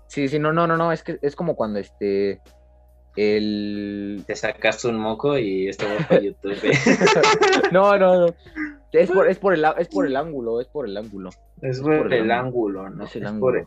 Sí, 0.08 0.28
sí, 0.28 0.38
no, 0.38 0.52
no, 0.52 0.66
no, 0.66 0.76
no. 0.76 0.92
Es 0.92 1.02
que 1.02 1.18
es 1.22 1.36
como 1.36 1.54
cuando 1.56 1.78
este. 1.78 2.40
El. 3.16 4.24
Te 4.26 4.34
sacaste 4.36 4.88
un 4.88 4.98
moco 4.98 5.38
y 5.38 5.68
este 5.68 5.84
va 5.86 6.06
para 6.08 6.20
YouTube. 6.20 6.54
No, 7.72 7.96
no, 7.98 8.26
no. 8.26 8.34
Es 8.92 9.10
por, 9.10 9.28
es 9.28 9.38
por 9.38 9.54
el, 9.54 9.64
es 9.78 9.88
por 9.88 10.06
el 10.06 10.16
ángulo, 10.16 10.60
es 10.60 10.66
por 10.68 10.86
el 10.86 10.96
ángulo. 10.96 11.30
es 11.62 11.80
por 11.80 11.96
por 12.02 12.12
el 12.12 12.24
el 12.24 12.30
ángulo. 12.30 12.80
ángulo, 12.82 12.90
¿no? 12.96 13.04
Es 13.04 13.16
el 13.16 13.22
por 13.22 13.30
ángulo. 13.30 13.58
el- 13.60 13.66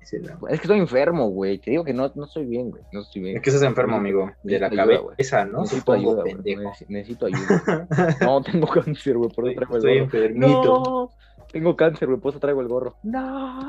es 0.00 0.12
el 0.14 0.30
ángulo. 0.30 0.52
Es 0.52 0.60
que 0.60 0.64
estoy 0.66 0.78
enfermo, 0.78 1.28
güey. 1.28 1.58
Te 1.58 1.72
digo 1.72 1.84
que 1.84 1.92
no, 1.92 2.10
no 2.14 2.24
estoy 2.24 2.46
bien, 2.46 2.70
güey. 2.70 2.82
No 2.92 3.00
estoy 3.00 3.20
bien. 3.22 3.36
Es 3.36 3.42
que 3.42 3.50
estás 3.50 3.62
enfermo, 3.64 3.96
amigo. 3.96 4.30
De 4.42 4.58
la 4.58 4.68
ayuda, 4.68 4.84
güey. 4.84 4.98
cabeza, 5.16 5.44
¿no? 5.44 5.60
Necesito 5.62 5.80
Supongo, 5.92 5.98
ayuda, 6.10 6.22
güey. 6.22 6.34
pendejo. 6.34 6.62
Nece- 6.62 6.86
Necesito 6.88 7.26
ayuda. 7.26 7.86
No, 8.22 8.42
tengo 8.42 8.66
cáncer, 8.68 9.16
güey. 9.18 9.30
Por 9.30 9.48
eso 9.48 9.56
traigo 9.56 9.74
el 9.74 9.78
Estoy 9.78 9.92
gorro. 9.92 10.04
enfermito. 10.04 10.62
No, 10.74 11.10
tengo 11.52 11.76
cáncer, 11.76 12.08
güey. 12.08 12.20
Por 12.20 12.30
eso 12.30 12.40
traigo 12.40 12.60
el 12.62 12.68
gorro. 12.68 12.96
No. 13.02 13.18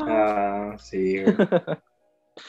Ah, 0.07 0.75
sí. 0.77 1.21
güey. 1.23 1.35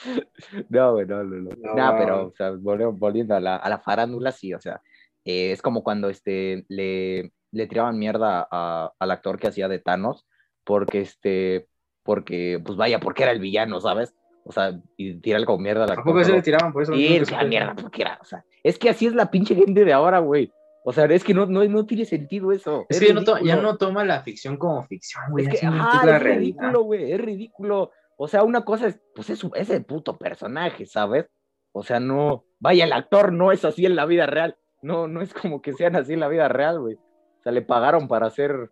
No, 0.68 1.02
no, 1.02 1.24
no, 1.24 1.36
no. 1.36 1.50
No. 1.58 1.74
Nah, 1.74 1.96
pero, 1.98 2.26
o 2.28 2.32
sea, 2.32 2.50
volviendo, 2.52 3.34
a, 3.34 3.40
la, 3.40 3.56
a 3.56 3.68
la 3.68 3.78
farándula, 3.78 4.32
sí, 4.32 4.52
o 4.54 4.60
sea, 4.60 4.80
eh, 5.24 5.52
es 5.52 5.62
como 5.62 5.82
cuando 5.82 6.08
este, 6.08 6.64
le, 6.68 7.32
le 7.52 7.66
tiraban 7.66 7.98
mierda 7.98 8.46
a- 8.50 8.92
al 8.98 9.10
actor 9.10 9.38
que 9.38 9.48
hacía 9.48 9.68
de 9.68 9.78
Thanos, 9.78 10.26
porque 10.64 11.00
este, 11.00 11.68
porque, 12.02 12.60
pues 12.64 12.76
vaya, 12.76 12.98
porque 13.00 13.22
era 13.22 13.32
el 13.32 13.40
villano, 13.40 13.80
¿sabes? 13.80 14.14
O 14.44 14.50
sea, 14.52 14.72
y 14.96 15.14
tirarle 15.20 15.46
como 15.46 15.58
mierda 15.58 15.82
¿A 15.82 15.86
actor. 15.86 16.04
poco 16.04 16.24
se 16.24 16.32
le 16.32 16.42
tiraban 16.42 16.72
por 16.72 16.82
eso? 16.82 16.92
Sí, 16.94 17.16
es 17.16 17.30
la 17.30 17.38
supe. 17.38 17.48
mierda, 17.48 17.74
porque 17.76 18.02
era, 18.02 18.18
o 18.20 18.24
sea, 18.24 18.44
es 18.64 18.76
que 18.78 18.90
así 18.90 19.06
es 19.06 19.14
la 19.14 19.30
pinche 19.30 19.54
gente 19.54 19.84
de 19.84 19.92
ahora, 19.92 20.18
güey. 20.18 20.50
O 20.84 20.92
sea, 20.92 21.04
es 21.04 21.22
que 21.22 21.32
no, 21.32 21.46
no, 21.46 21.64
no 21.64 21.86
tiene 21.86 22.04
sentido 22.04 22.50
eso. 22.50 22.86
Es 22.88 22.98
que 22.98 23.06
ya 23.06 23.14
no, 23.14 23.38
ya 23.40 23.54
no 23.54 23.76
toma 23.76 24.04
la 24.04 24.20
ficción 24.22 24.56
como 24.56 24.82
ficción, 24.82 25.22
güey. 25.30 25.44
Es 25.46 25.60
que, 25.60 25.66
es 25.66 25.72
la 26.04 26.16
es 26.16 26.22
ridículo, 26.24 26.82
güey, 26.82 27.12
es 27.12 27.20
ridículo. 27.20 27.92
O 28.16 28.28
sea, 28.28 28.42
una 28.44 28.64
cosa 28.64 28.86
es, 28.88 29.00
pues 29.14 29.30
es, 29.30 29.38
su- 29.38 29.52
es 29.54 29.70
el 29.70 29.84
puto 29.84 30.16
personaje, 30.18 30.86
¿sabes? 30.86 31.26
O 31.72 31.82
sea, 31.82 32.00
no, 32.00 32.44
vaya, 32.60 32.84
el 32.84 32.92
actor 32.92 33.32
no 33.32 33.50
es 33.52 33.64
así 33.64 33.86
en 33.86 33.96
la 33.96 34.06
vida 34.06 34.26
real. 34.26 34.56
No, 34.82 35.08
no 35.08 35.22
es 35.22 35.32
como 35.34 35.62
que 35.62 35.72
sean 35.72 35.96
así 35.96 36.12
en 36.12 36.20
la 36.20 36.28
vida 36.28 36.48
real, 36.48 36.80
güey. 36.80 36.94
O 36.96 37.42
sea, 37.42 37.52
le 37.52 37.62
pagaron 37.62 38.08
para 38.08 38.26
hacer, 38.26 38.70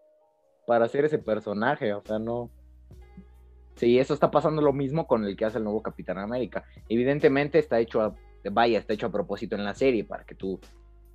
para 0.67 0.85
hacer 0.85 1.05
ese 1.05 1.19
personaje, 1.19 1.93
o 1.95 2.03
sea, 2.05 2.19
no. 2.19 2.51
Sí, 3.77 3.99
eso 3.99 4.13
está 4.13 4.31
pasando 4.31 4.61
lo 4.61 4.73
mismo 4.73 5.07
con 5.07 5.25
el 5.25 5.37
que 5.37 5.47
hace 5.47 5.59
el 5.59 5.65
nuevo 5.65 5.83
Capitán 5.83 6.19
América. 6.19 6.65
Evidentemente 6.89 7.59
está 7.59 7.79
hecho 7.81 8.03
a, 8.03 8.15
vaya, 8.53 8.79
está 8.79 8.93
hecho 8.93 9.07
a 9.07 9.13
propósito 9.13 9.57
en 9.57 9.65
la 9.65 9.75
serie 9.75 10.05
para 10.05 10.25
que 10.25 10.35
tú 10.35 10.61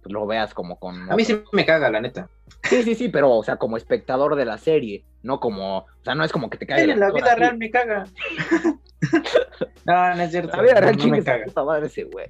pues, 0.06 0.14
lo 0.14 0.28
veas 0.28 0.54
como 0.54 0.78
con... 0.78 1.12
A 1.12 1.16
mí 1.16 1.26
sí 1.26 1.42
me 1.52 1.66
caga, 1.66 1.90
la 1.90 2.00
neta. 2.00 2.30
Sí, 2.62 2.84
sí, 2.84 2.94
sí, 2.94 3.10
pero, 3.10 3.32
o 3.32 3.44
sea, 3.44 3.56
como 3.56 3.76
espectador 3.76 4.36
de 4.36 4.46
la 4.46 4.60
serie, 4.60 5.04
no 5.24 5.40
como, 5.40 5.80
o 5.80 6.04
sea, 6.04 6.14
no 6.14 6.24
es 6.24 6.32
como 6.32 6.48
que 6.48 6.60
te 6.60 6.68
caiga 6.68 6.94
En 6.94 7.00
la 7.00 7.12
vida 7.12 7.34
real 7.34 7.58
me 7.58 7.72
caga. 7.72 8.06
no, 9.86 10.16
no 10.16 10.22
es 10.22 10.30
cierto. 10.30 10.56
La 10.56 10.62
vida 10.62 10.76
real 10.76 10.96
no 10.96 11.08
me 11.08 11.24
caga. 11.24 11.46
puta 11.46 11.64
madre 11.64 11.88
ese 11.88 12.04
güey. 12.04 12.28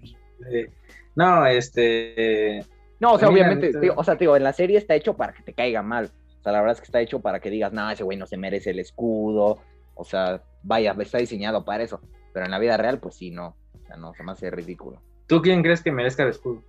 Eh, 0.49 0.69
No, 1.15 1.45
este. 1.45 2.63
No, 3.01 3.11
o 3.15 3.19
sea, 3.19 3.27
obviamente, 3.27 3.73
tío, 3.77 3.93
o 3.97 4.03
sea, 4.05 4.17
tío, 4.17 4.38
en 4.38 4.43
la 4.43 4.53
serie 4.53 4.77
está 4.77 4.95
hecho 4.95 5.17
para 5.17 5.33
que 5.33 5.43
te 5.43 5.53
caiga 5.53 5.81
mal. 5.81 6.11
O 6.39 6.43
sea, 6.43 6.53
la 6.53 6.61
verdad 6.61 6.75
es 6.75 6.79
que 6.79 6.85
está 6.85 7.01
hecho 7.01 7.19
para 7.19 7.41
que 7.41 7.49
digas, 7.49 7.73
no, 7.73 7.91
ese 7.91 8.05
güey 8.05 8.17
no 8.17 8.25
se 8.25 8.38
merece 8.38 8.69
el 8.69 8.79
escudo. 8.79 9.59
O 9.95 10.05
sea, 10.05 10.41
vaya, 10.63 10.95
está 10.97 11.17
diseñado 11.17 11.65
para 11.65 11.83
eso. 11.83 11.99
Pero 12.33 12.45
en 12.45 12.51
la 12.51 12.59
vida 12.59 12.77
real, 12.77 12.99
pues 12.99 13.15
sí, 13.15 13.31
no. 13.31 13.57
O 13.73 13.85
sea, 13.85 13.97
no, 13.97 14.13
se 14.13 14.23
me 14.23 14.31
hace 14.31 14.49
ridículo. 14.49 15.01
¿Tú 15.27 15.41
quién 15.41 15.61
crees 15.61 15.81
que 15.81 15.91
merezca 15.91 16.23
el 16.23 16.29
escudo? 16.29 16.63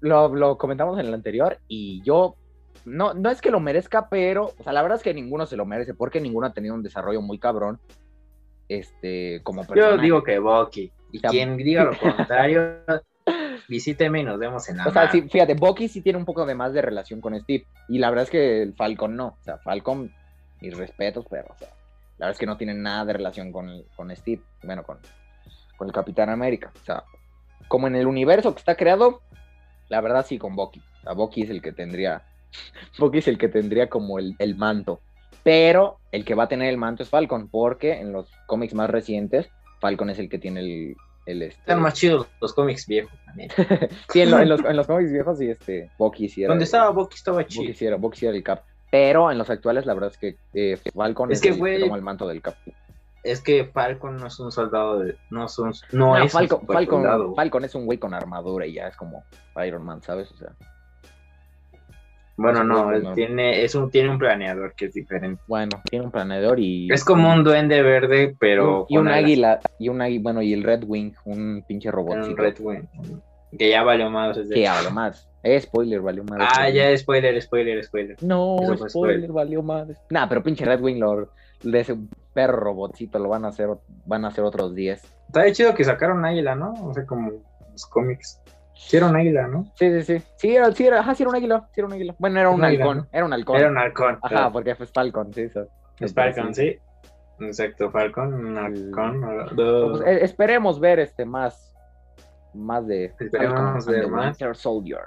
Lo, 0.00 0.34
lo 0.34 0.58
comentamos 0.58 0.98
en 0.98 1.06
el 1.06 1.14
anterior 1.14 1.58
y 1.68 2.02
yo, 2.02 2.36
no, 2.84 3.14
no 3.14 3.30
es 3.30 3.40
que 3.40 3.50
lo 3.50 3.60
merezca, 3.60 4.08
pero, 4.08 4.52
o 4.58 4.62
sea, 4.62 4.72
la 4.72 4.82
verdad 4.82 4.96
es 4.98 5.02
que 5.04 5.14
ninguno 5.14 5.46
se 5.46 5.56
lo 5.56 5.64
merece 5.66 5.94
porque 5.94 6.20
ninguno 6.20 6.46
ha 6.46 6.52
tenido 6.52 6.74
un 6.74 6.82
desarrollo 6.82 7.22
muy 7.22 7.38
cabrón, 7.38 7.78
este, 8.68 9.40
como 9.42 9.62
Yo 9.74 9.96
digo 9.98 10.22
que 10.22 10.38
Bucky. 10.38 10.92
Y 11.12 11.20
quien 11.20 11.56
diga 11.56 11.84
lo 11.84 11.92
contrario, 11.98 12.78
visíteme 13.68 14.20
y 14.20 14.24
nos 14.24 14.38
vemos 14.38 14.68
en 14.68 14.78
la 14.78 14.86
O 14.86 14.90
sea, 14.90 15.10
sí, 15.10 15.22
fíjate, 15.22 15.54
Bucky 15.54 15.88
sí 15.88 16.00
tiene 16.00 16.18
un 16.18 16.24
poco 16.24 16.44
de 16.44 16.54
más 16.54 16.72
de 16.72 16.82
relación 16.82 17.20
con 17.20 17.38
Steve. 17.40 17.66
Y 17.88 17.98
la 17.98 18.10
verdad 18.10 18.24
es 18.24 18.30
que 18.30 18.62
el 18.62 18.74
Falcon 18.74 19.14
no. 19.16 19.36
O 19.40 19.42
sea, 19.42 19.58
Falcon, 19.58 20.12
mis 20.60 20.76
respetos, 20.76 21.24
pero, 21.30 21.46
o 21.50 21.56
sea, 21.56 21.68
la 22.18 22.26
verdad 22.26 22.32
es 22.32 22.38
que 22.38 22.46
no 22.46 22.56
tiene 22.56 22.74
nada 22.74 23.04
de 23.04 23.12
relación 23.12 23.52
con, 23.52 23.68
el- 23.68 23.86
con 23.96 24.14
Steve. 24.16 24.42
Bueno, 24.64 24.82
con, 24.82 24.98
con 25.76 25.86
el 25.88 25.94
Capitán 25.94 26.30
América. 26.30 26.72
O 26.74 26.84
sea, 26.84 27.04
como 27.68 27.86
en 27.86 27.94
el 27.96 28.06
universo 28.06 28.52
que 28.52 28.58
está 28.58 28.74
creado, 28.76 29.22
la 29.88 30.00
verdad 30.00 30.24
sí 30.26 30.38
con 30.38 30.56
Bucky. 30.56 30.80
O 30.80 31.02
sea, 31.02 31.12
Bucky 31.12 31.42
es 31.42 31.50
el 31.50 31.60
que 31.62 31.72
tendría. 31.72 32.22
Bucky 32.98 33.18
es 33.18 33.28
el 33.28 33.38
que 33.38 33.48
tendría 33.48 33.88
como 33.88 34.18
el, 34.18 34.34
el 34.38 34.56
manto. 34.56 35.00
Pero 35.42 35.98
el 36.12 36.24
que 36.24 36.34
va 36.34 36.44
a 36.44 36.48
tener 36.48 36.68
el 36.70 36.78
manto 36.78 37.02
es 37.02 37.08
Falcon, 37.10 37.48
porque 37.48 38.00
en 38.00 38.12
los 38.12 38.30
cómics 38.46 38.72
más 38.74 38.88
recientes, 38.88 39.50
Falcon 39.80 40.08
es 40.10 40.18
el 40.18 40.28
que 40.30 40.38
tiene 40.38 40.60
el. 40.60 40.96
el 41.26 41.42
este... 41.42 41.60
Están 41.60 41.82
más 41.82 41.94
chidos 41.94 42.26
los 42.40 42.54
cómics 42.54 42.86
viejos. 42.86 43.12
neta. 43.36 43.54
Sí, 44.12 44.22
en, 44.22 44.30
lo- 44.30 44.38
en 44.38 44.48
los, 44.48 44.64
en 44.64 44.76
los 44.76 44.86
cómics 44.86 45.12
viejos 45.12 45.38
sí, 45.38 45.48
este, 45.50 45.90
Bucky 45.98 46.28
sí 46.28 46.42
era. 46.44 46.48
Donde 46.50 46.64
estaba 46.64 46.90
Bucky 46.90 47.16
estaba 47.16 47.38
Bucky 47.38 47.48
chido. 47.60 47.74
sí 47.74 47.84
era, 47.86 47.96
Bucky 47.96 48.18
sí 48.20 48.26
era 48.26 48.34
el 48.36 48.42
Cap. 48.42 48.62
Pero 48.90 49.30
en 49.30 49.36
los 49.38 49.50
actuales, 49.50 49.84
la 49.86 49.92
verdad 49.94 50.12
es 50.12 50.18
que 50.18 50.36
eh, 50.54 50.78
Falcon 50.94 51.30
Es 51.32 51.38
es, 51.38 51.42
que, 51.42 51.48
el 51.48 51.54
que 51.56 51.58
güey, 51.60 51.80
toma 51.80 51.96
el 51.96 52.02
manto 52.02 52.26
del 52.28 52.40
Cap. 52.40 52.54
Es 53.24 53.40
que 53.40 53.64
Falcon 53.64 54.18
no 54.18 54.26
es 54.26 54.38
un 54.38 54.52
soldado 54.52 54.98
de. 55.00 55.16
No, 55.30 55.46
es 55.46 55.58
un- 55.58 55.72
no, 55.92 56.16
No, 56.18 56.18
es 56.18 56.30
Falcon, 56.32 56.60
un 56.60 57.34
Falcon, 57.34 57.64
es 57.64 57.74
un 57.74 57.86
güey 57.86 57.98
con 57.98 58.12
armadura 58.12 58.66
y 58.66 58.74
ya 58.74 58.88
es 58.88 58.96
como 58.96 59.24
Iron 59.66 59.82
Man, 59.82 60.02
¿sabes? 60.02 60.30
O 60.30 60.36
sea, 60.36 60.50
Bueno, 62.36 62.64
no, 62.64 62.92
él 62.92 63.06
tiene, 63.14 63.62
es 63.64 63.74
un, 63.74 63.90
tiene 63.90 64.10
un 64.10 64.18
planeador 64.18 64.74
que 64.74 64.86
es 64.86 64.92
diferente. 64.94 65.40
bueno, 65.46 65.70
tiene 65.88 66.04
un 66.04 66.10
planeador 66.10 66.58
y. 66.60 66.92
Es 66.92 67.04
como 67.04 67.32
un 67.32 67.44
duende 67.44 67.80
verde, 67.80 68.36
pero. 68.38 68.86
Y 68.88 68.98
un 68.98 69.08
alas. 69.08 69.18
águila, 69.20 69.60
y 69.78 69.88
un 69.88 70.02
águila, 70.02 70.22
bueno, 70.22 70.42
y 70.42 70.52
el 70.52 70.62
Red 70.62 70.84
Wing, 70.86 71.12
un 71.24 71.64
pinche 71.66 71.88
Un 71.88 71.94
robotcito. 71.94 72.36
Red 72.42 72.56
Wing. 72.60 72.82
Que 73.56 73.70
ya 73.70 73.84
valió 73.84 74.10
más. 74.10 74.36
Que 74.52 74.66
hablo 74.66 74.90
más. 74.90 75.28
Eh, 75.44 75.60
spoiler, 75.60 76.00
valió 76.00 76.24
más. 76.24 76.52
Ah, 76.58 76.68
ya, 76.70 76.96
spoiler, 76.96 77.40
spoiler, 77.40 77.84
spoiler. 77.84 78.16
No, 78.22 78.56
spoiler, 78.58 78.90
spoiler. 78.90 79.32
valió 79.32 79.62
más. 79.62 79.88
Nah, 80.10 80.26
pero 80.28 80.42
pinche 80.42 80.64
Red 80.64 80.80
Wing, 80.80 80.98
lo, 80.98 81.28
de 81.62 81.80
ese 81.80 81.96
perro 82.32 82.58
robotcito, 82.58 83.18
lo 83.18 83.28
van 83.28 83.44
a 83.44 83.48
hacer, 83.48 83.70
van 84.06 84.24
a 84.24 84.28
hacer 84.28 84.44
otros 84.44 84.74
10. 84.74 85.02
Está 85.26 85.52
chido 85.52 85.74
que 85.74 85.84
sacaron 85.84 86.24
águila, 86.24 86.54
¿no? 86.54 86.72
O 86.82 86.92
sea, 86.92 87.06
como 87.06 87.32
los 87.72 87.86
cómics. 87.86 88.40
Hicieron 88.76 89.16
águila, 89.16 89.46
¿no? 89.46 89.64
Sí, 89.76 89.90
sí, 89.90 90.02
sí. 90.02 90.24
Sí, 90.36 90.56
era, 90.56 90.70
sí, 90.72 90.86
era, 90.86 91.00
ajá, 91.00 91.14
sí 91.14 91.22
era 91.22 91.30
un 91.30 91.36
águila. 91.36 91.68
Sí, 91.72 91.80
era 91.80 91.86
un 91.86 91.92
águila. 91.92 92.14
Bueno, 92.18 92.40
era 92.40 92.50
un 92.50 92.56
Un 92.56 92.64
águila, 92.64 92.84
halcón. 92.84 92.96
¿no? 92.98 93.06
Era 93.12 93.24
un 93.24 93.32
halcón. 93.32 93.56
Era 93.56 93.70
un 93.70 93.78
halcón. 93.78 94.18
Ajá, 94.22 94.50
porque 94.50 94.74
fue 94.74 94.86
Falcon, 94.86 95.32
sí, 95.32 95.42
eso. 95.42 95.66
Es 96.00 96.12
Falcon, 96.12 96.54
sí. 96.54 96.76
Exacto, 97.40 97.90
Falcon, 97.90 98.34
un 98.34 98.58
halcón. 98.58 99.20
Pero, 99.56 99.92
pues, 99.92 100.02
eh, 100.06 100.24
esperemos 100.24 100.80
ver 100.80 100.98
este 101.00 101.24
más. 101.24 101.72
Más 102.52 102.86
de 102.86 103.06
Esperemos 103.18 103.84
Falcon 103.84 103.92
ver 103.92 104.08
más. 104.08 104.26
Winter 104.26 104.56
Soldier. 104.56 105.00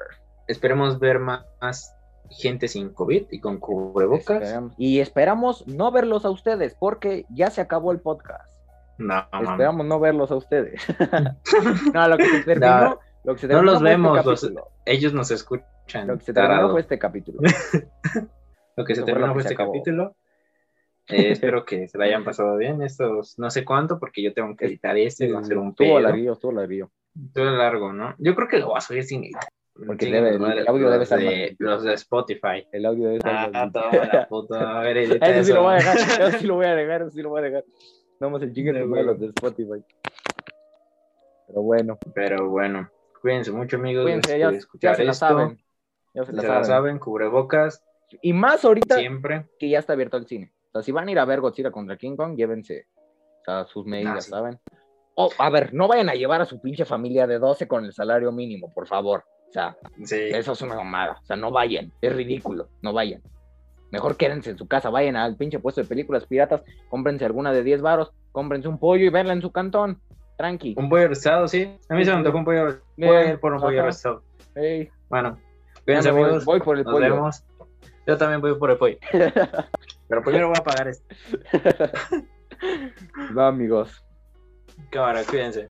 Esperemos 0.47 0.99
ver 0.99 1.19
más, 1.19 1.45
más 1.61 1.96
gente 2.29 2.67
sin 2.67 2.89
COVID 2.93 3.27
y 3.31 3.39
con 3.39 3.57
cubrebocas. 3.59 4.41
Esperamos- 4.41 4.73
Y 4.77 4.99
esperamos 4.99 5.67
no 5.67 5.91
verlos 5.91 6.25
a 6.25 6.29
ustedes, 6.29 6.75
porque 6.79 7.25
ya 7.29 7.49
se 7.49 7.61
acabó 7.61 7.91
el 7.91 7.99
podcast. 7.99 8.49
No. 8.97 9.27
Esperamos 9.31 9.85
no 9.85 9.99
verlos 9.99 10.31
a 10.31 10.35
ustedes. 10.35 10.81
no, 11.93 12.07
lo 12.07 12.17
que 12.17 12.25
se 12.25 12.43
terminó. 12.43 12.81
No, 12.81 12.99
lo 13.23 13.33
que 13.35 13.41
se 13.41 13.47
no 13.47 13.53
terminó 13.55 13.71
los 13.73 13.79
fue 13.81 13.91
este 13.91 14.01
vemos, 14.01 14.25
los- 14.25 14.51
ellos 14.85 15.13
nos 15.13 15.31
escuchan. 15.31 16.07
Lo 16.07 16.17
que 16.17 16.23
se 16.25 16.33
terminó 16.33 16.53
tarado. 16.55 16.71
fue 16.71 16.81
este 16.81 16.97
capítulo. 16.99 17.39
Lo 18.75 18.85
que 18.85 18.93
se 18.93 19.01
terminó 19.03 19.33
fue 19.33 19.41
este 19.41 19.53
acabó. 19.55 19.71
capítulo. 19.73 20.15
Eh, 21.07 21.31
espero 21.31 21.65
que 21.65 21.87
se 21.87 21.97
la 21.97 22.05
hayan 22.05 22.23
pasado 22.23 22.57
bien. 22.57 22.81
Estos 22.83 23.39
no 23.39 23.49
sé 23.49 23.65
cuánto, 23.65 23.97
porque 23.99 24.21
yo 24.21 24.33
tengo 24.33 24.55
que 24.55 24.65
editar 24.65 24.95
este, 24.97 25.35
a 25.35 25.43
ser 25.43 25.57
un 25.57 25.69
Estuvo 25.69 25.99
larguillo, 25.99 26.33
estuvo 26.33 26.51
larguillo. 26.51 26.91
Todo 27.33 27.45
largo, 27.51 27.91
¿no? 27.93 28.13
Yo 28.19 28.35
creo 28.35 28.47
que 28.47 28.59
lo 28.59 28.67
voy 28.67 28.77
a 28.77 28.81
subir 28.81 29.03
sin 29.03 29.23
Porque 29.85 30.05
sin 30.05 30.13
debe- 30.15 30.39
madre, 30.39 30.61
el 30.61 30.67
audio 30.67 30.83
los 30.83 30.91
debe 30.93 31.03
estar 31.03 31.19
de, 31.19 31.25
más- 31.25 31.55
los 31.59 31.83
de 31.83 31.93
Spotify. 31.93 32.67
El 32.71 32.85
audio 32.85 33.09
de 33.09 33.17
esta 33.17 33.43
Ah, 33.53 33.69
toma 33.71 33.91
la 34.11 34.27
puta. 34.29 34.79
A 34.79 34.81
ver, 34.81 34.97
edita 34.97 35.25
Eso 35.27 35.43
sí 35.43 35.51
eso. 35.51 35.53
lo 35.55 35.63
voy 35.63 35.73
a 35.73 35.75
dejar, 35.77 35.97
eso 36.21 36.37
sí 36.39 36.45
lo 36.47 36.55
voy 36.55 36.65
a 36.65 36.75
dejar, 36.75 37.01
eso 37.01 37.11
sí 37.11 37.21
lo 37.21 37.29
voy 37.29 37.39
a 37.39 37.43
dejar. 37.43 37.63
Vamos 38.19 38.41
el 38.41 38.53
chingue 38.53 38.73
De 38.73 38.85
los 38.85 39.19
de 39.19 39.27
Spotify. 39.27 39.83
Pero 41.47 41.61
bueno, 41.61 41.97
Pero 42.13 42.49
bueno, 42.49 42.89
cuídense 43.21 43.51
mucho, 43.51 43.77
amigos. 43.77 44.03
cuídense, 44.03 44.33
de 44.33 44.39
ya, 44.39 44.51
ya 44.51 44.57
escuchar 44.57 44.95
se 44.95 45.03
la 45.05 45.11
esto. 45.11 45.27
saben. 45.27 45.57
Ya 46.13 46.23
se 46.23 46.31
Se 46.31 46.35
la 46.37 46.41
la 46.43 46.47
saben. 46.49 46.65
saben, 46.65 46.99
cubrebocas, 46.99 47.83
Y 48.21 48.33
más 48.33 48.65
ahorita 48.65 48.95
siempre. 48.95 49.47
que 49.59 49.69
ya 49.69 49.79
está 49.79 49.93
abierto 49.93 50.17
el 50.17 50.25
cine. 50.27 50.51
O 50.69 50.71
sea, 50.71 50.81
si 50.81 50.91
van 50.91 51.07
a 51.07 51.11
ir 51.11 51.19
a 51.19 51.25
ver 51.25 51.39
Godzilla 51.41 51.71
contra 51.71 51.97
King 51.97 52.15
Kong, 52.15 52.35
llévense 52.35 52.87
o 53.41 53.43
sea, 53.45 53.65
sus 53.65 53.85
medidas, 53.85 54.15
Ah, 54.17 54.21
sí. 54.21 54.29
¿saben? 54.31 54.59
oh, 55.15 55.29
a 55.37 55.49
ver, 55.49 55.73
no 55.73 55.87
vayan 55.87 56.09
a 56.09 56.13
llevar 56.15 56.41
a 56.41 56.45
su 56.45 56.59
pinche 56.61 56.85
familia 56.85 57.25
de 57.27 57.39
12 57.39 57.67
con 57.67 57.85
el 57.85 57.93
salario 57.93 58.31
mínimo, 58.31 58.71
por 58.73 58.87
favor. 58.87 59.23
O 59.49 59.51
sea, 59.51 59.77
Sí. 60.03 60.15
eso 60.33 60.51
es 60.53 60.61
una 60.61 60.75
mamada. 60.75 61.17
O 61.21 61.25
sea, 61.25 61.35
no 61.35 61.51
vayan. 61.51 61.91
Es 62.01 62.15
ridículo. 62.15 62.69
No 62.81 62.93
vayan. 62.93 63.21
Mejor 63.91 64.17
quédense 64.17 64.49
en 64.51 64.57
su 64.57 64.67
casa. 64.67 64.89
Vayan 64.89 65.15
al 65.15 65.35
pinche 65.37 65.59
puesto 65.59 65.81
de 65.81 65.87
películas 65.87 66.25
piratas. 66.25 66.63
Cómprense 66.89 67.25
alguna 67.25 67.51
de 67.53 67.63
10 67.63 67.81
varos. 67.81 68.11
Cómprense 68.31 68.67
un 68.67 68.77
pollo 68.79 69.05
y 69.05 69.09
verla 69.09 69.33
en 69.33 69.41
su 69.41 69.51
cantón. 69.51 70.01
Tranqui. 70.37 70.75
Un 70.77 70.89
pollo 70.89 71.07
rostizado, 71.07 71.47
sí. 71.47 71.77
A 71.89 71.95
mí 71.95 72.03
se 72.05 72.11
me 72.11 72.17
antojó 72.17 72.37
un 72.37 72.45
pollo 72.45 72.79
Voy 72.97 73.07
a 73.15 73.29
ir 73.31 73.39
por 73.39 73.53
un 73.53 73.61
pollo. 73.61 73.83
Ey, 74.55 74.89
Bueno, 75.09 75.39
cuídense, 75.85 76.11
voy, 76.11 76.23
amigos. 76.23 76.45
voy 76.45 76.59
por 76.59 76.77
el 76.77 76.83
Nos 76.83 76.93
pollo. 76.93 77.13
vemos. 77.13 77.43
Yo 78.05 78.17
también 78.17 78.41
voy 78.41 78.53
por 78.55 78.69
el 78.71 78.77
pollo. 78.77 78.97
Pero 80.09 80.21
primero 80.23 80.47
voy 80.49 80.57
a 80.59 80.63
pagar 80.63 80.87
esto. 80.89 81.05
Va, 83.37 83.47
amigos. 83.47 84.03
Cámara, 84.91 85.23
cuídense. 85.27 85.65